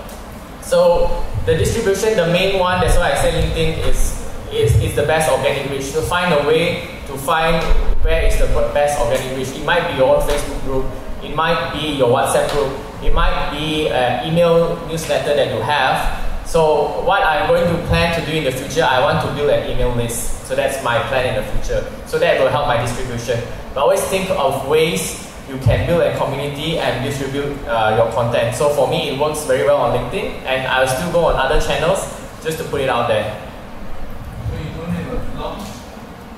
So 0.62 1.24
the 1.46 1.58
distribution, 1.58 2.18
the 2.18 2.28
main 2.28 2.60
one, 2.60 2.82
that's 2.82 2.98
why 2.98 3.14
I 3.14 3.16
say 3.22 3.32
LinkedIn 3.32 3.88
is, 3.88 4.18
is, 4.52 4.76
is 4.82 4.96
the 4.96 5.04
best 5.04 5.32
organic 5.32 5.70
reach. 5.70 5.94
To 5.94 6.02
find 6.02 6.34
a 6.34 6.48
way 6.48 7.02
to 7.08 7.18
find 7.18 7.62
where 8.04 8.26
is 8.26 8.38
the 8.40 8.48
best 8.74 9.00
organic 9.00 9.38
reach. 9.38 9.50
It 9.50 9.66
might 9.66 9.92
be 9.92 9.98
your 9.98 10.22
Facebook 10.22 10.62
group, 10.64 10.86
it 11.24 11.36
might 11.36 11.74
be 11.74 11.98
your 11.98 12.10
WhatsApp 12.10 12.50
group, 12.52 12.72
it 13.04 13.14
might 13.14 13.52
be 13.52 13.90
an 13.90 14.28
email 14.28 14.76
newsletter 14.88 15.36
that 15.36 15.54
you 15.54 15.62
have. 15.62 16.48
So 16.48 17.02
what 17.04 17.22
I'm 17.24 17.48
going 17.48 17.64
to 17.64 17.88
plan 17.88 18.20
to 18.20 18.26
do 18.26 18.38
in 18.38 18.44
the 18.44 18.52
future, 18.52 18.84
I 18.84 19.00
want 19.00 19.26
to 19.26 19.34
build 19.36 19.50
an 19.50 19.70
email 19.70 19.94
list. 19.96 20.48
So 20.48 20.56
that's 20.56 20.84
my 20.84 21.00
plan 21.08 21.36
in 21.36 21.44
the 21.44 21.52
future. 21.52 21.86
So 22.08 22.20
that 22.20 22.42
will 22.42 22.50
help 22.50 22.68
my 22.68 22.82
distribution. 22.82 23.40
But 23.74 23.82
always 23.82 24.02
think 24.08 24.30
of 24.32 24.68
ways 24.68 25.31
you 25.52 25.58
can 25.60 25.86
build 25.86 26.02
a 26.02 26.16
community 26.18 26.80
and 26.80 27.04
distribute 27.04 27.52
uh, 27.68 27.94
your 28.00 28.10
content. 28.14 28.56
So 28.56 28.70
for 28.70 28.88
me, 28.88 29.10
it 29.10 29.20
works 29.20 29.44
very 29.46 29.66
well 29.68 29.78
on 29.84 29.92
LinkedIn, 29.98 30.32
and 30.48 30.66
I'll 30.68 30.88
still 30.88 31.12
go 31.12 31.26
on 31.26 31.36
other 31.36 31.60
channels 31.60 32.08
just 32.44 32.58
to 32.60 32.64
put 32.66 32.80
it 32.82 32.90
out 32.90 33.08
there. 33.10 33.36
So 34.50 34.56
you 34.58 34.70
don't 34.80 34.90
have 34.90 35.12
a 35.12 35.20
vlog? 35.36 35.60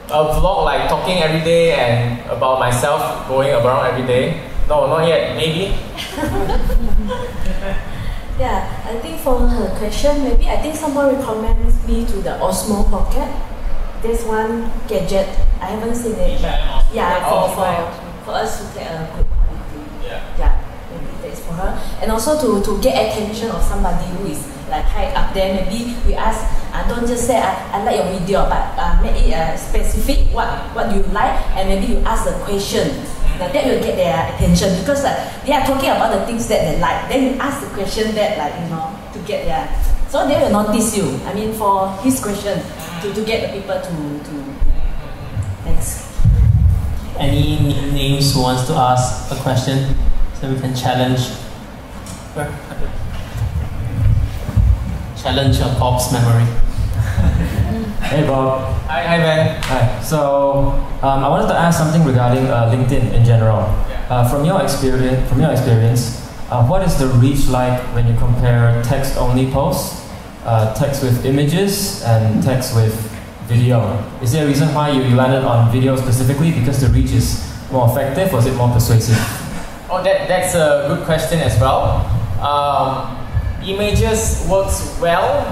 A 0.10 0.40
vlog 0.42 0.66
like 0.66 0.90
talking 0.90 1.22
every 1.22 1.42
day 1.46 1.74
and 1.74 2.20
about 2.30 2.58
myself 2.60 3.28
going 3.28 3.52
around 3.54 3.86
every 3.94 4.06
day. 4.08 4.42
No, 4.68 4.88
not 4.88 5.08
yet. 5.08 5.36
Maybe. 5.38 5.76
Yeah, 8.40 8.66
I 8.90 8.98
think 8.98 9.20
for 9.22 9.38
her 9.48 9.70
question, 9.78 10.24
maybe 10.24 10.50
I 10.50 10.58
think 10.58 10.76
someone 10.76 11.16
recommends 11.16 11.78
me 11.88 12.04
to 12.04 12.14
the 12.18 12.32
Osmo 12.42 12.84
Pocket. 12.90 13.30
There's 14.02 14.24
one 14.26 14.72
gadget 14.88 15.30
I 15.62 15.68
haven't 15.78 15.94
seen 15.96 16.16
it. 16.16 16.42
but 16.42 16.58
yeah, 16.92 17.24
Oh, 17.30 17.48
for, 17.50 17.62
for, 17.62 17.64
for 18.24 18.32
us 18.32 18.60
to 18.60 18.64
get 18.80 18.88
a 18.92 19.06
good 19.16 19.28
quality. 19.28 19.80
Yeah. 20.04 20.24
Yeah, 20.40 20.54
maybe 20.92 21.12
that 21.22 21.32
is 21.32 21.40
for 21.46 21.54
her. 21.54 21.72
And 22.02 22.12
also 22.12 22.40
to, 22.40 22.64
to 22.64 22.82
get 22.82 22.96
attention 22.96 23.52
of 23.52 23.64
somebody 23.64 24.06
who 24.18 24.28
is 24.28 24.42
like 24.74 24.86
high 24.86 25.14
up 25.14 25.34
there. 25.34 25.54
Maybe 25.54 25.94
we 26.06 26.16
ask, 26.16 26.42
uh, 26.74 26.82
don't 26.90 27.06
just 27.08 27.28
say 27.28 27.38
I, 27.38 27.54
I 27.78 27.84
like 27.84 27.98
your 28.02 28.10
video, 28.20 28.50
but 28.50 28.74
uh, 28.74 28.98
make 29.02 29.22
it 29.22 29.34
uh, 29.34 29.56
specific 29.58 30.34
what 30.34 30.50
what 30.74 30.90
you 30.96 31.04
like, 31.14 31.38
and 31.54 31.70
maybe 31.70 31.94
you 31.94 32.00
ask 32.06 32.26
the 32.26 32.34
question. 32.44 32.90
Like 33.40 33.54
that 33.54 33.66
will 33.66 33.82
get 33.82 33.98
their 33.98 34.30
attention 34.34 34.78
because 34.82 35.04
like 35.04 35.18
they 35.46 35.54
are 35.54 35.66
talking 35.66 35.90
about 35.90 36.14
the 36.14 36.26
things 36.26 36.48
that 36.50 36.66
they 36.70 36.80
like. 36.80 37.10
Then 37.10 37.22
you 37.24 37.32
ask 37.42 37.62
the 37.62 37.70
question 37.74 38.14
that 38.16 38.38
like 38.38 38.54
you 38.62 38.70
know 38.70 38.94
to 39.14 39.20
get 39.26 39.46
their 39.46 39.66
so 40.10 40.28
they 40.28 40.38
will 40.38 40.54
notice 40.54 40.96
you. 40.96 41.10
I 41.26 41.34
mean 41.34 41.54
for 41.54 41.90
his 42.06 42.22
question 42.22 42.62
to, 43.02 43.14
to 43.14 43.22
get 43.26 43.50
the 43.50 43.50
people 43.58 43.74
to 43.74 43.94
to 44.30 44.34
thanks. 45.66 46.13
Any 47.20 47.58
names 47.92 48.34
who 48.34 48.42
wants 48.42 48.66
to 48.68 48.74
ask 48.74 49.32
a 49.32 49.36
question 49.42 49.96
so 50.40 50.50
we 50.52 50.60
can 50.60 50.76
challenge? 50.76 51.20
challenge 55.22 55.60
Bob's 55.80 56.12
memory. 56.12 56.46
Hey 58.04 58.28
Bob. 58.28 58.76
Hi, 58.86 59.08
hi 59.08 59.18
Ben. 59.18 59.62
Hi. 59.64 60.02
So 60.04 60.72
um, 61.02 61.24
I 61.24 61.30
wanted 61.30 61.48
to 61.48 61.56
ask 61.56 61.80
something 61.80 62.04
regarding 62.04 62.46
uh, 62.48 62.70
LinkedIn 62.70 63.14
in 63.14 63.26
general. 63.26 63.64
Uh, 64.10 64.30
from 64.30 64.46
your 64.46 64.62
experience, 64.62 65.28
from 65.30 65.40
your 65.40 65.52
experience, 65.52 66.22
uh, 66.52 66.66
what 66.68 66.84
is 66.84 67.00
the 67.00 67.08
reach 67.08 67.48
like 67.48 67.82
when 67.96 68.06
you 68.06 68.16
compare 68.18 68.84
text-only 68.84 69.50
posts, 69.52 70.06
uh, 70.46 70.76
text 70.76 71.02
with 71.02 71.26
images, 71.26 72.04
and 72.04 72.44
text 72.44 72.76
with 72.76 72.94
video? 73.48 73.98
Is 74.22 74.32
there 74.32 74.46
a 74.46 74.48
reason 74.48 74.74
why 74.74 74.92
you, 74.92 75.04
you 75.04 75.16
landed 75.16 75.44
on 75.44 75.72
video 75.72 75.96
specifically 75.96 76.52
because 76.52 76.82
the 76.82 76.88
reach 76.88 77.12
is 77.12 77.44
more 77.72 77.90
effective, 77.90 78.34
or 78.34 78.40
is 78.40 78.46
it 78.46 78.56
more 78.56 78.72
persuasive? 78.72 79.18
Oh, 79.90 80.02
that, 80.04 80.28
that's 80.28 80.56
a 80.56 80.86
good 80.88 81.06
question 81.06 81.40
as 81.40 81.60
well. 81.60 82.06
Um, 82.42 83.18
images 83.66 84.46
works 84.50 84.98
well. 85.02 85.46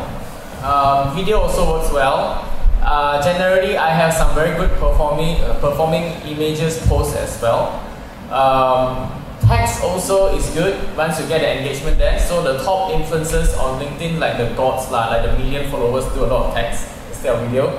Um, 0.64 1.16
video 1.16 1.40
also 1.40 1.72
works 1.72 1.92
well. 1.92 2.48
Uh, 2.82 3.22
generally, 3.22 3.78
I 3.78 3.90
have 3.90 4.14
some 4.14 4.34
very 4.34 4.56
good 4.58 4.72
performing 4.80 5.42
uh, 5.42 5.60
performing 5.62 6.14
images 6.26 6.80
posts 6.88 7.16
as 7.16 7.42
well. 7.42 7.78
Um, 8.32 9.12
text 9.48 9.84
also 9.84 10.36
is 10.36 10.50
good 10.52 10.76
once 10.98 11.20
you 11.20 11.28
get 11.28 11.42
the 11.42 11.62
engagement 11.62 11.98
there. 11.98 12.20
So 12.20 12.42
the 12.42 12.64
top 12.64 12.92
influencers 12.92 13.58
on 13.58 13.82
LinkedIn, 13.82 14.20
like 14.20 14.38
the 14.38 14.50
dots, 14.56 14.90
like 14.92 15.24
the 15.24 15.38
million 15.38 15.70
followers, 15.70 16.06
do 16.14 16.26
a 16.26 16.28
lot 16.28 16.48
of 16.48 16.54
text 16.54 17.01
instead 17.22 17.38
of 17.38 17.50
video. 17.50 17.70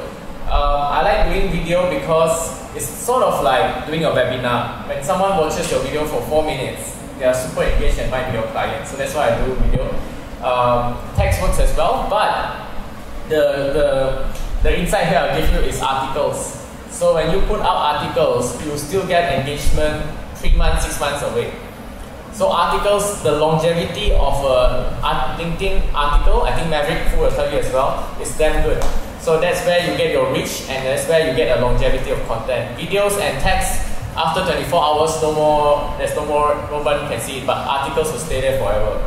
Um, 0.46 0.78
I 0.94 1.02
like 1.02 1.34
doing 1.34 1.50
video 1.50 1.90
because 1.90 2.62
it's 2.76 2.86
sort 2.86 3.24
of 3.24 3.42
like 3.42 3.86
doing 3.86 4.04
a 4.04 4.10
webinar. 4.10 4.86
When 4.86 5.02
someone 5.02 5.36
watches 5.36 5.68
your 5.68 5.80
video 5.82 6.06
for 6.06 6.22
four 6.30 6.44
minutes, 6.44 6.96
they 7.18 7.24
are 7.24 7.34
super 7.34 7.62
engaged 7.64 7.98
and 7.98 8.08
might 8.08 8.30
be 8.30 8.38
your 8.38 8.46
client. 8.54 8.86
So 8.86 8.96
that's 8.96 9.14
why 9.14 9.34
I 9.34 9.44
do 9.44 9.54
video. 9.66 9.90
Um, 10.46 10.94
text 11.16 11.42
works 11.42 11.58
as 11.58 11.76
well, 11.76 12.06
but 12.08 12.70
the, 13.28 13.42
the, 13.74 13.88
the 14.62 14.78
insight 14.78 15.08
here 15.08 15.18
I'll 15.18 15.40
give 15.40 15.50
you 15.50 15.60
is 15.66 15.82
articles. 15.82 16.62
So 16.90 17.14
when 17.14 17.34
you 17.34 17.44
put 17.46 17.60
out 17.60 17.98
articles, 17.98 18.64
you 18.64 18.78
still 18.78 19.06
get 19.08 19.40
engagement 19.40 20.06
three 20.36 20.54
months, 20.54 20.86
six 20.86 21.00
months 21.00 21.22
away. 21.22 21.52
So 22.32 22.48
articles, 22.48 23.22
the 23.24 23.32
longevity 23.32 24.12
of 24.12 24.38
a 24.44 24.94
LinkedIn 25.36 25.92
article, 25.92 26.42
I 26.42 26.54
think 26.54 26.70
Maverick 26.70 27.08
Foo 27.08 27.22
will 27.22 27.30
tell 27.30 27.50
you 27.50 27.58
as 27.58 27.72
well, 27.72 28.16
is 28.20 28.38
damn 28.38 28.62
good. 28.62 28.82
So 29.22 29.40
that's 29.40 29.64
where 29.64 29.78
you 29.78 29.96
get 29.96 30.10
your 30.10 30.32
reach 30.32 30.66
and 30.68 30.84
that's 30.84 31.08
where 31.08 31.30
you 31.30 31.36
get 31.36 31.56
a 31.56 31.60
longevity 31.62 32.10
of 32.10 32.18
content. 32.26 32.76
Videos 32.76 33.20
and 33.20 33.38
text, 33.40 33.86
after 34.16 34.42
24 34.42 34.82
hours, 34.82 35.22
no 35.22 35.32
more, 35.32 35.94
there's 35.96 36.16
no 36.16 36.26
more, 36.26 36.56
nobody 36.70 37.06
can 37.06 37.20
see 37.20 37.38
it, 37.38 37.46
but 37.46 37.56
articles 37.56 38.10
will 38.10 38.18
stay 38.18 38.40
there 38.40 38.58
forever. 38.58 38.98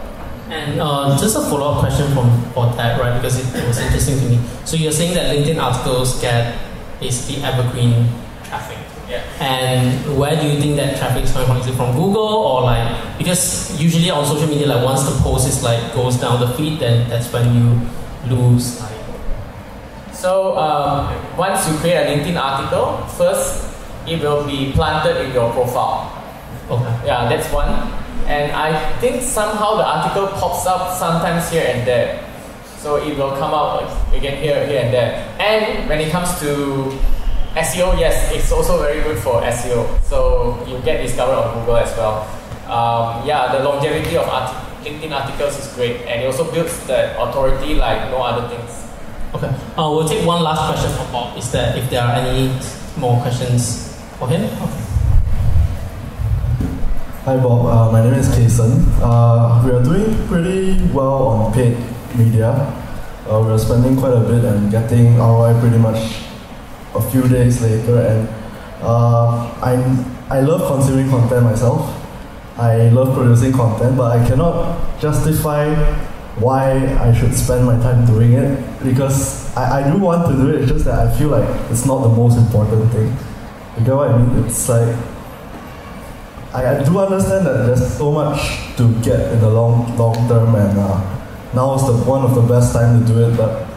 And 0.49 0.79
uh, 0.79 1.17
just 1.19 1.35
a 1.35 1.41
follow-up 1.41 1.79
question 1.81 2.07
from 2.13 2.31
for 2.53 2.71
that, 2.77 2.97
right? 2.97 3.19
Because 3.19 3.39
it, 3.39 3.59
it 3.59 3.67
was 3.67 3.77
interesting 3.79 4.17
to 4.19 4.25
me. 4.29 4.39
So 4.63 4.77
you're 4.77 4.93
saying 4.93 5.15
that 5.15 5.35
LinkedIn 5.35 5.61
articles 5.61 6.21
get 6.21 6.61
basically 7.01 7.43
evergreen 7.43 8.07
traffic. 8.45 8.77
Yeah. 9.09 9.21
And 9.41 10.17
where 10.17 10.39
do 10.39 10.47
you 10.47 10.61
think 10.61 10.77
that 10.77 10.97
traffic 10.97 11.25
is 11.25 11.31
coming 11.33 11.47
from? 11.47 11.57
Is 11.57 11.67
it 11.67 11.75
from 11.75 11.93
Google 11.93 12.23
or 12.23 12.61
like 12.61 13.17
because 13.17 13.69
usually 13.81 14.09
on 14.09 14.25
social 14.25 14.47
media, 14.47 14.67
like 14.67 14.83
once 14.85 15.03
the 15.03 15.15
post 15.21 15.47
is 15.47 15.61
like 15.61 15.93
goes 15.93 16.15
down 16.17 16.39
the 16.39 16.47
feed, 16.55 16.79
then 16.79 17.09
that's 17.09 17.31
when 17.33 17.53
you 17.53 17.81
lose 18.29 18.81
like 18.81 18.94
So 20.25 20.57
um, 20.57 21.13
once 21.37 21.69
you 21.69 21.77
create 21.77 22.01
a 22.01 22.05
LinkedIn 22.09 22.33
article, 22.33 22.97
first 23.13 23.61
it 24.07 24.23
will 24.23 24.43
be 24.43 24.71
planted 24.71 25.21
in 25.21 25.31
your 25.31 25.53
profile. 25.53 26.09
okay. 26.65 27.05
Yeah, 27.05 27.29
that's 27.29 27.45
one. 27.53 27.69
And 28.25 28.51
I 28.51 28.73
think 28.97 29.21
somehow 29.21 29.77
the 29.77 29.85
article 29.85 30.25
pops 30.41 30.65
up 30.65 30.97
sometimes 30.97 31.51
here 31.51 31.61
and 31.69 31.85
there. 31.85 32.25
So 32.81 32.95
it 32.95 33.15
will 33.15 33.37
come 33.37 33.51
like, 33.53 34.17
again 34.17 34.41
here, 34.41 34.65
here 34.65 34.81
and 34.81 34.91
there. 34.91 35.13
And 35.37 35.87
when 35.87 35.99
it 36.01 36.09
comes 36.09 36.39
to 36.39 36.89
SEO, 37.61 37.93
yes, 37.99 38.33
it's 38.33 38.51
also 38.51 38.81
very 38.81 39.03
good 39.03 39.19
for 39.19 39.43
SEO. 39.43 39.85
So 40.01 40.57
you 40.65 40.81
get 40.81 41.05
discovered 41.05 41.37
on 41.37 41.59
Google 41.59 41.77
as 41.77 41.95
well. 41.95 42.25
Um, 42.65 43.27
yeah, 43.27 43.55
the 43.55 43.63
longevity 43.63 44.17
of 44.17 44.27
art- 44.27 44.57
LinkedIn 44.81 45.11
articles 45.13 45.59
is 45.59 45.71
great, 45.75 46.01
and 46.09 46.23
it 46.23 46.25
also 46.25 46.51
builds 46.51 46.73
the 46.87 47.13
authority 47.21 47.75
like 47.75 48.09
no 48.09 48.23
other 48.23 48.49
things. 48.49 48.84
Okay. 49.35 49.51
Uh, 49.75 49.91
we'll 49.91 50.07
take 50.07 50.25
one 50.25 50.41
last 50.41 50.71
question 50.71 50.95
from 50.95 51.11
Bob. 51.11 51.37
Is 51.37 51.51
there 51.51 51.75
if 51.75 51.89
there 51.89 51.99
are 51.99 52.15
any 52.15 52.47
more 52.95 53.19
questions 53.19 53.91
for 54.15 54.29
him? 54.29 54.47
Okay. 54.63 54.83
Hi 57.27 57.35
Bob, 57.35 57.65
uh, 57.65 57.91
my 57.91 58.01
name 58.01 58.13
is 58.13 58.29
Kason. 58.29 58.79
Uh, 59.03 59.59
we 59.65 59.71
are 59.75 59.83
doing 59.83 60.07
pretty 60.29 60.79
well 60.93 61.27
on 61.27 61.51
paid 61.51 61.75
media. 62.15 62.47
Uh, 63.27 63.43
we 63.43 63.51
are 63.51 63.59
spending 63.59 63.97
quite 63.97 64.13
a 64.13 64.21
bit 64.23 64.45
and 64.45 64.71
getting 64.71 65.17
ROI 65.17 65.59
pretty 65.59 65.79
much 65.79 65.99
a 66.95 67.01
few 67.11 67.27
days 67.27 67.61
later. 67.61 68.07
And 68.07 68.29
uh, 68.79 69.51
I'm, 69.59 70.05
I 70.31 70.39
love 70.39 70.63
consuming 70.71 71.09
content 71.09 71.43
myself. 71.43 71.83
I 72.57 72.87
love 72.87 73.13
producing 73.13 73.51
content, 73.51 73.97
but 73.97 74.15
I 74.15 74.25
cannot 74.25 74.97
justify 75.01 75.75
why 76.37 76.73
I 76.97 77.13
should 77.13 77.33
spend 77.33 77.65
my 77.65 77.77
time 77.77 78.05
doing 78.05 78.33
it 78.33 78.83
because 78.83 79.55
I, 79.55 79.79
I 79.79 79.91
do 79.91 79.97
want 79.99 80.27
to 80.29 80.33
do 80.35 80.49
it, 80.49 80.61
it's 80.61 80.71
just 80.71 80.85
that 80.85 81.07
I 81.07 81.17
feel 81.17 81.29
like 81.29 81.47
it's 81.71 81.85
not 81.85 82.01
the 82.03 82.09
most 82.09 82.37
important 82.37 82.91
thing. 82.91 83.07
You 83.77 83.85
get 83.85 83.95
what 83.95 84.11
I 84.11 84.17
mean? 84.17 84.45
It's 84.45 84.67
like 84.67 84.95
I, 86.55 86.77
I 86.77 86.83
do 86.83 86.97
understand 86.97 87.45
that 87.45 87.65
there's 87.65 87.97
so 87.97 88.11
much 88.11 88.39
to 88.77 88.87
get 89.01 89.19
in 89.33 89.41
the 89.41 89.49
long 89.49 89.95
long 89.97 90.15
term, 90.29 90.55
and 90.55 90.79
uh, 90.79 90.99
now 91.53 91.75
is 91.75 91.85
the 91.85 91.93
one 92.09 92.23
of 92.23 92.33
the 92.33 92.41
best 92.41 92.71
time 92.71 93.01
to 93.01 93.05
do 93.05 93.27
it. 93.27 93.35
But 93.35 93.67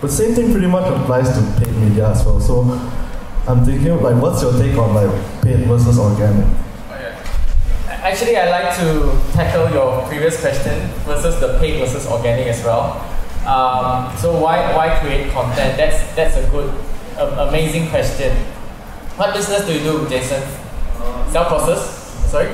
but 0.00 0.10
same 0.10 0.34
thing 0.34 0.52
pretty 0.52 0.68
much 0.68 0.86
applies 0.86 1.28
to 1.34 1.42
paid 1.58 1.74
media 1.76 2.10
as 2.10 2.24
well. 2.24 2.40
So 2.40 2.62
I'm 3.48 3.64
thinking 3.64 4.00
like, 4.00 4.22
what's 4.22 4.40
your 4.40 4.52
take 4.52 4.78
on 4.78 4.94
like 4.94 5.42
paid 5.42 5.66
versus 5.66 5.98
organic? 5.98 6.46
Actually, 8.00 8.36
I 8.36 8.48
like 8.48 8.74
to 8.80 9.12
tackle 9.32 9.70
your 9.70 10.06
previous 10.08 10.40
question 10.40 10.88
versus 11.04 11.38
the 11.38 11.58
paid 11.58 11.80
versus 11.80 12.06
organic 12.06 12.46
as 12.46 12.64
well. 12.64 12.96
Um, 13.44 14.16
so 14.16 14.32
why 14.40 14.74
why 14.74 14.98
create 15.00 15.30
content? 15.32 15.76
That's 15.76 16.00
that's 16.16 16.36
a 16.36 16.48
good, 16.48 16.72
a, 17.18 17.48
amazing 17.48 17.88
question. 17.88 18.32
What 19.20 19.34
business 19.34 19.66
do 19.66 19.74
you 19.76 19.84
do, 19.84 20.08
Jason? 20.08 20.40
Sell 21.28 21.44
courses? 21.44 21.80
Sorry? 22.32 22.48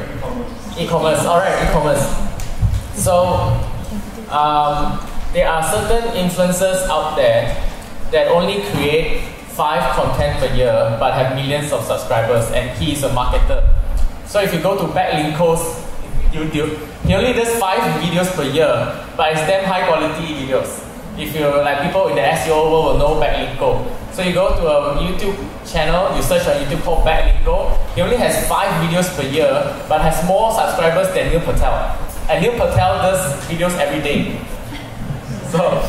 E-commerce. 0.79 1.25
All 1.25 1.39
right, 1.39 1.55
e-commerce. 1.63 2.03
So 2.99 3.55
um, 4.35 4.99
there 5.33 5.47
are 5.47 5.63
certain 5.63 6.11
influencers 6.19 6.91
out 6.91 7.15
there 7.15 7.55
that 8.11 8.27
only 8.35 8.63
create 8.75 9.23
five 9.55 9.95
content 9.95 10.41
per 10.41 10.53
year 10.57 10.97
but 10.99 11.15
have 11.15 11.37
millions 11.37 11.71
of 11.73 11.85
subscribers, 11.85 12.51
and 12.51 12.67
he 12.83 12.93
is 12.93 13.05
a 13.05 13.11
marketer. 13.11 13.63
So 14.27 14.41
if 14.43 14.53
you 14.53 14.61
go 14.61 14.77
to 14.77 14.93
Backlinko's 14.93 15.63
YouTube, 16.35 16.75
he 17.07 17.15
only 17.15 17.33
does 17.33 17.59
five 17.59 17.79
videos 18.03 18.35
per 18.35 18.43
year, 18.43 18.67
but 19.17 19.33
it's 19.33 19.41
damn 19.47 19.65
high 19.65 19.87
quality 19.87 20.35
videos. 20.35 20.83
If 21.17 21.35
you 21.35 21.47
like 21.47 21.81
people 21.81 22.09
in 22.09 22.17
the 22.17 22.23
SEO 22.23 22.71
world 22.71 22.85
will 22.85 22.99
know 22.99 23.21
Backlinko. 23.23 23.87
So 24.13 24.23
you 24.23 24.35
go 24.35 24.49
to 24.49 24.67
a 24.67 24.97
YouTube 24.99 25.39
channel, 25.65 26.15
you 26.17 26.23
search 26.23 26.47
on 26.49 26.61
YouTube 26.61 26.83
called 26.83 27.07
Backlinko. 27.07 27.79
He 27.95 28.03
only 28.03 28.17
has 28.17 28.47
five 28.49 28.69
videos 28.83 29.15
per 29.15 29.23
year, 29.23 29.49
but 29.89 30.01
has 30.01 30.27
more 30.27 30.53
subscribers 30.53 31.15
than 31.15 31.31
Neil 31.31 31.41
Patel. 31.41 31.73
And 32.29 32.43
Neil 32.43 32.53
Patel 32.53 32.99
does 32.99 33.47
videos 33.47 33.79
every 33.79 34.03
day. 34.03 34.41
So, 35.47 35.81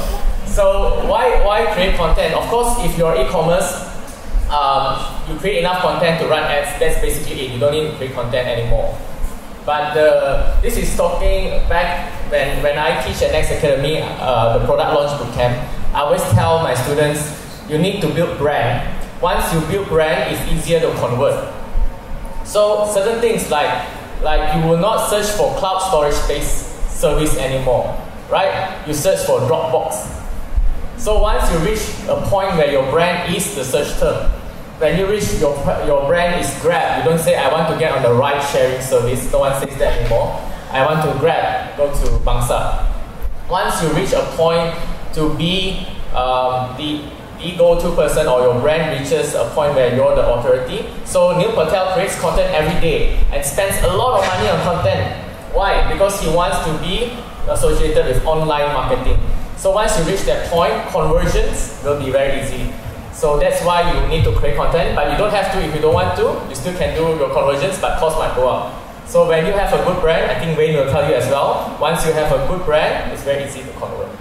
so 0.45 0.63
why 1.09 1.43
why 1.43 1.65
create 1.73 1.97
content? 1.97 2.35
Of 2.35 2.45
course, 2.45 2.77
if 2.85 2.95
you're 2.95 3.17
e-commerce, 3.17 3.73
um, 4.53 5.16
you 5.29 5.37
create 5.37 5.59
enough 5.59 5.81
content 5.81 6.21
to 6.21 6.27
run 6.27 6.43
ads. 6.43 6.79
That's 6.79 6.99
basically 7.01 7.41
it. 7.45 7.51
You 7.51 7.59
don't 7.59 7.73
need 7.73 7.91
to 7.91 7.95
create 7.97 8.13
content 8.13 8.47
anymore. 8.47 8.97
But 9.65 9.93
the, 9.93 10.55
this 10.61 10.77
is 10.77 10.95
talking 10.95 11.49
back 11.67 12.09
when, 12.31 12.63
when 12.63 12.77
I 12.77 13.05
teach 13.05 13.21
at 13.21 13.31
Next 13.31 13.51
Academy, 13.51 13.99
uh, 14.01 14.57
the 14.57 14.65
product 14.65 14.93
launch 14.93 15.19
bootcamp. 15.19 15.67
I 15.93 15.99
always 16.01 16.23
tell 16.31 16.63
my 16.63 16.73
students, 16.73 17.35
you 17.69 17.77
need 17.77 17.99
to 18.01 18.07
build 18.13 18.37
brand. 18.37 18.87
Once 19.21 19.51
you 19.53 19.59
build 19.67 19.89
brand, 19.89 20.33
it's 20.33 20.51
easier 20.51 20.79
to 20.79 20.91
convert. 20.99 21.53
So 22.45 22.89
certain 22.93 23.19
things 23.19 23.51
like 23.51 23.85
like 24.21 24.55
you 24.55 24.67
will 24.67 24.77
not 24.77 25.09
search 25.09 25.27
for 25.35 25.53
cloud 25.57 25.79
storage 25.79 26.15
space 26.15 26.65
service 26.89 27.37
anymore, 27.37 27.95
right? 28.31 28.83
You 28.87 28.93
search 28.93 29.25
for 29.25 29.39
Dropbox. 29.41 30.15
So 30.97 31.21
once 31.21 31.51
you 31.51 31.59
reach 31.59 31.83
a 32.07 32.21
point 32.27 32.55
where 32.55 32.71
your 32.71 32.89
brand 32.89 33.35
is 33.35 33.53
the 33.53 33.63
search 33.63 33.99
term, 33.99 34.31
when 34.79 34.99
you 34.99 35.09
reach 35.09 35.39
your 35.41 35.55
your 35.85 36.07
brand 36.07 36.39
is 36.39 36.49
Grab, 36.61 37.03
you 37.03 37.09
don't 37.09 37.19
say 37.19 37.35
I 37.35 37.51
want 37.51 37.71
to 37.73 37.79
get 37.79 37.91
on 37.93 38.03
the 38.03 38.13
ride 38.13 38.41
sharing 38.41 38.81
service. 38.81 39.31
No 39.31 39.39
one 39.39 39.59
says 39.59 39.75
that 39.77 39.99
anymore. 39.99 40.39
I 40.71 40.85
want 40.85 41.01
to 41.01 41.19
Grab, 41.19 41.75
go 41.77 41.89
to 41.89 42.07
Bangsar. 42.21 42.85
Once 43.49 43.81
you 43.81 43.89
reach 43.93 44.13
a 44.13 44.21
point 44.37 44.75
to 45.13 45.33
be 45.37 45.87
um, 46.13 46.75
the 46.77 47.09
the 47.37 47.55
go-to 47.55 47.93
person 47.95 48.25
or 48.25 48.41
your 48.41 48.59
brand 48.61 48.97
reaches 48.97 49.35
a 49.35 49.45
point 49.53 49.75
where 49.75 49.95
you're 49.95 50.15
the 50.15 50.25
authority. 50.25 50.85
So 51.05 51.37
Neil 51.37 51.53
Patel 51.53 51.93
creates 51.93 52.19
content 52.19 52.53
every 52.53 52.81
day 52.81 53.15
and 53.31 53.45
spends 53.45 53.77
a 53.83 53.93
lot 53.93 54.19
of 54.19 54.25
money 54.25 54.49
on 54.49 54.59
content. 54.65 55.13
Why? 55.53 55.91
Because 55.91 56.19
he 56.19 56.29
wants 56.33 56.57
to 56.65 56.73
be 56.81 57.13
associated 57.47 58.07
with 58.07 58.25
online 58.25 58.73
marketing. 58.73 59.19
So 59.55 59.71
once 59.71 59.97
you 59.99 60.05
reach 60.05 60.21
that 60.25 60.49
point, 60.49 60.73
conversions 60.89 61.79
will 61.83 61.99
be 62.03 62.09
very 62.09 62.41
easy. 62.41 62.73
So 63.17 63.39
that's 63.39 63.65
why 63.65 63.81
you 63.81 64.07
need 64.07 64.23
to 64.25 64.31
create 64.37 64.55
content, 64.55 64.93
but 64.95 65.09
you 65.11 65.17
don't 65.17 65.33
have 65.33 65.51
to 65.51 65.57
if 65.65 65.73
you 65.73 65.81
don't 65.81 65.95
want 65.95 66.13
to. 66.21 66.37
You 66.49 66.53
still 66.53 66.77
can 66.77 66.93
do 66.93 67.17
your 67.17 67.33
conversions, 67.33 67.81
but 67.81 67.97
cost 67.97 68.15
might 68.19 68.35
go 68.35 68.47
up. 68.47 68.77
So 69.09 69.27
when 69.27 69.43
you 69.47 69.53
have 69.53 69.73
a 69.73 69.81
good 69.83 69.99
brand, 70.01 70.29
I 70.29 70.37
think 70.37 70.55
Wayne 70.55 70.75
will 70.77 70.85
tell 70.91 71.01
you 71.09 71.15
as 71.15 71.25
well. 71.25 71.75
Once 71.81 72.05
you 72.05 72.13
have 72.13 72.29
a 72.31 72.45
good 72.45 72.63
brand, 72.63 73.11
it's 73.11 73.23
very 73.23 73.43
easy 73.45 73.63
to 73.63 73.73
convert. 73.73 74.13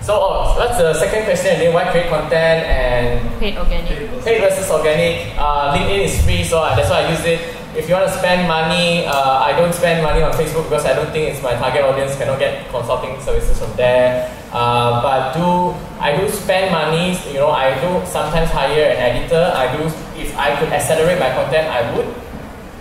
So 0.00 0.16
oh, 0.16 0.56
that's 0.56 0.78
the 0.78 0.94
second 0.94 1.24
question 1.28 1.56
again. 1.60 1.74
Why 1.74 1.84
create 1.92 2.08
content 2.08 2.64
and 2.64 3.20
Paid 3.38 3.58
organic. 3.58 4.24
paid 4.24 4.40
versus 4.40 4.70
organic? 4.70 5.36
Uh, 5.36 5.76
LinkedIn 5.76 6.04
is 6.08 6.24
free, 6.24 6.42
so 6.42 6.64
that's 6.72 6.88
why 6.88 7.04
I 7.04 7.10
use 7.12 7.24
it. 7.28 7.59
If 7.70 7.88
you 7.88 7.94
want 7.94 8.10
to 8.10 8.18
spend 8.18 8.48
money, 8.48 9.06
uh, 9.06 9.46
I 9.46 9.52
don't 9.52 9.72
spend 9.72 10.02
money 10.02 10.22
on 10.22 10.32
Facebook 10.32 10.64
because 10.66 10.84
I 10.84 10.92
don't 10.92 11.10
think 11.12 11.30
it's 11.30 11.42
my 11.42 11.54
target 11.54 11.84
audience. 11.84 12.16
Cannot 12.16 12.38
get 12.38 12.68
consulting 12.70 13.14
services 13.22 13.58
from 13.58 13.70
there. 13.76 14.26
Uh, 14.50 15.00
but 15.02 15.34
do 15.38 15.78
I 16.02 16.16
do 16.16 16.28
spend 16.28 16.72
money? 16.74 17.14
You 17.30 17.46
know, 17.46 17.50
I 17.54 17.78
do 17.78 18.04
sometimes 18.06 18.50
hire 18.50 18.90
an 18.90 18.98
editor. 18.98 19.54
I 19.54 19.70
do 19.76 19.86
if 20.18 20.36
I 20.36 20.58
could 20.58 20.70
accelerate 20.74 21.20
my 21.20 21.30
content, 21.30 21.70
I 21.70 21.94
would. 21.94 22.10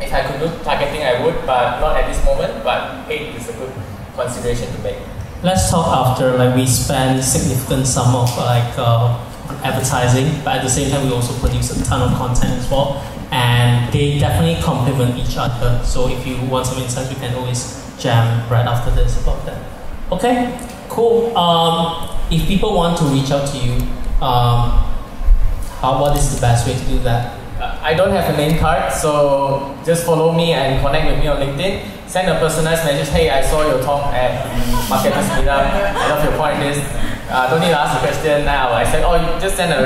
If 0.02 0.12
I 0.12 0.26
could 0.26 0.40
do 0.42 0.50
targeting, 0.64 1.04
I 1.04 1.22
would, 1.24 1.36
but 1.46 1.80
not 1.80 1.96
at 1.96 2.10
this 2.10 2.24
moment. 2.26 2.64
But 2.64 3.06
paid 3.08 3.36
is 3.36 3.48
a 3.50 3.54
good 3.54 3.72
consideration 4.16 4.74
to 4.74 4.80
make. 4.82 4.98
Let's 5.44 5.70
talk 5.70 5.86
after 5.86 6.36
like 6.36 6.56
we 6.56 6.66
spend 6.66 7.24
significant 7.24 7.86
sum 7.86 8.16
of 8.16 8.28
like 8.38 8.74
uh, 8.76 9.16
advertising, 9.64 10.42
but 10.44 10.58
at 10.58 10.64
the 10.64 10.70
same 10.70 10.90
time 10.92 11.06
we 11.06 11.14
also 11.14 11.34
produce 11.40 11.72
a 11.72 11.86
ton 11.86 12.02
of 12.02 12.18
content 12.18 12.60
as 12.60 12.70
well, 12.70 12.99
and 13.40 13.92
they 13.94 14.20
definitely 14.20 14.62
complement 14.62 15.16
each 15.18 15.38
other. 15.38 15.82
So 15.86 16.10
if 16.10 16.28
you 16.28 16.36
want 16.52 16.68
some 16.68 16.78
insights, 16.84 17.10
we 17.10 17.16
can 17.16 17.34
always 17.36 17.80
jam 17.98 18.44
right 18.52 18.66
after 18.66 18.92
this 18.92 19.22
about 19.24 19.46
that. 19.46 19.64
Okay, 20.12 20.60
cool. 20.90 21.36
Um, 21.38 22.10
if 22.30 22.46
people 22.48 22.76
want 22.76 22.98
to 23.00 23.06
reach 23.06 23.32
out 23.32 23.48
to 23.48 23.58
you, 23.58 23.74
um, 24.20 24.84
how 25.80 26.02
what 26.02 26.18
is 26.18 26.36
the 26.36 26.42
best 26.42 26.68
way 26.68 26.76
to 26.76 26.86
do 26.86 27.00
that? 27.08 27.40
I 27.60 27.94
don't 27.94 28.12
have 28.12 28.34
a 28.34 28.38
name 28.38 28.60
card, 28.60 28.92
so 28.92 29.76
just 29.86 30.06
follow 30.06 30.32
me 30.34 30.52
and 30.54 30.84
connect 30.84 31.08
with 31.08 31.20
me 31.20 31.28
on 31.28 31.40
LinkedIn. 31.40 32.08
Send 32.08 32.28
a 32.28 32.40
personalized 32.40 32.84
message. 32.84 33.08
Hey, 33.14 33.30
I 33.30 33.42
saw 33.42 33.64
your 33.68 33.82
talk 33.84 34.14
at 34.14 34.48
Marketers 34.90 35.28
Meetup. 35.36 35.68
I 35.96 36.10
love 36.10 36.24
your 36.24 36.36
point. 36.36 36.60
This 36.60 36.80
uh, 37.30 37.50
don't 37.50 37.62
need 37.62 37.72
to 37.72 37.80
ask 37.80 37.96
a 37.96 38.00
question 38.00 38.46
now. 38.46 38.74
I 38.74 38.84
said, 38.84 39.04
oh, 39.04 39.16
just 39.40 39.56
send 39.56 39.72
a, 39.72 39.84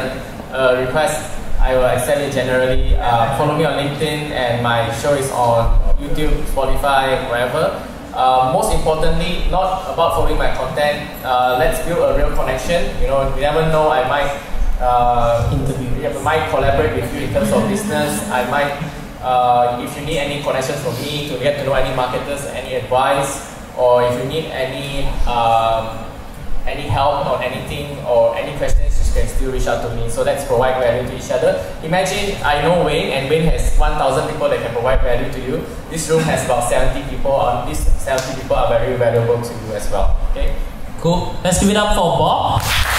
a 0.53 0.85
request. 0.85 1.42
I 1.63 1.75
will 1.79 1.85
accept 1.87 2.19
it 2.19 2.33
generally. 2.35 2.93
Uh, 2.99 3.37
follow 3.37 3.55
me 3.55 3.63
on 3.63 3.79
LinkedIn, 3.79 4.35
and 4.35 4.61
my 4.61 4.91
show 4.99 5.15
is 5.15 5.31
on 5.31 5.79
YouTube, 5.95 6.35
Spotify, 6.51 7.23
wherever. 7.31 7.79
Uh, 8.13 8.51
most 8.51 8.75
importantly, 8.75 9.47
not 9.49 9.87
about 9.87 10.19
following 10.19 10.37
my 10.37 10.51
content. 10.53 11.07
Uh, 11.23 11.55
let's 11.57 11.79
build 11.87 12.03
a 12.03 12.17
real 12.19 12.35
connection. 12.35 12.91
You 12.99 13.07
know, 13.07 13.33
you 13.33 13.41
never 13.41 13.63
know. 13.71 13.87
I 13.89 14.03
might 14.11 14.35
uh, 14.83 15.49
Interview. 15.55 16.03
yeah, 16.03 16.11
might 16.21 16.49
collaborate 16.51 16.99
with 16.99 17.07
you 17.15 17.27
in 17.27 17.33
terms 17.33 17.51
of 17.55 17.63
business. 17.71 18.19
I 18.27 18.43
might, 18.51 18.75
uh, 19.23 19.79
if 19.79 19.95
you 19.97 20.05
need 20.05 20.19
any 20.19 20.43
connections 20.43 20.83
from 20.83 20.99
me 20.99 21.29
to 21.31 21.39
get 21.39 21.57
to 21.59 21.63
know 21.63 21.73
any 21.79 21.95
marketers, 21.95 22.43
any 22.51 22.75
advice, 22.75 23.55
or 23.79 24.03
if 24.03 24.19
you 24.19 24.27
need 24.27 24.45
any 24.51 25.07
um, 25.23 26.11
any 26.67 26.91
help 26.91 27.25
or 27.27 27.41
anything 27.41 27.97
or 28.05 28.35
any 28.35 28.51
questions, 28.59 28.92
can 29.13 29.27
still 29.27 29.51
reach 29.51 29.67
out 29.67 29.81
to 29.87 29.95
me. 29.95 30.09
So 30.09 30.23
let's 30.23 30.45
provide 30.45 30.81
value 30.81 31.07
to 31.07 31.15
each 31.15 31.31
other. 31.31 31.61
Imagine 31.83 32.41
I 32.43 32.61
know 32.61 32.83
Wayne, 32.85 33.13
and 33.13 33.29
Wayne 33.29 33.45
has 33.45 33.77
1,000 33.77 34.29
people 34.31 34.49
that 34.49 34.59
can 34.61 34.73
provide 34.73 35.01
value 35.01 35.31
to 35.31 35.39
you. 35.39 35.65
This 35.89 36.09
room 36.09 36.23
has 36.23 36.45
about 36.45 36.69
70 36.69 37.09
people. 37.09 37.33
and 37.47 37.69
these 37.69 37.79
70 37.79 38.41
people 38.41 38.55
are 38.55 38.69
very 38.69 38.97
valuable 38.97 39.41
to 39.41 39.53
you 39.53 39.73
as 39.73 39.89
well. 39.91 40.17
Okay. 40.31 40.55
Cool. 40.99 41.35
Let's 41.43 41.59
give 41.59 41.69
it 41.69 41.77
up 41.77 41.95
for 41.95 42.17
Bob. 42.17 42.92